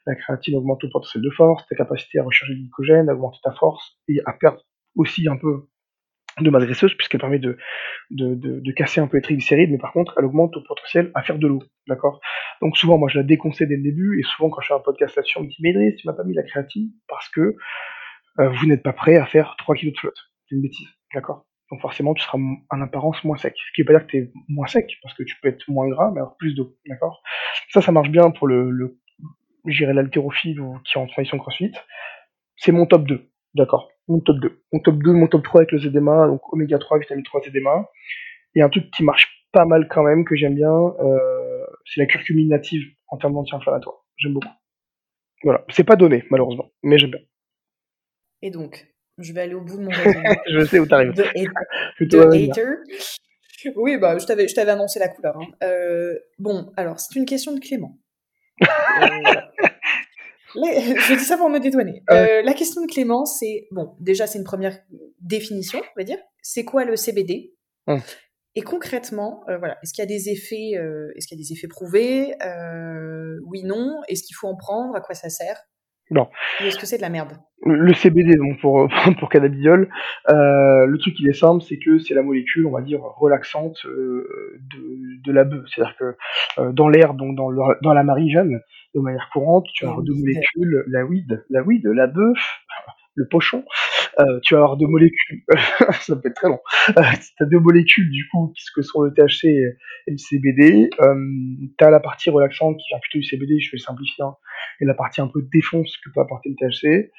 [0.05, 3.39] La créatine augmente ton potentiel de force, ta capacité à recharger le glycogène, à augmenter
[3.43, 4.61] ta force et à perdre
[4.95, 5.67] aussi un peu
[6.41, 7.57] de masse graisseuse puisqu'elle permet de,
[8.11, 11.11] de, de, de casser un peu les triglycérides, mais par contre, elle augmente ton potentiel
[11.15, 12.19] à faire de l'eau, d'accord?
[12.61, 14.79] Donc souvent, moi, je la déconseille dès le début, et souvent, quand je fais un
[14.79, 17.55] podcast là-dessus, on me dit, tu m'as pas mis la créatine parce que
[18.39, 20.19] euh, vous n'êtes pas prêt à faire 3 kilos de flotte.
[20.47, 21.45] C'est une bêtise, d'accord?
[21.71, 23.53] Donc forcément, tu seras en apparence moins sec.
[23.57, 25.63] Ce qui veut pas dire que tu es moins sec, parce que tu peux être
[25.67, 27.21] moins gras, mais avoir plus d'eau, d'accord?
[27.69, 28.97] Ça, ça marche bien pour le, le
[29.65, 31.73] je dirais l'haltérophile ou qui est en transition crossfit.
[32.55, 33.89] C'est mon top 2, d'accord?
[34.07, 34.61] Mon top 2.
[34.73, 37.89] Mon top 2, mon top 3 avec le ZDMA, donc oméga 3, vitamine 3, ZDMA.
[38.55, 42.05] Et un truc qui marche pas mal quand même, que j'aime bien, euh, c'est la
[42.05, 44.05] curcumine native en termes d'anti-inflammatoire.
[44.17, 44.49] J'aime beaucoup.
[45.43, 45.63] Voilà.
[45.69, 47.19] C'est pas donné, malheureusement, mais j'aime bien.
[48.41, 48.87] Et donc,
[49.17, 49.91] je vais aller au bout de mon.
[50.49, 51.13] Je sais où t'arrives.
[51.13, 51.23] de,
[52.49, 53.73] hater.
[53.75, 55.35] Oui, bah, je t'avais, je t'avais annoncé la couleur.
[55.37, 55.47] hein.
[55.63, 57.97] Euh, bon, alors, c'est une question de Clément.
[58.99, 59.66] Euh,
[60.55, 62.03] je dis ça pour me dédouaner.
[62.11, 64.77] Euh, la question de Clément, c'est, bon, déjà, c'est une première
[65.21, 66.17] définition, on va dire.
[66.41, 67.53] C'est quoi le CBD
[67.87, 67.99] Hum.
[68.55, 71.43] Et concrètement, euh, voilà, est-ce qu'il y a des effets, euh, est-ce qu'il y a
[71.43, 72.33] des effets prouvés?
[73.45, 74.01] Oui, non.
[74.07, 74.95] Est-ce qu'il faut en prendre?
[74.95, 75.57] À quoi ça sert?
[76.09, 76.27] Non.
[76.61, 77.33] Est-ce que c'est de la merde?
[77.65, 78.87] Le CBD, donc pour,
[79.19, 79.89] pour cannabidiol,
[80.29, 83.77] euh, le truc il est simple, c'est que c'est la molécule, on va dire, relaxante
[83.85, 85.65] euh, de, de la bœuf.
[85.73, 86.15] C'est-à-dire que
[86.61, 88.61] euh, dans l'air, donc dans, le- dans la marie-jeanne,
[88.97, 92.37] de manière courante, tu vas avoir deux molécules, la weed, la weed, la bœuf,
[93.15, 93.63] le pochon,
[94.19, 95.41] euh, tu vas avoir deux molécules,
[96.01, 97.01] ça peut être très long, euh,
[97.37, 101.15] tu as deux molécules du coup, qui que sont le THC et le CBD, euh,
[101.77, 104.35] tu as la partie relaxante qui vient plutôt du CBD, je vais simplifier, hein,
[104.79, 107.11] et la partie un peu défonce que peut apporter le THC.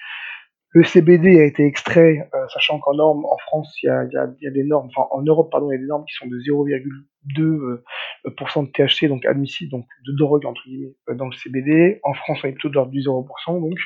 [0.71, 4.65] Le CBD a été extrait, euh, sachant qu'en norme, en France, il y a, des
[4.65, 7.83] normes, en Europe, pardon, il y a des normes qui sont de 0,2% euh,
[8.27, 12.01] de THC, donc admissible, donc de drogue, entre guillemets, euh, dans le CBD.
[12.03, 13.79] En France, on est plutôt de l'ordre du 0%, donc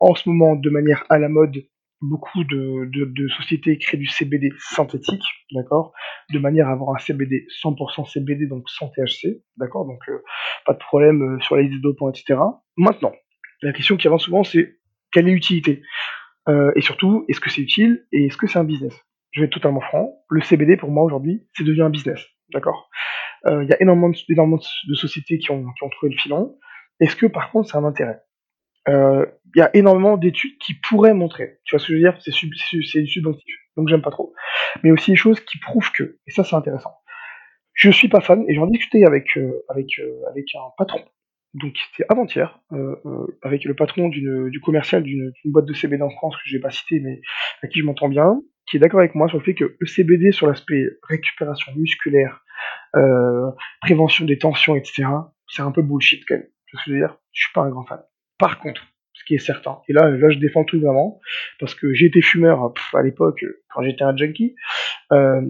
[0.00, 1.56] en ce moment, de manière à la mode,
[2.00, 5.92] beaucoup de, sociétés créent du CBD synthétique, d'accord,
[6.32, 10.00] de manière à avoir un CBD 100% CBD, donc sans THC, d'accord, donc
[10.66, 12.40] pas de problème sur les dopants, etc.
[12.76, 13.12] Maintenant,
[13.62, 14.76] la question qui avance souvent, c'est
[15.14, 15.82] quelle est l'utilité
[16.48, 18.94] Euh, Et surtout, est-ce que c'est utile et est-ce que c'est un business?
[19.32, 22.20] Je vais être totalement franc, le CBD pour moi aujourd'hui, c'est devenu un business,
[22.54, 22.90] d'accord?
[23.46, 24.16] Euh, Il y a énormément de,
[24.90, 26.58] de sociétés qui ont, trouvé le filon.
[27.00, 28.20] Est-ce que par contre, c'est un intérêt?
[28.88, 31.58] Euh, il y a énormément d'études qui pourraient montrer.
[31.64, 32.16] Tu vois ce que je veux dire?
[32.22, 34.34] C'est sub- c'est c'est du subjectif, donc j'aime pas trop.
[34.82, 36.94] Mais aussi des choses qui prouvent que, et ça c'est intéressant.
[37.74, 39.26] Je suis pas fan, et j'en discutais avec
[39.68, 39.88] avec
[40.30, 41.00] avec un patron.
[41.54, 46.10] Donc c'était avant-hier, euh, euh, avec le patron du commercial d'une boîte de CBD en
[46.10, 47.20] France que je vais pas citer, mais
[47.62, 49.86] à qui je m'entends bien, qui est d'accord avec moi sur le fait que le
[49.86, 52.44] CBD sur l'aspect récupération musculaire,
[52.96, 53.50] euh,
[53.80, 55.04] prévention des tensions, etc.
[55.48, 56.48] C'est un peu bullshit quand même.
[56.84, 57.18] Je veux dire?
[57.32, 58.00] Je suis pas un grand fan.
[58.38, 61.20] Par contre, ce qui est certain, et là, là je défends truc vraiment,
[61.60, 64.56] parce que j'ai été fumeur à l'époque, quand j'étais un junkie,
[65.12, 65.40] euh,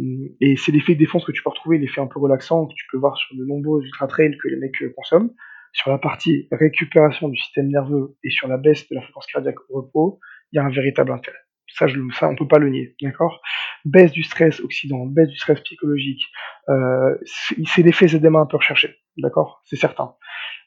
[0.42, 2.84] et c'est l'effet de défense que tu peux retrouver, l'effet un peu relaxant que tu
[2.90, 5.30] peux voir sur de nombreux ultra trails que les mecs euh, consomment.
[5.74, 9.58] Sur la partie récupération du système nerveux et sur la baisse de la fréquence cardiaque
[9.68, 10.20] au repos,
[10.52, 11.36] il y a un véritable intérêt.
[11.66, 13.42] Ça, je, ça on peut pas le nier, d'accord?
[13.84, 16.22] Baisse du stress oxydant, baisse du stress psychologique,
[16.68, 17.18] euh,
[17.66, 19.62] c'est l'effet ZMA un peu recherché, d'accord?
[19.64, 20.14] C'est certain.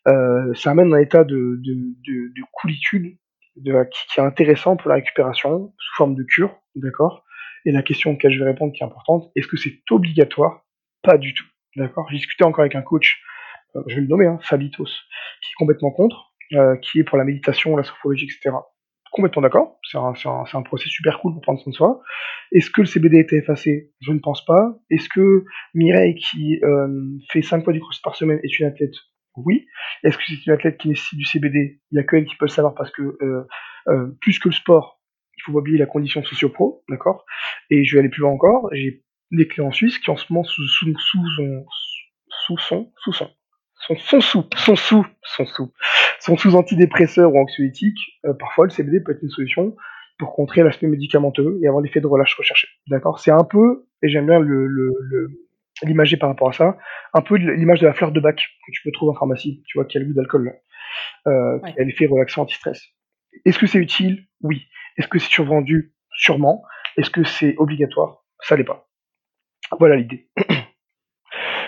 [0.10, 3.18] Euh, ça amène un état de, de, de, de coolitude
[3.55, 7.24] de, qui, qui est intéressant pour la récupération sous forme de cure, d'accord?
[7.66, 10.66] Et la question auquel je vais répondre qui est importante, est-ce que c'est obligatoire?
[11.01, 11.45] Pas du tout,
[11.78, 12.08] d'accord?
[12.10, 13.22] J'ai discuté encore avec un coach,
[13.88, 17.24] je vais le nommer, hein, Fabitos, qui est complètement contre, euh, qui est pour la
[17.24, 18.55] méditation, la sophrologie, etc.
[19.11, 22.01] Complètement d'accord, c'est un, un, un procès super cool pour prendre soin de soi.
[22.51, 24.78] Est-ce que le CBD été effacé Je ne pense pas.
[24.89, 25.43] Est-ce que
[25.74, 26.88] Mireille, qui euh,
[27.32, 28.93] fait 5 fois du crossfit par semaine, est une athlète
[29.38, 29.68] oui.
[30.03, 32.36] Est-ce que c'est une athlète qui nécessite du CBD Il y a que elle qui
[32.36, 33.47] peut le savoir parce que euh,
[33.88, 34.99] euh, plus que le sport,
[35.38, 37.26] il faut oublier la condition socio-pro, d'accord
[37.70, 38.70] Et je vais aller plus loin encore.
[38.74, 41.24] J'ai des clients en Suisse qui en ce moment sous sous sous
[42.30, 43.30] sous son sous son
[43.88, 45.72] sont, sont sous sont sous sont sous
[46.20, 48.20] sont sous antidépresseurs ou anxiolytiques.
[48.26, 49.76] Euh, parfois, le CBD peut être une solution
[50.18, 52.68] pour contrer l'aspect médicamenteux et avoir l'effet de relâche recherché.
[52.88, 53.20] D'accord?
[53.20, 55.30] C'est un peu, et j'aime bien le, le, le
[55.84, 56.78] l'imager par rapport à ça,
[57.14, 59.78] un peu l'image de la fleur de bac que tu peux trouver en pharmacie, tu
[59.78, 60.56] vois, qui a le goût d'alcool,
[61.28, 62.84] euh, qui a l'effet relaxant anti-stress.
[63.46, 64.26] Est-ce que c'est utile?
[64.42, 64.66] Oui.
[64.98, 65.94] Est-ce que c'est survendu?
[66.12, 66.64] Sûrement.
[66.98, 68.24] Est-ce que c'est obligatoire?
[68.40, 68.88] Ça l'est pas.
[69.80, 70.30] Voilà l'idée.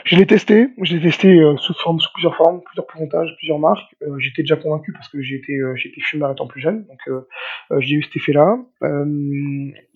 [0.10, 3.60] Je l'ai testé, je l'ai testé euh, sous, forme, sous plusieurs formes, plusieurs pourcentages, plusieurs
[3.60, 3.95] marques.
[4.01, 7.97] Euh, j'étais déjà convaincu parce que été, euh, été fumeur étant plus jeune, donc j'ai
[7.97, 8.57] eu cet effet-là.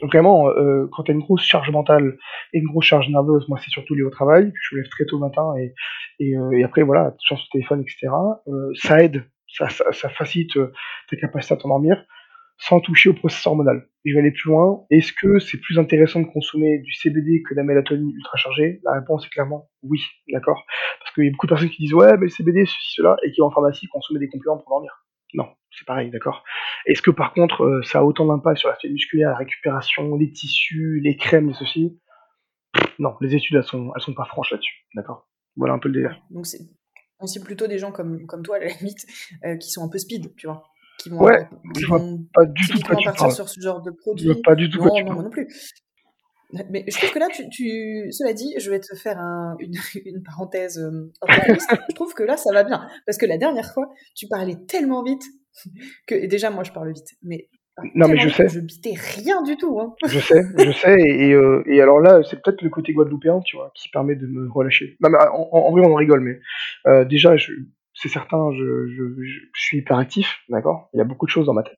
[0.03, 0.45] vraiment,
[0.91, 2.17] quand tu as une grosse charge mentale
[2.53, 5.05] et une grosse charge nerveuse, moi c'est surtout lié au travail, je me lève très
[5.05, 5.73] tôt le matin et,
[6.19, 8.13] et, et après voilà, sur le téléphone, etc.
[8.75, 10.59] ça aide, ça, ça, ça facilite
[11.09, 12.05] tes capacités à t'endormir
[12.67, 13.89] sans toucher au processus hormonal.
[14.05, 14.85] je vais aller plus loin.
[14.89, 18.79] Est-ce que c'est plus intéressant de consommer du CBD que de la mélatonine ultra chargée?
[18.85, 19.99] La réponse est clairement oui,
[20.29, 20.63] d'accord?
[20.99, 23.17] Parce qu'il y a beaucoup de personnes qui disent ouais, mais le CBD, ceci, cela,
[23.23, 24.91] et qui vont en pharmacie consommer des compléments pour dormir.
[25.33, 26.43] Non, c'est pareil, d'accord?
[26.85, 30.31] Est-ce que par contre, euh, ça a autant d'impact sur l'aspect musculaire, la récupération, les
[30.31, 31.99] tissus, les crèmes, et ceci?
[32.97, 35.27] Non, les études, elles sont, sont pas franches là-dessus, d'accord?
[35.57, 36.21] Voilà un peu le délire.
[36.29, 39.05] Donc c'est plutôt des gens comme, comme toi, à la limite,
[39.43, 40.63] euh, qui sont un peu speed, tu vois?
[41.03, 41.47] Qui vont, ouais,
[41.77, 42.01] je vois
[42.33, 44.33] pas du tout partir sur ce genre de produit.
[44.41, 45.47] Pas du tout non, non, moi non plus.
[46.69, 49.73] Mais je trouve que là, tu, tu, cela dit, je vais te faire un, une,
[50.05, 52.87] une, parenthèse euh, je trouve que là, ça va bien.
[53.05, 55.23] Parce que la dernière fois, tu parlais tellement vite
[56.07, 57.49] que, et déjà, moi, je parle vite, mais
[57.95, 58.47] non mais je sais.
[58.47, 59.79] Je bitais rien du tout.
[59.79, 59.95] Hein.
[60.05, 60.95] Je sais, je sais.
[60.95, 64.27] Et, euh, et alors là, c'est peut-être le côté guadeloupéen, tu vois, qui permet de
[64.27, 64.95] me relâcher.
[65.01, 66.39] Non, mais en, en, vrai, on en rigole, mais
[66.85, 67.51] euh, déjà, je,
[67.93, 70.89] c'est certain, je, je, je, suis hyperactif, d'accord?
[70.93, 71.77] Il y a beaucoup de choses dans ma tête.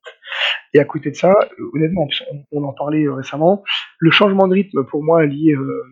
[0.72, 2.08] Et à côté de ça, euh, honnêtement,
[2.52, 3.62] on, en parlait euh, récemment,
[3.98, 5.84] le changement de rythme pour moi lié euh,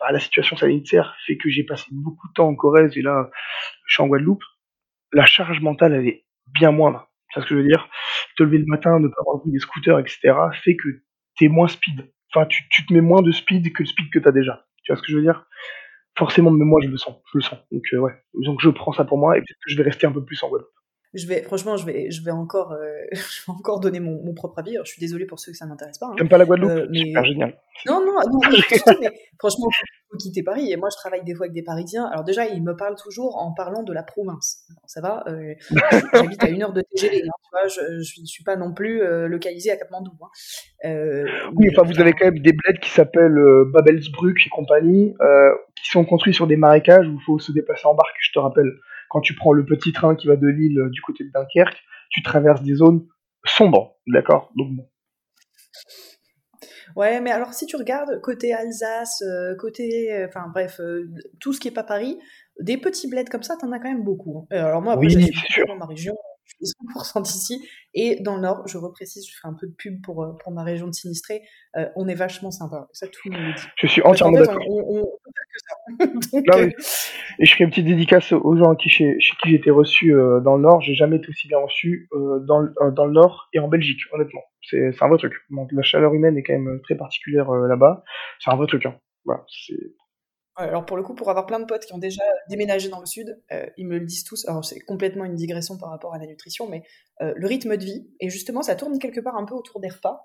[0.00, 3.30] à la situation sanitaire fait que j'ai passé beaucoup de temps en Corrèze et là,
[3.86, 4.42] je suis en Guadeloupe.
[5.12, 6.24] La charge mentale, elle est
[6.54, 7.08] bien moindre.
[7.32, 7.88] C'est ce que je veux dire?
[8.36, 10.88] Te lever le matin, ne pas avoir vu des scooters, etc., fait que
[11.36, 12.10] t'es moins speed.
[12.34, 14.66] Enfin, tu, tu te mets moins de speed que le speed que t'as déjà.
[14.82, 15.46] Tu vois ce que je veux dire?
[16.18, 17.16] Forcément, même moi, je le sens.
[17.32, 17.58] Je le sens.
[17.72, 18.12] Donc, euh, ouais.
[18.34, 20.42] Donc, je prends ça pour moi et peut-être que je vais rester un peu plus
[20.42, 20.70] en Guadeloupe.
[21.14, 24.34] Je vais, franchement, je vais, je vais encore, euh, je vais encore donner mon, mon,
[24.34, 24.76] propre avis.
[24.84, 26.10] je suis désolée pour ceux que ça n'intéresse pas.
[26.18, 26.26] Hein.
[26.26, 26.98] pas la Guadeloupe euh, mais...
[26.98, 27.58] Super génial.
[27.86, 29.68] Non, non, non mais franchement,
[30.10, 30.70] faut quitter Paris.
[30.72, 32.06] Et moi, je travaille des fois avec des Parisiens.
[32.06, 34.66] Alors déjà, ils me parlent toujours en parlant de la province.
[34.86, 35.24] ça va.
[35.28, 35.54] Euh,
[36.12, 37.22] J'habite à une heure de TGV.
[37.22, 40.12] Hein, tu vois, je, je, suis pas non plus euh, localisée à Katmandou.
[40.20, 41.24] Hein.
[41.54, 43.40] Oui, enfin, vous avez quand même des bleds qui s'appellent
[43.72, 45.14] Babelsbrück et compagnie,
[45.82, 48.16] qui sont construits sur des marécages où il faut se déplacer en barque.
[48.20, 48.72] Je te rappelle,
[49.08, 51.78] quand tu prends le petit train qui va de Lille du côté de Dunkerque,
[52.10, 53.06] tu traverses des zones
[53.44, 54.52] sombres, d'accord?
[54.56, 54.88] Donc bon.
[56.96, 61.08] Ouais, mais alors si tu regardes côté Alsace, euh, côté, euh, enfin bref, euh,
[61.40, 62.18] tout ce qui est pas Paris,
[62.60, 64.38] des petits bleds comme ça, t'en as quand même beaucoup.
[64.38, 64.46] Hein.
[64.50, 66.16] Alors moi, oui, je dans ma région,
[66.48, 69.72] je suis 100% d'ici, et dans le Nord, je reprécise, je fais un peu de
[69.72, 71.42] pub pour, pour ma région de sinistré,
[71.94, 72.88] on est vachement sympa.
[72.92, 73.62] Ça, tout le monde le dit.
[73.76, 74.62] Je suis entièrement d'accord.
[74.68, 75.04] On, on,
[75.98, 76.58] faire que ça.
[77.38, 80.12] Et je ferai une petite dédicace aux gens qui, chez, chez qui j'ai été reçu
[80.12, 80.80] dans le Nord.
[80.80, 84.42] J'ai jamais été aussi bien reçu dans, dans le Nord et en Belgique, honnêtement.
[84.70, 85.34] C'est un vrai truc.
[85.50, 88.02] Donc, la chaleur humaine est quand même euh, très particulière euh, là-bas.
[88.38, 88.84] C'est un vrai truc.
[88.86, 88.96] Hein.
[89.24, 89.44] Voilà,
[90.58, 93.06] alors pour le coup, pour avoir plein de potes qui ont déjà déménagé dans le
[93.06, 94.46] sud, euh, ils me le disent tous.
[94.48, 96.82] Alors c'est complètement une digression par rapport à la nutrition, mais
[97.20, 100.22] le rythme de vie et justement ça tourne quelque part un peu autour des repas.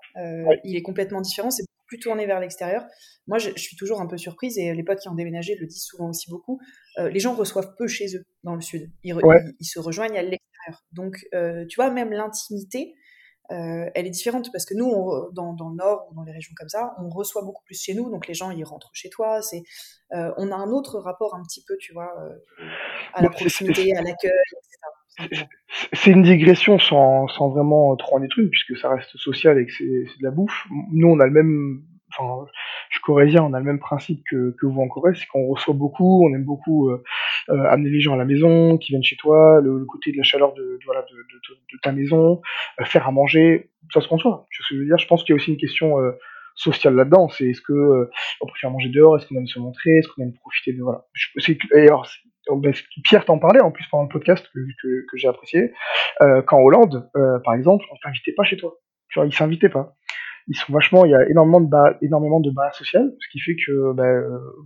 [0.64, 2.84] Il est complètement différent, c'est plus tourné vers l'extérieur.
[3.26, 5.84] Moi, je, suis toujours un peu surprise et les potes qui ont déménagé le disent
[5.84, 6.60] souvent aussi beaucoup.
[6.98, 8.90] les gens reçoivent peu chez eux dans le sud.
[9.02, 9.16] Ils,
[9.58, 10.84] ils se rejoignent à l'extérieur.
[10.92, 11.16] Donc
[11.68, 12.94] tu vois, même l'intimité
[13.54, 14.90] euh, elle est différente parce que nous,
[15.32, 17.94] dans, dans, le Nord ou dans les régions comme ça, on reçoit beaucoup plus chez
[17.94, 19.42] nous, donc les gens ils rentrent chez toi.
[19.42, 19.62] C'est,
[20.12, 22.66] euh, on a un autre rapport un petit peu, tu vois, euh,
[23.12, 24.32] à la proximité, à l'accueil,
[25.20, 25.46] etc.
[25.92, 29.72] C'est une digression sans, sans vraiment trop en détruire, puisque ça reste social et que
[29.72, 30.66] c'est de la bouffe.
[30.92, 31.82] Nous, on a le même
[32.16, 32.46] enfin,
[32.90, 35.48] je suis corésien, on a le même principe que, que vous en Corée, c'est qu'on
[35.48, 36.90] reçoit beaucoup, on aime beaucoup
[37.48, 40.16] euh, euh, amener les gens à la maison, qui viennent chez toi, le, côté de
[40.16, 42.40] la chaleur de, voilà, de, de, ta maison,
[42.80, 44.46] euh, faire à manger, ça se conçoit.
[44.50, 45.96] Ce que je veux dire, je pense qu'il y a aussi une question
[46.54, 47.28] sociale là-dedans.
[47.28, 48.08] C'est est-ce que
[48.40, 51.04] on préfère manger dehors, est-ce qu'on aime se montrer, est-ce qu'on aime profiter de voilà.
[51.36, 52.08] c'est, et alors,
[52.50, 52.72] ben,
[53.04, 55.72] Pierre t'en parlait en plus pendant le podcast que, que, que j'ai apprécié.
[56.20, 57.10] Euh, quand Hollande,
[57.44, 58.74] par exemple, on t'invitait pas chez toi.
[59.10, 59.94] Tu vois, il s'invitait pas
[60.46, 63.40] ils sont vachement, il y a énormément de bas, énormément de bas sociales, ce qui
[63.40, 64.04] fait que bah,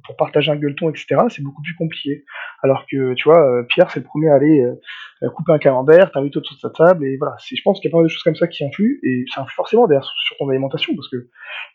[0.04, 2.24] pour partager un gueuleton, etc., c'est beaucoup plus compliqué.
[2.62, 6.10] Alors que tu vois, euh, Pierre c'est le premier à aller euh, couper un camembert,
[6.10, 7.36] t'inviter autour de sa table, et voilà.
[7.38, 9.24] C'est, je pense qu'il y a pas mal de choses comme ça qui influent, et
[9.32, 11.28] ça forcément d'ailleurs sur ton alimentation, parce que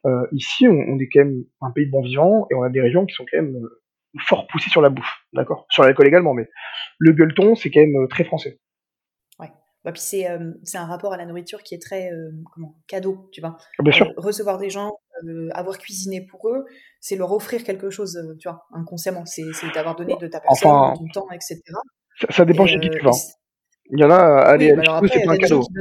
[0.05, 2.69] euh, ici on, on, est quand même un pays de bons vivants, et on a
[2.69, 3.55] des régions qui sont quand même
[4.19, 6.49] fort poussées sur la bouffe, d'accord, sur l'alcool également, mais
[6.99, 8.59] le gueuleton c'est quand même très français.
[9.83, 10.27] Bah, puis c'est
[10.63, 12.09] c'est un rapport à la nourriture qui est très
[12.53, 13.57] comment cadeau, tu vois.
[13.79, 14.13] Ah, bien sûr.
[14.17, 14.91] recevoir des gens,
[15.51, 16.65] avoir cuisiné pour eux,
[17.01, 19.25] c'est leur offrir quelque chose, tu vois, inconsciemment.
[19.25, 19.43] C'est
[19.73, 21.59] d'avoir donné de ta personne, de ton temps, etc.
[22.19, 23.11] Ça, ça dépend chez qui tu vas.
[23.91, 25.63] Il y en a, allez, oui, après, c'est un cadeau.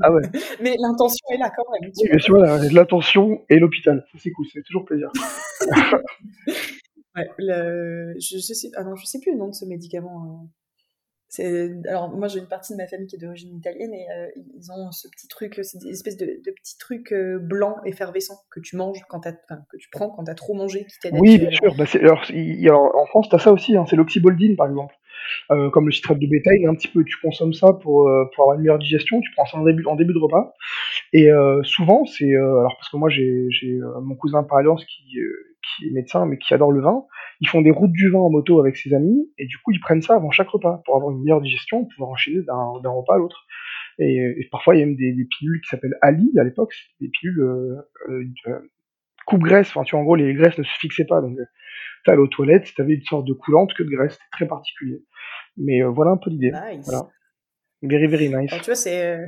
[0.00, 0.22] Ah ouais.
[0.62, 1.90] Mais l'intention est là quand même.
[1.96, 4.06] Oui, vois, l'intention et l'hôpital.
[4.18, 5.10] C'est cool, c'est toujours plaisir.
[7.16, 8.14] ouais, le...
[8.18, 8.70] je, je, sais...
[8.76, 10.48] Ah non, je sais plus le nom de ce médicament.
[11.38, 14.70] Alors, moi, j'ai une partie de ma famille qui est d'origine italienne et euh, ils
[14.70, 18.60] ont ce petit truc, c'est des espèces de, de petits trucs euh, blancs effervescents que
[18.60, 20.84] tu manges quand que tu prends quand tu as trop mangé.
[20.84, 21.74] Qui oui, bien sûr.
[21.76, 24.94] Bah, alors, alors, en France, tu as ça aussi, hein, c'est l'oxyboldine, par exemple.
[25.50, 28.44] Euh, comme le citrate de bétail, un petit peu, tu consommes ça pour, euh, pour
[28.44, 30.52] avoir une meilleure digestion, tu prends ça en début, en début de repas.
[31.14, 31.30] Et
[31.62, 32.34] souvent, c'est.
[32.34, 35.18] alors, parce que moi, j'ai mon cousin par alliance qui,
[35.62, 37.04] qui est médecin, mais qui adore le vin.
[37.40, 39.80] Ils font des routes du vin en moto avec ses amis, et du coup, ils
[39.80, 43.18] prennent ça avant chaque repas pour avoir une meilleure digestion, pouvoir enchaîner d'un repas à
[43.18, 43.46] l'autre.
[43.98, 47.08] Et, parfois, il y a même des, des pilules qui s'appellent Ali à l'époque, des
[47.08, 47.44] pilules
[49.26, 49.68] coupe-graisse.
[49.70, 51.20] Enfin, tu vois, en gros, les graisses ne se fixaient pas.
[51.20, 51.36] Donc,
[52.04, 55.04] t'allais aux toilettes, t'avais une sorte de coulante que de graisse, c'était très particulier.
[55.56, 56.52] Mais euh, voilà un peu l'idée.
[56.52, 56.84] Nice.
[56.86, 57.08] Voilà.
[57.82, 58.52] Very, very nice.
[58.52, 59.26] Alors, tu vois, c'est euh,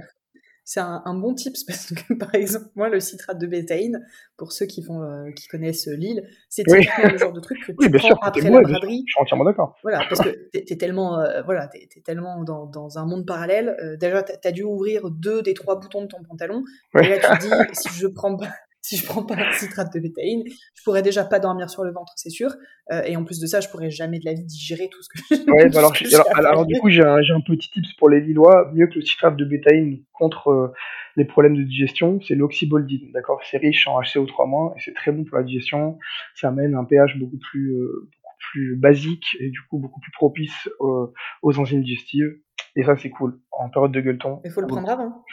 [0.65, 4.05] c'est un, un, bon tips parce que par exemple moi le citrate de bétaïne
[4.37, 6.87] pour ceux qui font euh, qui connaissent l'île c'est oui.
[7.03, 9.05] le genre de truc que tu oui, prends sûr, après la braderie.
[9.07, 9.77] je suis entièrement d'accord.
[9.83, 13.27] Voilà parce que t'es es tellement euh, voilà t'es es tellement dans, dans, un monde
[13.27, 16.65] parallèle euh, déjà t'as as dû ouvrir deux des trois boutons de ton pantalon.
[16.95, 18.49] Et là tu te dis si je prends pas
[18.85, 21.91] si je prends pas un citrate de bétaïne, je pourrais déjà pas dormir sur le
[21.91, 22.51] ventre, c'est sûr.
[22.93, 25.09] Euh, et en plus de ça, je pourrais jamais de la vie digérer tout ce
[25.09, 25.51] que.
[25.51, 28.71] Ouais, bah alors, alors, alors, du coup, j'ai un, un, petit tips pour les Lillois.
[28.75, 30.73] Mieux que le citrate de bétaïne contre euh,
[31.17, 33.11] les problèmes de digestion, c'est l'oxyboldine.
[33.13, 35.99] D'accord, c'est riche en HCO3- et c'est très bon pour la digestion.
[36.35, 40.13] Ça amène un pH beaucoup plus euh, beaucoup plus basique et du coup beaucoup plus
[40.13, 42.37] propice aux enzymes digestives.
[42.77, 43.41] Et ça, c'est cool.
[43.53, 44.41] En période de gueuleton.
[44.45, 45.25] Il faut le prendre avant.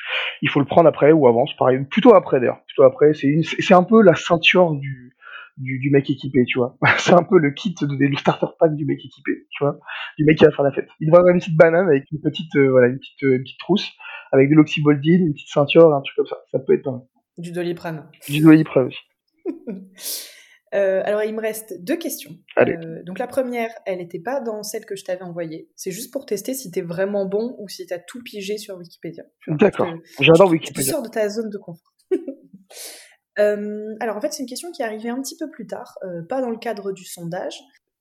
[0.42, 1.84] Il faut le prendre après ou avant, c'est pareil.
[1.90, 2.64] Plutôt après d'ailleurs.
[2.68, 3.14] Plutôt après.
[3.14, 5.16] C'est une, c'est un peu la ceinture du,
[5.58, 6.78] du, du mec équipé, tu vois.
[6.98, 9.80] c'est un peu le kit, de, le starter pack du mec équipé, tu vois.
[10.18, 10.88] Du mec qui va faire la fête.
[11.00, 13.44] Il va avoir une petite banane avec une petite, euh, voilà, une petite, euh, une
[13.44, 13.90] petite trousse,
[14.32, 16.38] avec de l'oxyboldine, une petite ceinture, un truc comme ça.
[16.52, 17.02] Ça peut être pas mal.
[17.38, 18.06] Du doliprane.
[18.30, 19.00] Du doliprane aussi.
[20.74, 22.32] Euh, alors, il me reste deux questions.
[22.58, 25.70] Euh, donc, la première, elle n'était pas dans celle que je t'avais envoyée.
[25.76, 29.24] C'est juste pour tester si t'es vraiment bon ou si t'as tout pigé sur Wikipédia.
[29.48, 29.94] D'accord.
[30.20, 30.84] J'adore Wikipédia.
[30.84, 31.94] Tu sors de ta zone de confort.
[33.40, 35.98] euh, alors, en fait, c'est une question qui est arrivée un petit peu plus tard,
[36.30, 37.60] pas dans le cadre du sondage.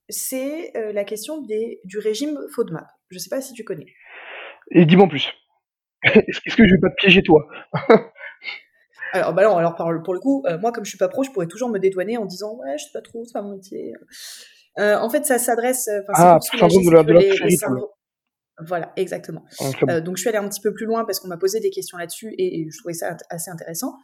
[0.08, 2.86] C'est la question des, du régime FODMAP.
[3.10, 3.86] Je sais pas si tu connais.
[4.70, 5.28] Et dis-moi en plus.
[6.04, 7.46] Est-ce que je vais pas te piéger toi?
[9.12, 11.30] alors, bah non, alors pour le coup, euh, moi, comme je suis pas pro, je
[11.30, 13.94] pourrais toujours me dédouaner en disant ouais, je sais pas trop, c'est pas mon métier.
[14.78, 15.88] Euh, en fait, ça s'adresse.
[15.88, 17.20] Euh, ah, syndrome de la, de la
[18.66, 19.44] Voilà, exactement.
[19.88, 21.70] euh, donc je suis allée un petit peu plus loin parce qu'on m'a posé des
[21.70, 23.94] questions là-dessus et, et, je trouvais ça assez intéressant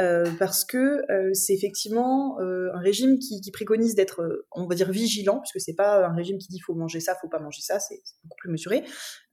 [0.00, 4.90] euh, parce que euh, c'est effectivement un régime qui, qui préconise d'être, on va dire,
[4.90, 7.80] vigilant puisque c'est pas un régime qui dit faut manger ça, faut pas manger ça,
[7.80, 8.84] c'est beaucoup plus mesuré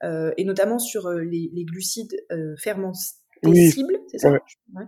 [0.04, 2.16] et notamment sur les, les glucides
[2.58, 3.00] fermentés
[3.44, 3.72] oui.
[3.72, 4.32] cibles, c'est ça?
[4.32, 4.86] Ouais.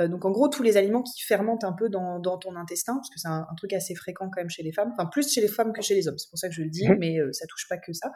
[0.00, 2.94] Euh, donc en gros, tous les aliments qui fermentent un peu dans, dans ton intestin,
[2.94, 5.32] parce que c'est un, un, truc assez fréquent quand même chez les femmes, enfin plus
[5.32, 6.96] chez les femmes que chez les hommes, c'est pour ça que je le dis, mmh.
[6.98, 8.12] mais euh, ça touche pas que ça,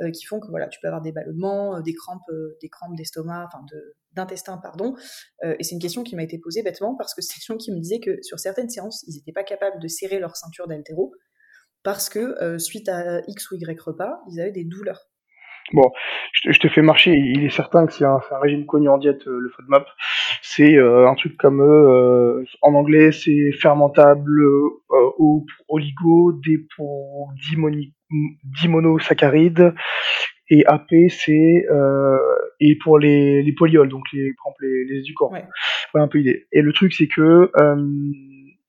[0.00, 2.22] euh, qui font que voilà, tu peux avoir des ballonnements, euh, des crampes,
[2.62, 4.96] des crampes d'estomac, enfin de d'intestin, pardon.
[5.44, 7.70] et c'est une question qui m'a été posée bêtement parce que c'est des gens qui
[7.70, 11.12] me disaient que sur certaines séances, ils n'étaient pas capables de serrer leur ceinture d'altéro
[11.82, 15.08] parce que suite à X ou Y repas, ils avaient des douleurs.
[15.72, 15.90] Bon,
[16.32, 17.12] je te, je te, fais marcher.
[17.12, 19.86] Il est certain que c'est un, un, régime connu en diète, euh, le FODMAP.
[20.42, 27.32] C'est euh, un truc comme euh, en anglais, c'est fermentable euh, oligo, D pour
[28.62, 29.74] dimonosaccharides,
[30.50, 31.66] et AP c'est
[32.60, 35.30] et pour les, les polyols, donc les, les, les éducants.
[35.30, 35.44] Ouais.
[35.92, 36.46] Voilà un peu l'idée.
[36.52, 37.50] Et le truc, c'est que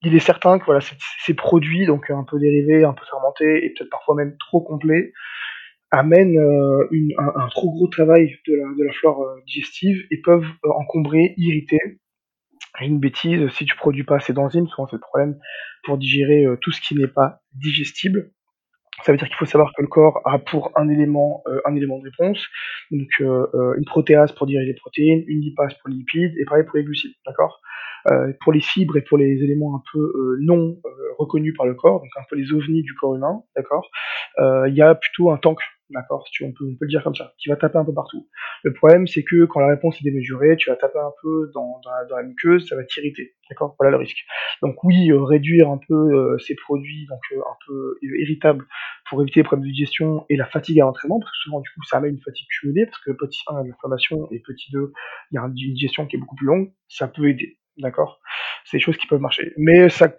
[0.02, 0.82] il est certain que voilà,
[1.26, 5.14] ces produits, donc un peu dérivés, un peu fermentés, et peut-être parfois même trop complets,
[5.92, 10.06] amènent euh, une, un, un, trop gros travail de la, de la flore euh, digestive
[10.12, 11.80] et peuvent euh, encombrer, irriter.
[12.82, 15.38] Une bêtise, si tu produis pas assez d'enzymes, souvent c'est le problème
[15.84, 18.32] pour digérer tout ce qui n'est pas digestible.
[19.04, 21.76] Ça veut dire qu'il faut savoir que le corps a pour un élément euh, un
[21.76, 22.46] élément de réponse,
[22.92, 26.64] donc euh, une protéase pour digérer les protéines, une lipase pour les lipides, et pareil
[26.66, 27.60] pour les glucides, d'accord?
[28.12, 30.78] Euh, Pour les fibres et pour les éléments un peu non
[31.18, 33.90] reconnus par le corps, donc un peu les ovnis du corps humain, d'accord?
[34.38, 35.60] Il y a plutôt un tank
[35.90, 37.94] d'accord Si on, peut, on peut le dire comme ça, qui va taper un peu
[37.94, 38.28] partout.
[38.64, 41.80] Le problème, c'est que quand la réponse est démesurée, tu vas taper un peu dans,
[41.84, 43.76] dans, la, dans la muqueuse, ça va t'irriter, d'accord?
[43.80, 44.26] Voilà le risque.
[44.62, 48.66] Donc oui, euh, réduire un peu euh, ces produits donc euh, un peu irritables
[49.10, 51.70] pour éviter les problèmes de digestion et la fatigue à l'entraînement, parce que souvent du
[51.70, 54.28] coup ça amène une fatigue cumulée, parce que petit 1 il y a de l'inflammation
[54.32, 54.92] et petit 2
[55.32, 58.20] il y a une digestion qui est beaucoup plus longue, ça peut aider, d'accord?
[58.66, 59.54] C'est des choses qui peuvent marcher.
[59.58, 60.14] Mais ça,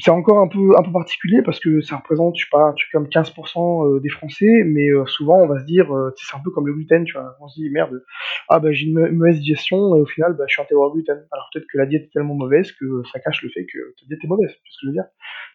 [0.00, 2.86] c'est encore un peu un peu particulier parce que ça représente je sais pas tu
[2.92, 6.40] comme 15% euh, des Français mais euh, souvent on va se dire euh, c'est un
[6.40, 7.36] peu comme le gluten tu vois.
[7.40, 8.02] On se dit merde
[8.48, 11.26] ah bah j'ai une mauvaise digestion et au final bah je suis intolérant au gluten.
[11.32, 14.06] Alors peut-être que la diète est tellement mauvaise que ça cache le fait que ta
[14.06, 15.04] diète est mauvaise c'est ce que je veux dire.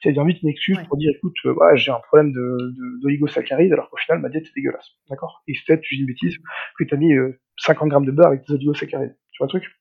[0.02, 2.58] C'est dire vite une excuse pour dire écoute ouais, j'ai un problème de
[3.02, 4.90] d'oligosaccharides alors qu'au final ma diète est dégueulasse.
[5.10, 5.44] D'accord?
[5.48, 6.38] Et peut-être tu dis une bêtise
[6.78, 7.14] que tu as mis
[7.58, 9.72] 50 grammes de beurre avec tes oligosaccharides tu vois le truc?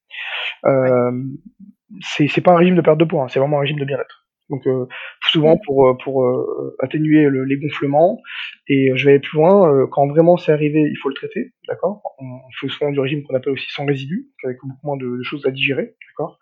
[0.65, 1.13] Euh,
[2.01, 4.22] c'est pas un régime de perte de poids hein, c'est vraiment un régime de bien-être
[4.53, 4.87] donc euh,
[5.31, 8.21] souvent pour euh, pour euh, atténuer le, les gonflements.
[8.69, 9.87] Et je vais aller plus loin.
[9.91, 12.03] quand vraiment c'est arrivé, il faut le traiter, d'accord?
[12.19, 15.23] On, fait souvent du régime qu'on appelle aussi sans résidus, avec beaucoup moins de, de
[15.23, 16.39] choses à digérer, d'accord,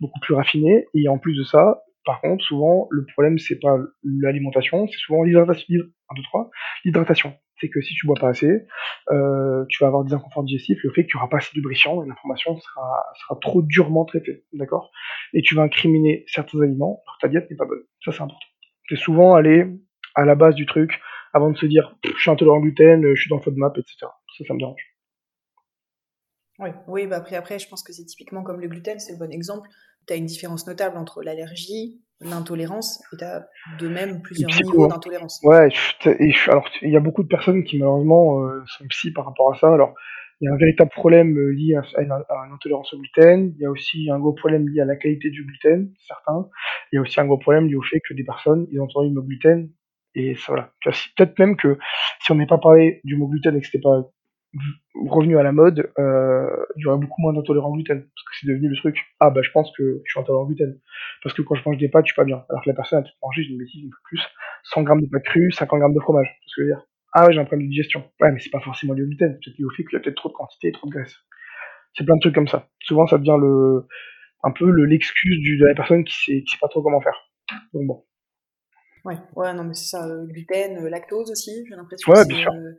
[0.00, 0.86] beaucoup plus raffiné.
[0.94, 5.22] Et en plus de ça, par contre, souvent, le problème, c'est pas l'alimentation, c'est souvent
[5.22, 5.66] l'hydratation.
[5.68, 6.50] 1, 2, 3,
[6.84, 8.66] l'hydratation c'est que si tu bois pas assez,
[9.10, 11.56] euh, tu vas avoir des inconforts digestifs, le fait que tu n'auras pas assez de
[11.56, 14.90] lubrifiant, l'information sera, trop durement traitée, d'accord?
[15.32, 17.82] Et tu vas incriminer certains aliments, alors ta diète n'est pas bonne.
[18.04, 18.46] Ça, c'est important.
[18.88, 19.66] C'est souvent aller
[20.14, 21.00] à la base du truc
[21.32, 23.98] avant de se dire je suis intolérant au gluten, je suis dans le FODMAP, etc.
[24.00, 24.82] Ça, ça me dérange.
[26.58, 29.30] Oui, oui bah après, je pense que c'est typiquement comme le gluten, c'est le bon
[29.30, 29.68] exemple.
[30.10, 33.46] Tu as une différence notable entre l'allergie, l'intolérance et tu as
[33.78, 35.38] de même plusieurs niveaux d'intolérance.
[35.44, 35.68] Ouais,
[36.48, 39.56] alors il y a beaucoup de personnes qui malheureusement euh, sont psy par rapport à
[39.56, 39.72] ça.
[39.72, 39.94] Alors
[40.40, 42.10] il y a un véritable problème euh, lié à, une,
[42.52, 43.54] intolérance au gluten.
[43.56, 46.48] Il y a aussi un gros problème lié à la qualité du gluten, certains.
[46.90, 48.86] Il y a aussi un gros problème lié au fait que des personnes, ils ont
[48.86, 49.70] entendu le mot gluten
[50.16, 50.72] et ça voilà.
[51.16, 51.78] Peut-être même que
[52.24, 54.10] si on n'est pas parlé du mot gluten et que c'était pas
[55.08, 58.00] revenu à la mode, euh, il y aurait beaucoup moins d'intolérants au gluten.
[58.00, 58.98] Parce que c'est devenu le truc.
[59.20, 60.78] Ah bah je pense que je suis intolérant au gluten.
[61.22, 62.44] Parce que quand je mange des pâtes, je suis pas bien.
[62.48, 64.22] Alors que la personne a tout mangé, j'ai une bêtise, un peu plus.
[64.64, 66.28] 100 grammes de pâtes crues, 50 grammes de fromage.
[66.40, 66.86] C'est ce que je veux dire?
[67.12, 68.04] Ah ouais, j'ai un problème de digestion.
[68.20, 69.32] Ouais, mais c'est pas forcément lié au gluten.
[69.32, 71.16] Peut-être lié au fait qu'il y a peut-être trop de quantité et trop de graisse.
[71.94, 72.68] C'est plein de trucs comme ça.
[72.82, 73.86] Souvent, ça devient le,
[74.44, 77.30] un peu le, l'excuse de la personne qui sait, qui sait pas trop comment faire.
[77.72, 78.04] Donc bon.
[79.04, 80.06] Ouais, ouais, non, mais c'est ça.
[80.06, 82.12] Euh, gluten, euh, lactose aussi, j'ai l'impression.
[82.12, 82.52] Ouais, bien sûr.
[82.52, 82.72] Euh,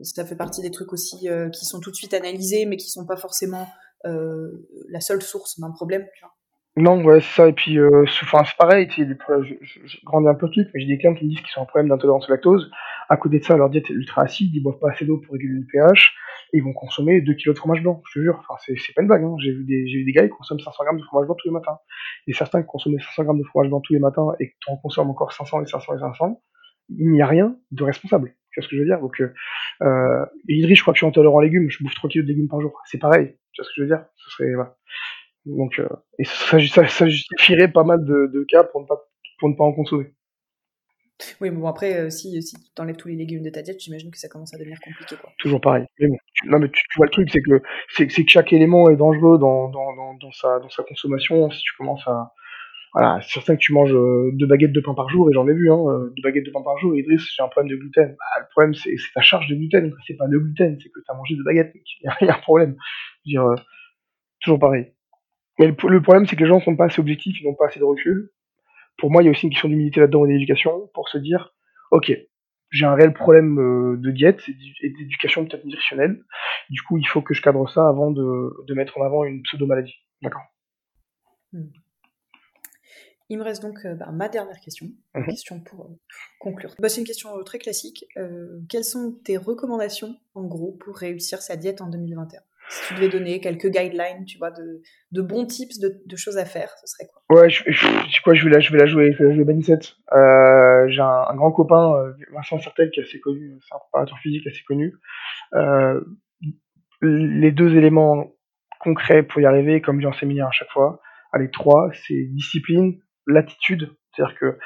[0.00, 2.90] ça fait partie des trucs aussi euh, qui sont tout de suite analysés, mais qui
[2.90, 3.66] sont pas forcément
[4.04, 6.06] euh, la seule source d'un problème.
[6.14, 6.32] Tu vois.
[6.76, 7.48] Non, ouais, c'est ça.
[7.48, 8.88] Et puis, euh, c'est pareil.
[8.96, 11.62] Je, grandis un peu le truc, mais j'ai des clients qui me disent qu'ils ont
[11.62, 12.70] un problème d'intolérance au lactose.
[13.10, 15.34] À côté de ça, leur diète est ultra acide, ils boivent pas assez d'eau pour
[15.34, 16.14] réguler le pH,
[16.54, 18.00] et ils vont consommer 2 kg de fromage blanc.
[18.08, 18.38] Je te jure.
[18.40, 19.22] Enfin, c'est, pas une blague.
[19.22, 19.34] Hein.
[19.38, 21.52] J'ai vu des, vu des gars qui consomment 500 grammes de fromage blanc tous les
[21.52, 21.78] matins.
[22.26, 24.76] Et certains qui consomment 500 grammes de fromage blanc tous les matins et qui en
[24.78, 26.40] consomment encore 500 et 500 et 500,
[26.88, 28.34] il n'y a rien de responsable.
[28.52, 29.00] Tu vois ce que je veux dire?
[29.00, 29.32] Donc, euh,
[29.82, 32.32] euh, Idriss, je crois que je suis intolérant en légumes, je bouffe 3 kilos de
[32.32, 32.78] légumes par jour.
[32.86, 34.04] C'est pareil, tu vois ce que je veux dire?
[34.16, 34.76] Ce serait, voilà.
[35.46, 35.88] Donc, euh,
[36.18, 39.08] et ça, ça, ça, justifierait pas mal de, de, cas pour ne, pas,
[39.38, 40.12] pour ne pas en consommer.
[41.40, 43.80] Oui, mais bon, après, euh, si, si tu t'enlèves tous les légumes de ta diète,
[43.80, 45.16] j'imagine que ça commence à devenir compliqué.
[45.16, 45.30] Quoi.
[45.38, 45.84] Toujours pareil.
[45.98, 48.52] Mais bon, tu, non, mais tu, tu vois le truc, c'est que, c'est, que chaque
[48.52, 51.50] élément est dangereux dans, dans, dans, dans, sa, dans sa consommation.
[51.50, 52.32] Si tu commences à,
[52.92, 55.48] voilà, c'est certain que tu manges euh, deux baguettes de pain par jour, et j'en
[55.48, 57.70] ai vu, hein, euh, deux baguettes de pain par jour, et Idriss, j'ai un problème
[57.70, 58.08] de gluten.
[58.18, 61.10] Bah, le problème, c'est, ta charge de gluten, c'est pas le gluten, c'est que tu
[61.10, 62.76] as mangé deux baguettes, il y, a un problème.
[63.24, 63.54] Je veux dire, euh,
[64.42, 64.92] toujours pareil.
[65.58, 67.80] Mais le, problème, c'est que les gens sont pas assez objectifs, ils n'ont pas assez
[67.80, 68.30] de recul.
[68.98, 71.54] Pour moi, il y a aussi une question d'humilité là-dedans et d'éducation, pour se dire,
[71.92, 72.12] ok,
[72.70, 73.56] j'ai un réel problème
[74.00, 74.42] de diète
[74.82, 76.22] et d'éducation peut-être nutritionnelle.
[76.68, 79.42] Du coup, il faut que je cadre ça avant de, de mettre en avant une
[79.42, 79.96] pseudo-maladie.
[80.22, 80.42] D'accord?
[81.52, 81.68] Hmm.
[83.32, 85.24] Il me reste donc euh, bah, ma dernière question, Mhm.
[85.24, 85.98] question pour euh,
[86.38, 86.74] conclure.
[86.78, 88.04] Bah, c'est une question euh, très classique.
[88.18, 92.94] Euh, quelles sont tes recommandations, en gros, pour réussir sa diète en 2021 Si tu
[92.94, 94.82] devais donner quelques guidelines, tu vois, de,
[95.12, 97.22] de bons tips de, de choses à faire, ce serait quoi?
[97.40, 99.34] Ouais, je, je, je, quoi, je vais la, je vais la jouer, je vais la
[99.34, 99.94] jouer Banisette.
[100.12, 104.18] Euh, j'ai un, un grand copain, Vincent Certel, qui est assez connu, c'est un préparateur
[104.18, 104.92] physique assez connu.
[107.00, 108.30] Les deux éléments
[108.80, 111.00] concrets pour y arriver, comme j'ai en séminaire à chaque fois,
[111.32, 114.58] allez, trois, c'est discipline, l'attitude, c'est-à-dire que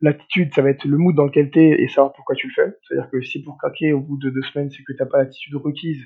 [0.00, 2.76] l'attitude, ça va être le mood dans lequel t'es et savoir pourquoi tu le fais.
[2.82, 5.54] C'est-à-dire que si pour craquer au bout de deux semaines, c'est que t'as pas l'attitude
[5.56, 6.04] requise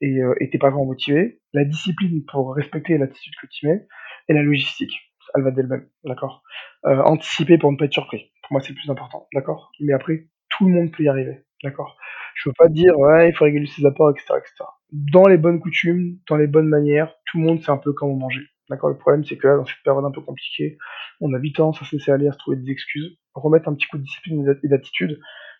[0.00, 1.40] et euh, t'es pas vraiment motivé.
[1.52, 3.86] La discipline pour respecter l'attitude que tu mets
[4.28, 4.94] et la logistique,
[5.34, 6.42] elle va d'elle-même, d'accord?
[6.84, 8.30] Euh, anticiper pour ne pas être surpris.
[8.42, 9.72] Pour moi, c'est le plus important, d'accord?
[9.80, 11.96] Mais après, tout le monde peut y arriver, d'accord?
[12.34, 14.64] Je veux pas dire ouais, il faut réguler ses apports, etc., etc.
[14.92, 18.16] Dans les bonnes coutumes, dans les bonnes manières, tout le monde sait un peu comment
[18.16, 18.42] manger.
[18.68, 20.76] D'accord, le problème c'est que là, dans cette période un peu compliquée,
[21.20, 23.74] on a vite tendance à se laisser aller, à se trouver des excuses, remettre un
[23.74, 25.18] petit coup de discipline et d'attitude,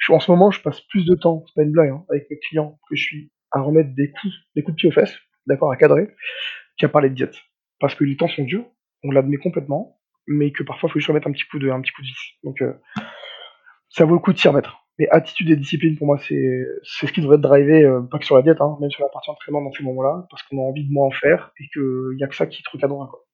[0.09, 2.39] en ce moment, je passe plus de temps, c'est pas une blague, hein, avec mes
[2.39, 5.17] clients que je suis à remettre des coups, des coups de pied aux fesses,
[5.47, 6.09] d'accord, à cadrer,
[6.79, 7.37] qu'à parler de diète.
[7.81, 8.65] Parce que les temps sont durs,
[9.05, 11.81] on l'admet complètement, mais que parfois il faut juste remettre un petit coup de, un
[11.81, 12.39] petit coup de vis.
[12.43, 12.73] Donc, euh,
[13.91, 14.88] ça vaut le coup de s'y remettre.
[14.99, 18.19] Mais attitude et discipline, pour moi, c'est c'est ce qui devrait être drivé, euh, pas
[18.19, 20.59] que sur la diète, hein, même sur la partie entraînement dans ces moments-là, parce qu'on
[20.59, 23.07] a envie de moins en faire et qu'il y a que ça qui te recadrera.
[23.07, 23.25] Quoi.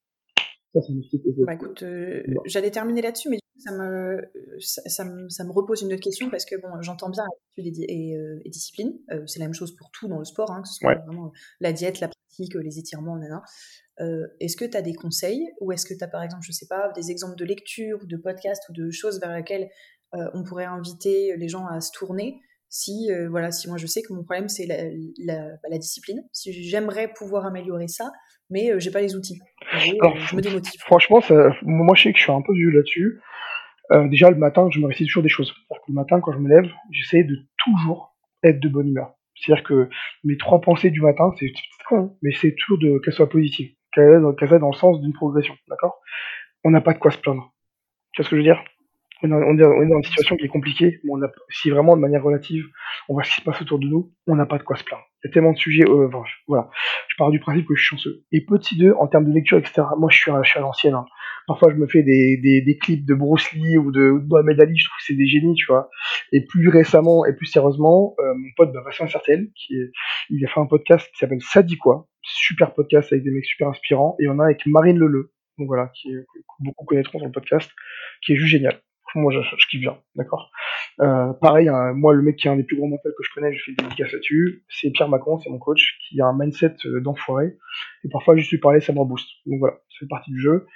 [0.74, 4.20] Ça, c'est bah, écoute, euh, j'allais terminer là-dessus, mais ça me,
[4.58, 7.78] ça, ça, me, ça me repose une autre question parce que bon, j'entends bien attitude
[7.78, 8.92] et, et, euh, et discipline.
[9.26, 11.72] c'est la même chose pour tout dans le sport, hein, que ce soit vraiment la
[11.72, 13.18] diète, la pratique, les étirements,
[14.00, 16.50] Euh, est-ce que tu as des conseils ou est-ce que tu as par exemple, je
[16.50, 19.68] sais pas, des exemples de lecture ou de podcast ou de choses vers lesquelles euh,
[20.12, 22.40] on pourrait inviter les gens à se tourner
[22.74, 26.24] si euh, voilà si moi je sais que mon problème c'est la, bah, discipline.
[26.32, 28.10] Si j'aimerais pouvoir améliorer ça
[28.50, 29.38] mais euh, j'ai pas les outils.
[29.76, 30.80] Je me démotive.
[30.80, 31.20] franchement
[31.62, 33.20] moi je sais que je suis un peu vieux là-dessus.
[34.10, 35.54] Déjà le matin je me récite toujours des choses.
[35.86, 39.14] Le matin quand je me lève j'essaie de toujours être de bonne humeur.
[39.36, 39.88] C'est-à-dire que
[40.24, 41.52] mes trois pensées du matin c'est
[41.88, 45.54] con mais c'est toujours de qu'elles soient positives qu'elles aient dans le sens d'une progression
[45.68, 46.00] d'accord?
[46.64, 47.54] On n'a pas de quoi se plaindre.
[48.12, 48.64] Tu vois ce que je veux dire?
[49.32, 52.22] On, est dans une situation qui est compliquée, mais on a, si vraiment de manière
[52.22, 52.66] relative,
[53.08, 54.84] on voit ce qui se passe autour de nous, on n'a pas de quoi se
[54.84, 55.04] plaindre.
[55.22, 56.10] Il y a tellement de sujets, euh,
[56.46, 56.68] voilà.
[57.08, 58.24] Je pars du principe que je suis chanceux.
[58.32, 60.94] Et petit 2, en termes de lecture, etc., moi je suis, à, je l'ancienne.
[60.94, 61.06] Hein.
[61.46, 64.76] Parfois je me fais des, des, des, clips de Bruce Lee ou de, Mohamed Ali,
[64.76, 65.88] je trouve que c'est des génies, tu vois.
[66.32, 69.90] Et plus récemment et plus sérieusement, euh, mon pote bah, Vincent Certel, qui est,
[70.30, 73.44] il a fait un podcast qui s'appelle Ça dit quoi Super podcast avec des mecs
[73.46, 74.16] super inspirants.
[74.20, 77.70] Et on a avec Marine Leleu, donc voilà, qui, que beaucoup connaîtront sur le podcast,
[78.22, 78.80] qui est juste génial
[79.18, 80.50] moi je, je kiffe bien, d'accord?
[81.00, 83.34] Euh, Pareil, hein, moi le mec qui est un des plus gros mentals que je
[83.34, 86.36] connais, je fais des dédicaces là-dessus, c'est Pierre Macron, c'est mon coach, qui a un
[86.38, 87.56] mindset euh, d'enfoiré,
[88.04, 89.28] et parfois juste lui parler, ça me rebooste.
[89.46, 90.66] Donc voilà, fait partie du jeu,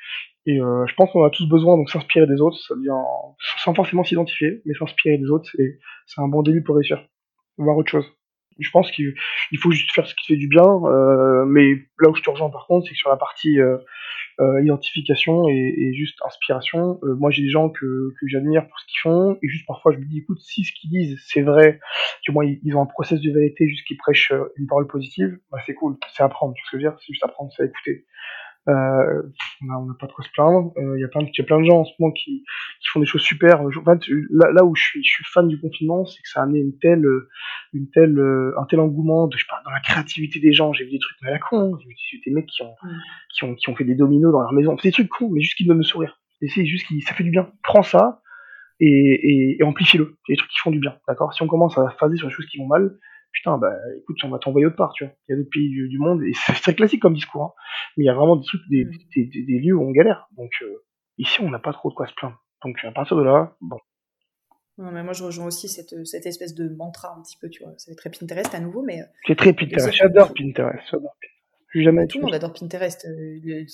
[0.47, 2.91] et euh, je pense qu'on a tous besoin donc s'inspirer des autres, ça devient,
[3.59, 7.07] sans forcément s'identifier, mais s'inspirer des autres, c'est, c'est un bon début pour réussir,
[7.57, 8.07] voir autre chose.
[8.59, 9.15] Je pense qu'il
[9.61, 12.51] faut juste faire ce qui fait du bien, euh, mais là où je te rejoins
[12.51, 13.79] par contre, c'est que sur la partie euh,
[14.41, 17.01] euh, identification et, et, juste inspiration.
[17.03, 19.93] Euh, moi, j'ai des gens que, que j'admire pour ce qu'ils font, et juste parfois,
[19.93, 21.81] je me dis, écoute, si ce qu'ils disent, c'est vrai,
[22.23, 25.41] du moins, ils, ont un process de vérité, juste qu'ils prêchent euh, une parole positive,
[25.51, 27.65] bah, c'est cool, c'est apprendre, tu ce que je veux dire, c'est juste apprendre, c'est
[27.67, 28.05] écouter.
[28.69, 29.23] Euh,
[29.63, 30.73] on n'a pas de quoi se plaindre.
[30.77, 32.45] Il euh, y, a plein de, y a plein de gens en ce moment qui,
[32.81, 33.63] qui font des choses super.
[33.63, 36.61] Là, là où je suis, je suis fan du confinement, c'est que ça a amené
[36.61, 37.07] une telle,
[37.73, 38.19] une telle,
[38.59, 40.73] un tel engouement de, je parle, dans la créativité des gens.
[40.73, 41.75] J'ai vu des trucs mais à la con.
[41.75, 41.79] Hein.
[41.81, 42.89] J'ai vu des mecs qui ont, mm.
[43.35, 44.77] qui ont, qui ont fait des dominos dans leur maison.
[44.79, 46.21] C'est des trucs cons, mais juste qui donnent le sourire.
[46.43, 47.51] Et c'est juste qui, ça fait du bien.
[47.63, 48.21] Prends ça
[48.81, 50.17] et, et, et amplifie-le.
[50.27, 51.33] C'est des trucs qui font du bien, d'accord?
[51.33, 52.99] Si on commence à phaser sur les choses qui vont mal,
[53.33, 55.13] putain, bah écoute, on va t'envoyer autre part, tu vois.
[55.29, 57.53] Il y a d'autres pays du, monde, et c'est très classique comme discours, hein.
[57.97, 58.91] mais il y a vraiment des trucs, des, mm.
[59.17, 60.29] des, des, lieux où on galère.
[60.37, 60.85] Donc euh,
[61.19, 62.43] ici, on n'a pas trop de quoi se plaindre.
[62.65, 63.79] Donc à partir de là, bon.
[64.79, 67.63] Non, mais moi je rejoins aussi cette, cette espèce de mantra un petit peu, tu
[67.63, 67.73] vois.
[67.79, 69.01] C'est très Pinterest à nouveau, mais.
[69.01, 71.35] Euh, c'est très Pinterest, j'adore Pinterest, j'adore Pinterest.
[71.75, 73.07] Jamais tout le monde adore Pinterest.
[73.07, 73.65] Euh,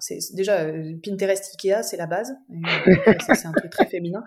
[0.00, 0.66] c'est déjà
[1.02, 2.32] Pinterest Ikea, c'est la base.
[3.34, 4.24] c'est un truc très féminin.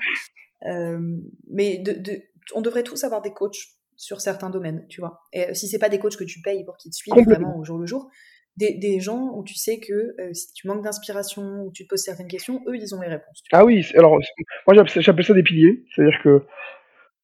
[0.62, 2.22] mais de, de,
[2.54, 5.20] on devrait tous avoir des coachs sur certains domaines, tu vois.
[5.34, 7.58] Et euh, si c'est pas des coachs que tu payes pour qu'ils te suivent vraiment
[7.58, 8.10] au jour le jour,
[8.56, 11.90] des, des gens où tu sais que euh, si tu manques d'inspiration ou tu te
[11.90, 13.44] poses certaines questions, eux, ils ont les réponses.
[13.52, 14.18] Ah oui, alors
[14.66, 16.44] moi j'appelle ça des piliers, c'est-à-dire que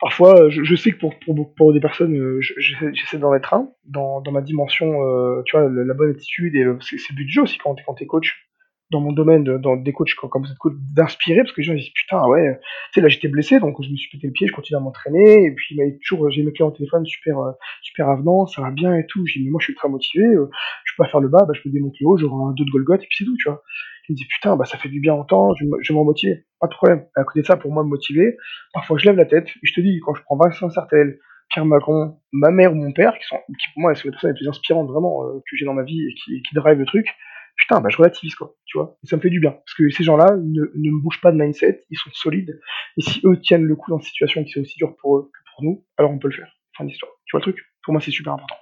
[0.02, 4.34] parfois je, sais que pour, pour, pour des personnes, j'essaie d'en être un dans, dans
[4.34, 7.58] ma dimension, euh, tu vois, la, bonne attitude et c'est le but du jeu aussi
[7.58, 8.50] quand, quand t'es coach
[8.92, 11.90] dans mon domaine, dans des coachs comme êtes coach, d'inspirer, parce que les gens disent
[11.94, 12.60] putain, ouais,
[12.94, 14.80] tu sais, là j'étais blessé, donc je me suis pété le pied, je continue à
[14.80, 17.52] m'entraîner, et puis il toujours, j'ai mes clients au téléphone super, euh,
[17.82, 19.26] super avenant, ça va bien et tout.
[19.26, 20.50] J'ai dit, mais moi je suis très motivé, euh,
[20.84, 22.66] je peux pas faire le bas, bah, je peux démonter le haut, j'aurai un deux
[22.66, 23.62] de Golgoth, et puis c'est tout, tu vois.
[24.08, 26.46] Il me dit putain, bah ça fait du bien en temps, je, je m'en motiver,
[26.60, 27.06] pas de problème.
[27.16, 28.38] à côté de ça, pour moi me motiver,
[28.72, 31.18] parfois je lève la tête, et je te dis, quand je prends Vincent Sartel,
[31.50, 34.32] Pierre Macron, ma mère ou mon père, qui sont, qui pour moi sont les personnes
[34.32, 36.86] les plus inspirantes vraiment euh, que j'ai dans ma vie et qui, qui drive le
[36.86, 37.08] truc,
[37.56, 38.98] putain, bah, je relativise, quoi, tu vois.
[39.04, 39.52] Et ça me fait du bien.
[39.52, 42.60] Parce que ces gens-là ne, ne me bougent pas de mindset, ils sont solides.
[42.98, 45.32] Et si eux tiennent le coup dans une situation qui est aussi dure pour eux
[45.34, 46.52] que pour nous, alors on peut le faire.
[46.78, 47.12] Fin d'histoire.
[47.26, 47.66] Tu vois le truc?
[47.84, 48.56] Pour moi, c'est super important.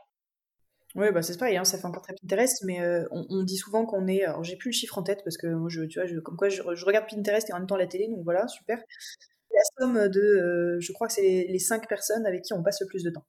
[0.96, 3.84] Oui, bah c'est pareil, hein, ça fait encore très Pinterest, mais euh, on, dit souvent
[3.88, 4.24] qu'on est.
[4.26, 6.50] Alors, j'ai plus le chiffre en tête parce que moi, je, tu vois, comme quoi,
[6.50, 8.78] je, je, regarde Pinterest et en même temps la télé, donc voilà, super.
[8.78, 12.62] La somme de, euh, je crois que c'est les, les, cinq personnes avec qui on
[12.62, 13.26] passe le plus de temps.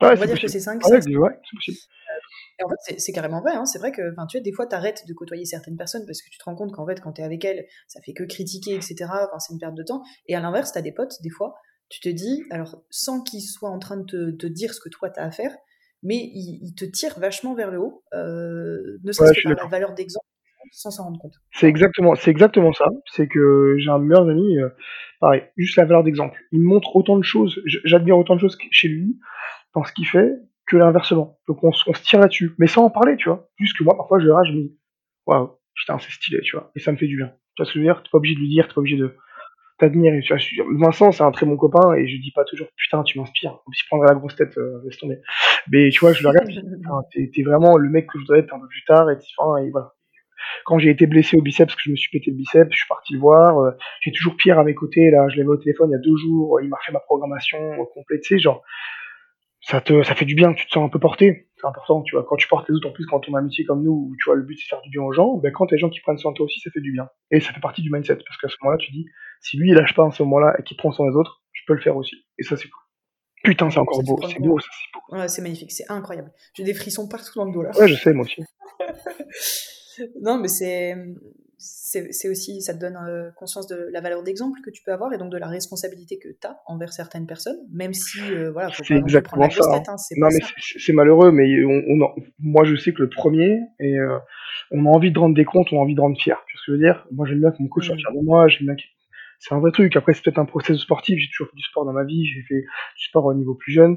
[0.00, 0.84] Ouais, on va dire que c'est cinq.
[0.86, 1.78] Ouais, ouais, c'est possible
[2.64, 3.54] en fait, c'est carrément vrai.
[3.54, 3.64] Hein.
[3.64, 6.38] C'est vrai que, tu vois, des fois, t'arrêtes de côtoyer certaines personnes parce que tu
[6.38, 8.96] te rends compte qu'en fait, quand t'es avec elles, ça fait que critiquer, etc.
[9.00, 10.02] Enfin, c'est une perte de temps.
[10.26, 11.54] Et à l'inverse, t'as des potes, des fois,
[11.88, 15.10] tu te dis, alors, sans qu'ils soient en train de te, dire ce que toi
[15.10, 15.54] t'as à faire,
[16.02, 19.94] mais ils, te tirent vachement vers le haut, euh, ne serait-ce que par la valeur
[19.94, 20.24] d'exemple.
[20.72, 21.34] sans s'en rendre compte.
[21.52, 22.86] C'est exactement, c'est exactement ça.
[23.12, 24.68] C'est que j'ai un meilleurs amis, euh,
[25.20, 26.40] pareil, juste la valeur d'exemple.
[26.52, 29.18] Il me montre autant de choses, j'admire autant de choses chez lui,
[29.74, 30.32] dans ce qu'il fait,
[30.66, 31.38] que l'inversement.
[31.48, 32.52] Donc on, se tire là-dessus.
[32.58, 33.48] Mais sans en parler, tu vois.
[33.58, 34.78] Juste que moi, parfois, je le rage, je me dis,
[35.26, 36.70] waouh, putain, c'est stylé, tu vois.
[36.76, 37.32] Et ça me fait du bien.
[37.56, 38.02] Tu vois ce que je veux dire?
[38.02, 39.16] T'es pas obligé de lui dire, t'es pas obligé de
[39.78, 40.20] t'admirer.
[40.20, 42.68] Tu vois, je suis- Vincent, c'est un très bon copain, et je dis pas toujours,
[42.76, 43.58] putain, tu m'inspires.
[43.66, 45.18] On s'y prendrait la grosse tête, euh, laisse tomber.
[45.72, 46.48] Mais tu vois, je le regarde,
[47.12, 49.70] t'es vraiment le mec que je voudrais être un peu plus tard, et, enfin, et
[49.70, 49.94] voilà.
[50.64, 52.88] Quand j'ai été blessé au biceps, que je me suis pété le biceps, je suis
[52.88, 53.58] parti le voir.
[53.58, 55.10] euh, j'ai toujours Pierre à mes côtés.
[55.10, 56.60] Là, je l'avais au téléphone il y a deux jours.
[56.62, 58.22] il m'a fait ma programmation euh, complète.
[58.22, 58.62] Tu sais, genre,
[59.60, 60.52] ça te, ça fait du bien.
[60.54, 61.48] Tu te sens un peu porté.
[61.56, 62.24] C'est important, tu vois.
[62.24, 64.16] Quand tu portes les autres, en plus, quand on a un métier comme nous, où
[64.18, 65.80] tu vois, le but c'est de faire du bien aux gens, ben, quand t'as des
[65.80, 67.08] gens qui prennent soin de toi aussi, ça fait du bien.
[67.30, 68.16] Et ça fait partie du mindset.
[68.16, 69.06] Parce qu'à ce moment-là, tu dis,
[69.40, 71.62] si lui, il lâche pas à ce moment-là et qu'il prend soin des autres, je
[71.66, 72.16] peux le faire aussi.
[72.38, 72.82] Et ça, c'est cool.
[73.42, 74.18] Putain, c'est encore beau.
[74.28, 75.16] C'est beau, ça, c'est beau.
[75.16, 76.30] Ouais, c'est magnifique, c'est incroyable.
[76.54, 77.70] J'ai des frissons partout dans le dos là.
[77.78, 78.42] Ouais, je sais, moi aussi.
[80.20, 80.94] non, mais c'est,
[81.62, 85.12] c'est, aussi, ça te donne euh, conscience de la valeur d'exemple que tu peux avoir
[85.12, 88.70] et donc de la responsabilité que tu as envers certaines personnes, même si, euh, voilà,
[88.70, 89.78] faut C'est pas prendre la exactement ça.
[89.78, 90.38] tête, hein, c'est Non, mais
[90.78, 94.18] c'est- malheureux, mais on, on en- moi je sais que le premier, et euh,
[94.70, 96.42] on a envie de rendre des comptes, on a envie de rendre fier.
[96.48, 97.06] Tu vois ce que je veux dire?
[97.12, 97.98] Moi j'aime bien que mon coach soit Mm.
[97.98, 98.82] fier de moi, j'aime bien que-
[99.42, 99.96] C'est un vrai truc.
[99.96, 101.18] Après, c'est peut-être un process sportif.
[101.18, 102.26] J'ai toujours fait du sport dans ma vie.
[102.26, 103.96] J'ai fait du sport au niveau plus jeune.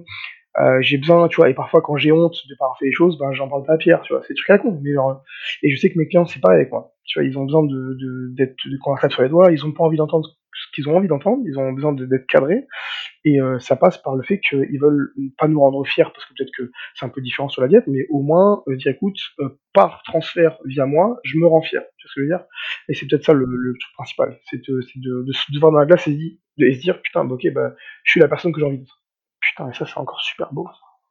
[0.59, 2.91] Euh, j'ai besoin, tu vois, et parfois quand j'ai honte de pas avoir fait les
[2.91, 4.21] choses, ben j'en parle pas à Pierre, tu vois.
[4.23, 4.79] C'est des trucs à con.
[4.83, 5.23] Mais genre,
[5.63, 6.91] et je sais que mes clients c'est pareil moi.
[7.05, 9.51] Tu vois, ils ont besoin de de d'être de tape sur les doigts.
[9.51, 11.41] Ils ont pas envie d'entendre ce qu'ils ont envie d'entendre.
[11.47, 12.65] Ils ont besoin de- d'être cadrés.
[13.25, 16.33] Et euh, ça passe par le fait qu'ils veulent pas nous rendre fiers, parce que
[16.37, 19.17] peut-être que c'est un peu différent sur la diète, mais au moins euh, dire écoute,
[19.39, 21.81] euh, par transfert via moi, je me rends fier.
[21.97, 22.45] Tu vois ce que je veux dire?
[22.89, 25.71] Et c'est peut-être ça le, le truc principal, c'est de, c'est de, de se voir
[25.71, 26.13] dans la glace et,
[26.59, 29.02] de- se dire putain, bah, ok, bah, je suis la personne que j'ai envie d'être.
[29.49, 30.67] Putain, et ça c'est encore super beau,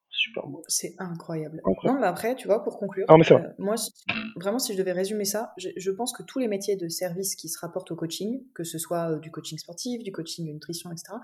[0.09, 0.63] super beau.
[0.69, 1.61] C'est incroyable.
[1.65, 1.95] Incroyable.
[1.97, 3.93] Non, mais après, tu vois, pour conclure, mais euh, moi, si-
[4.37, 7.35] vraiment, si je devais résumer ça, je, je pense que tous les métiers de service
[7.37, 10.53] qui se rapportent au coaching, que ce soit euh, du coaching sportif, du coaching de
[10.53, 11.15] nutrition, etc.,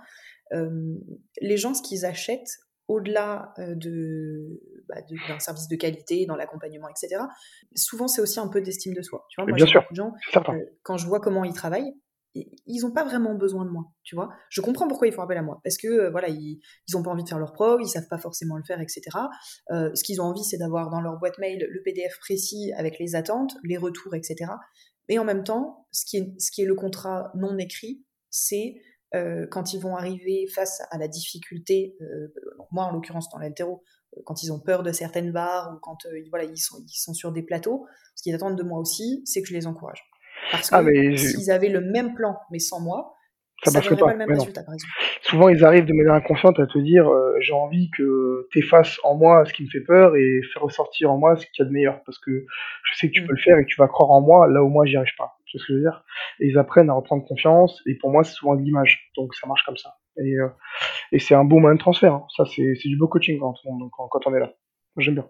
[0.53, 0.95] euh,
[1.41, 2.59] les gens, ce qu'ils achètent,
[2.89, 7.23] au-delà de, bah, de- d'un service de qualité, dans l'accompagnement, etc.,
[7.75, 9.27] souvent, c'est aussi un peu d'estime de soi.
[9.29, 9.81] Tu vois, Mais moi, bien sûr.
[9.83, 10.13] beaucoup de gens,
[10.55, 11.93] euh, quand je vois comment ils travaillent,
[12.67, 14.31] ils n'ont pas vraiment besoin de moi, tu vois.
[14.51, 17.03] Je comprends pourquoi ils font appel à moi, parce que euh, voilà, ils ils ont
[17.03, 19.03] pas envie de faire leur prog, ils savent pas forcément le faire, etc.
[19.71, 22.99] Euh, ce qu'ils ont envie, c'est d'avoir dans leur boîte mail le PDF précis avec
[22.99, 24.53] les attentes, les retours, etc.
[25.09, 28.75] Mais en même temps, ce qui est, le contrat non écrit, c'est
[29.15, 31.97] euh, quand ils vont arriver face à la difficulté,
[32.71, 33.83] moi en l'occurrence dans l'altéro,
[34.25, 37.87] quand ils ont peur de certaines barres ou quand ils, ils sont sur des plateaux,
[38.15, 40.03] ce qu'ils attendent de moi aussi, c'est que je les encourage.
[40.51, 43.15] Parce que Ah, mais je- s'ils avaient le même plan, mais sans moi,
[43.65, 44.13] Ça pas pas.
[44.13, 44.41] le même mais non.
[44.41, 44.93] résultat, par exemple.
[45.23, 48.99] Souvent, ils arrivent de manière inconsciente à te dire euh, j'ai envie que tu effaces
[49.03, 51.67] en moi ce qui me fait peur et faire ressortir en moi ce qu'il y
[51.67, 52.01] a de meilleur.
[52.05, 52.45] Parce que
[52.85, 53.27] je sais que tu Mm.
[53.27, 55.15] peux le faire et que tu vas croire en moi là où moi j'y arrive
[55.19, 55.35] pas.
[55.47, 56.05] Tu vois ce que je veux dire?
[56.41, 59.11] Et ils apprennent à reprendre confiance et pour moi, c'est souvent de l'image.
[59.17, 59.97] Donc ça marche comme ça.
[60.19, 60.49] Et, euh,
[61.13, 62.15] et c'est un bon moyen de transfert.
[62.15, 62.27] hein.
[62.37, 64.53] Ça, c'est c'est du beau coaching quand on, quand, on est là.
[64.99, 65.29] J'aime bien.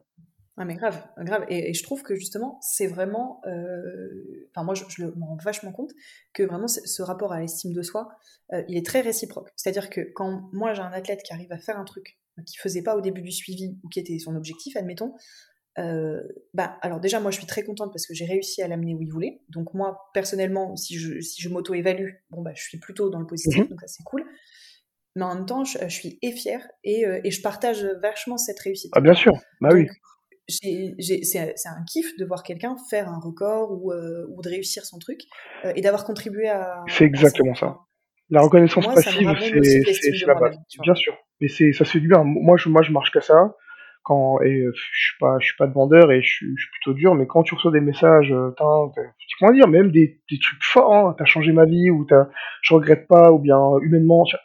[0.60, 1.44] Ah mais grave, grave.
[1.48, 3.40] Et, et je trouve que justement, c'est vraiment...
[3.46, 5.92] euh, Enfin moi, je, je le- m'en rends vachement compte
[6.32, 8.08] que vraiment ce, rapport à l'estime de soi,
[8.52, 9.50] euh, il est très réciproque.
[9.56, 12.82] C'est-à-dire que quand moi j'ai un athlète qui arrive à faire un truc qu'il faisait
[12.82, 15.14] pas au début du suivi ou qui était son objectif, admettons,
[15.78, 16.20] euh,
[16.54, 19.02] bah alors déjà moi je suis très contente parce que j'ai réussi à l'amener où
[19.02, 19.42] il voulait.
[19.48, 23.26] Donc moi personnellement, si je, si je m'auto-évalue, bon bah je suis plutôt dans le
[23.26, 23.68] positif, Mhm.
[23.68, 24.24] donc ça c'est cool.
[25.14, 28.38] Mais en même temps, je, je suis et fière et, euh, et je partage vachement
[28.38, 28.90] cette réussite.
[28.94, 29.32] Ah, bien sûr.
[29.60, 29.86] Bah oui.
[29.86, 29.96] Donc,
[30.48, 34.98] c'est un kiff de voir quelqu'un faire un record ou, euh, ou de réussir son
[34.98, 35.20] truc
[35.64, 36.82] euh, et d'avoir contribué à.
[36.88, 37.66] C'est exactement ça.
[37.66, 37.78] ça.
[38.30, 40.56] La reconnaissance Moi, passive, c'est la base.
[40.68, 40.80] tu.
[40.80, 41.16] Bien sûr.
[41.40, 42.22] Mais c'est ça se fait du bien.
[42.24, 43.54] Moi, je, moi, je marche qu'à ça.
[44.04, 46.62] Quand, et euh, je suis pas, je suis pas de vendeur et je suis, je
[46.62, 48.86] suis plutôt dur, mais quand tu reçois des messages, t'as-
[49.38, 52.28] comment dire, même des, des trucs forts, hein, t'as changé ma vie, ou t'as,
[52.62, 54.36] je regrette pas, ou bien humainement, tu.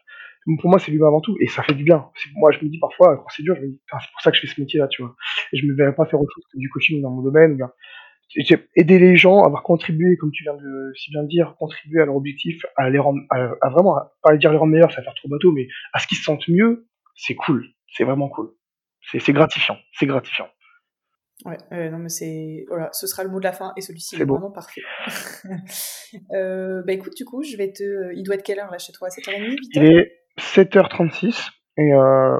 [0.59, 2.09] Pour moi, c'est l'humain avant tout, et ça fait du bien.
[2.35, 4.31] Moi, je me dis parfois, quand c'est dur, je me dis, Putain, c'est pour ça
[4.31, 5.15] que je fais ce métier-là, tu vois.
[5.51, 7.71] Et je me verrais pas faire autre chose que du coaching dans mon domaine, bien
[8.75, 12.05] aider les gens, avoir contribué, comme tu viens de si bien de dire, contribuer à
[12.05, 14.97] leur objectif, à les rendre, à, à vraiment, à, pas dire les rendre meilleurs, ça
[14.97, 18.29] va faire trop bateau, mais à ce qu'ils se sentent mieux, c'est cool, c'est vraiment
[18.29, 18.51] cool,
[19.11, 20.47] c'est gratifiant, c'est gratifiant.
[21.45, 24.15] Ouais, euh, non mais c'est voilà, ce sera le mot de la fin et celui-ci
[24.15, 24.35] est beau.
[24.35, 24.81] vraiment parfait.
[26.33, 28.13] euh, bah écoute, du coup, je vais te.
[28.15, 29.09] Il doit être quelle heure là chez toi?
[29.09, 32.39] 7h30 8h Il est 7h36 et, euh,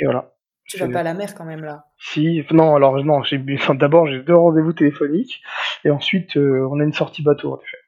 [0.00, 0.32] et voilà.
[0.66, 1.86] Tu vas pas à la mer quand même là.
[1.98, 5.42] Si, non, alors non, j'ai d'abord j'ai deux rendez-vous téléphoniques
[5.84, 7.78] et ensuite euh, on a une sortie bateau en effet.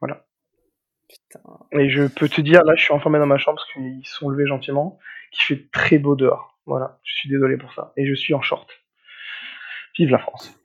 [0.00, 0.24] Voilà.
[1.08, 1.40] Putain.
[1.72, 4.30] Et je peux te dire, là, je suis enfermé dans ma chambre parce qu'ils sont
[4.30, 4.98] levés gentiment,
[5.30, 6.58] qu'il fait très beau dehors.
[6.64, 7.92] Voilà, je suis désolé pour ça.
[7.96, 8.68] Et je suis en short.
[9.98, 10.58] Vive la France.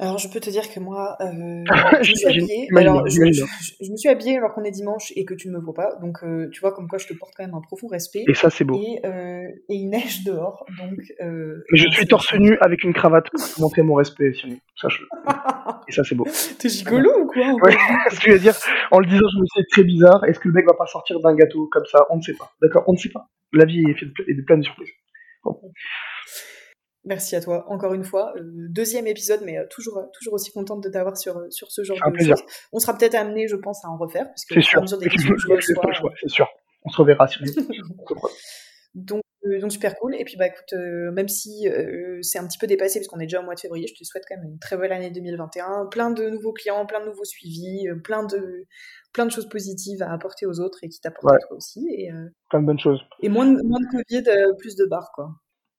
[0.00, 1.26] Alors, je peux te dire que moi, euh,
[2.02, 2.68] je me suis habillée.
[2.76, 3.46] Alors, je, j'imagine.
[3.60, 5.74] je- je me suis habillée alors qu'on est dimanche et que tu ne me vois
[5.74, 5.96] pas.
[6.00, 8.24] Donc, euh, tu vois, comme quoi je te porte quand même un profond respect.
[8.28, 8.80] Et ça, c'est beau.
[8.80, 10.64] Et, euh, et il neige dehors.
[10.78, 14.32] Donc, Mais je suis torse nu avec une cravate pour montrer mon respect.
[14.80, 15.06] Sache-le.
[15.88, 16.26] Et ça, c'est beau.
[16.60, 17.76] T'es gigolo ou quoi Ouais,
[18.12, 18.54] ce que je veux dire,
[18.92, 20.24] en le disant, je me suis dit, c'est très bizarre.
[20.26, 22.06] Est-ce que le mec va pas sortir d'un gâteau comme ça?
[22.10, 22.52] On ne sait pas.
[22.62, 22.84] D'accord?
[22.86, 23.26] On ne sait pas.
[23.52, 24.90] La vie est faite de, est de surprises.
[27.08, 28.34] Merci à toi, encore une fois.
[28.36, 31.82] Euh, deuxième épisode, mais euh, toujours, toujours aussi contente de t'avoir sur, euh, sur ce
[31.82, 32.36] genre Un de plaisir.
[32.36, 32.46] choses.
[32.72, 34.80] On sera peut-être amené, je pense, à en refaire, parce que sûr.
[34.82, 36.46] mesure des questions que je reçois, choix, c'est sûr.
[36.84, 37.50] On se reverra, Cyril.
[38.94, 40.16] Donc, euh, donc super cool.
[40.16, 43.20] Et puis bah écoute, euh, même si euh, c'est un petit peu dépassé parce qu'on
[43.20, 45.10] est déjà au mois de février, je te souhaite quand même une très belle année
[45.10, 48.64] 2021, plein de nouveaux clients, plein de nouveaux suivis, euh, plein de
[49.12, 51.36] plein de choses positives à apporter aux autres et qui t'apportent Ouais.
[51.36, 51.86] à toi aussi.
[51.96, 53.00] Et, euh, Plein de bonnes choses.
[53.20, 55.28] et moins, de, moins de Covid, euh, plus de bars quoi.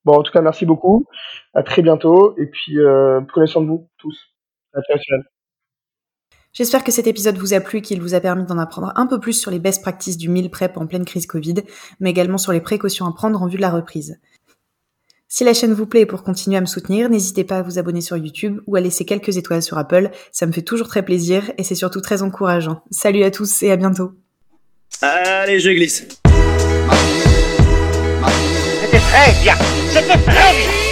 [0.10, 1.06] Bon, en tout cas, merci beaucoup.
[1.54, 2.36] À très bientôt.
[2.40, 4.18] Et puis, euh, prenez soin de vous, tous.
[4.74, 5.24] Cyril.
[6.52, 9.06] J'espère que cet épisode vous a plu et qu'il vous a permis d'en apprendre un
[9.06, 11.58] peu plus sur les best practices du meal prep en pleine crise Covid,
[12.00, 14.20] mais également sur les précautions à prendre en vue de la reprise.
[15.28, 17.78] Si la chaîne vous plaît et pour continuer à me soutenir, n'hésitez pas à vous
[17.78, 21.06] abonner sur YouTube ou à laisser quelques étoiles sur Apple, ça me fait toujours très
[21.06, 22.82] plaisir et c'est surtout très encourageant.
[22.90, 24.14] Salut à tous et à bientôt.
[25.04, 26.08] Allez, je glisse.
[29.92, 30.89] C'était très bien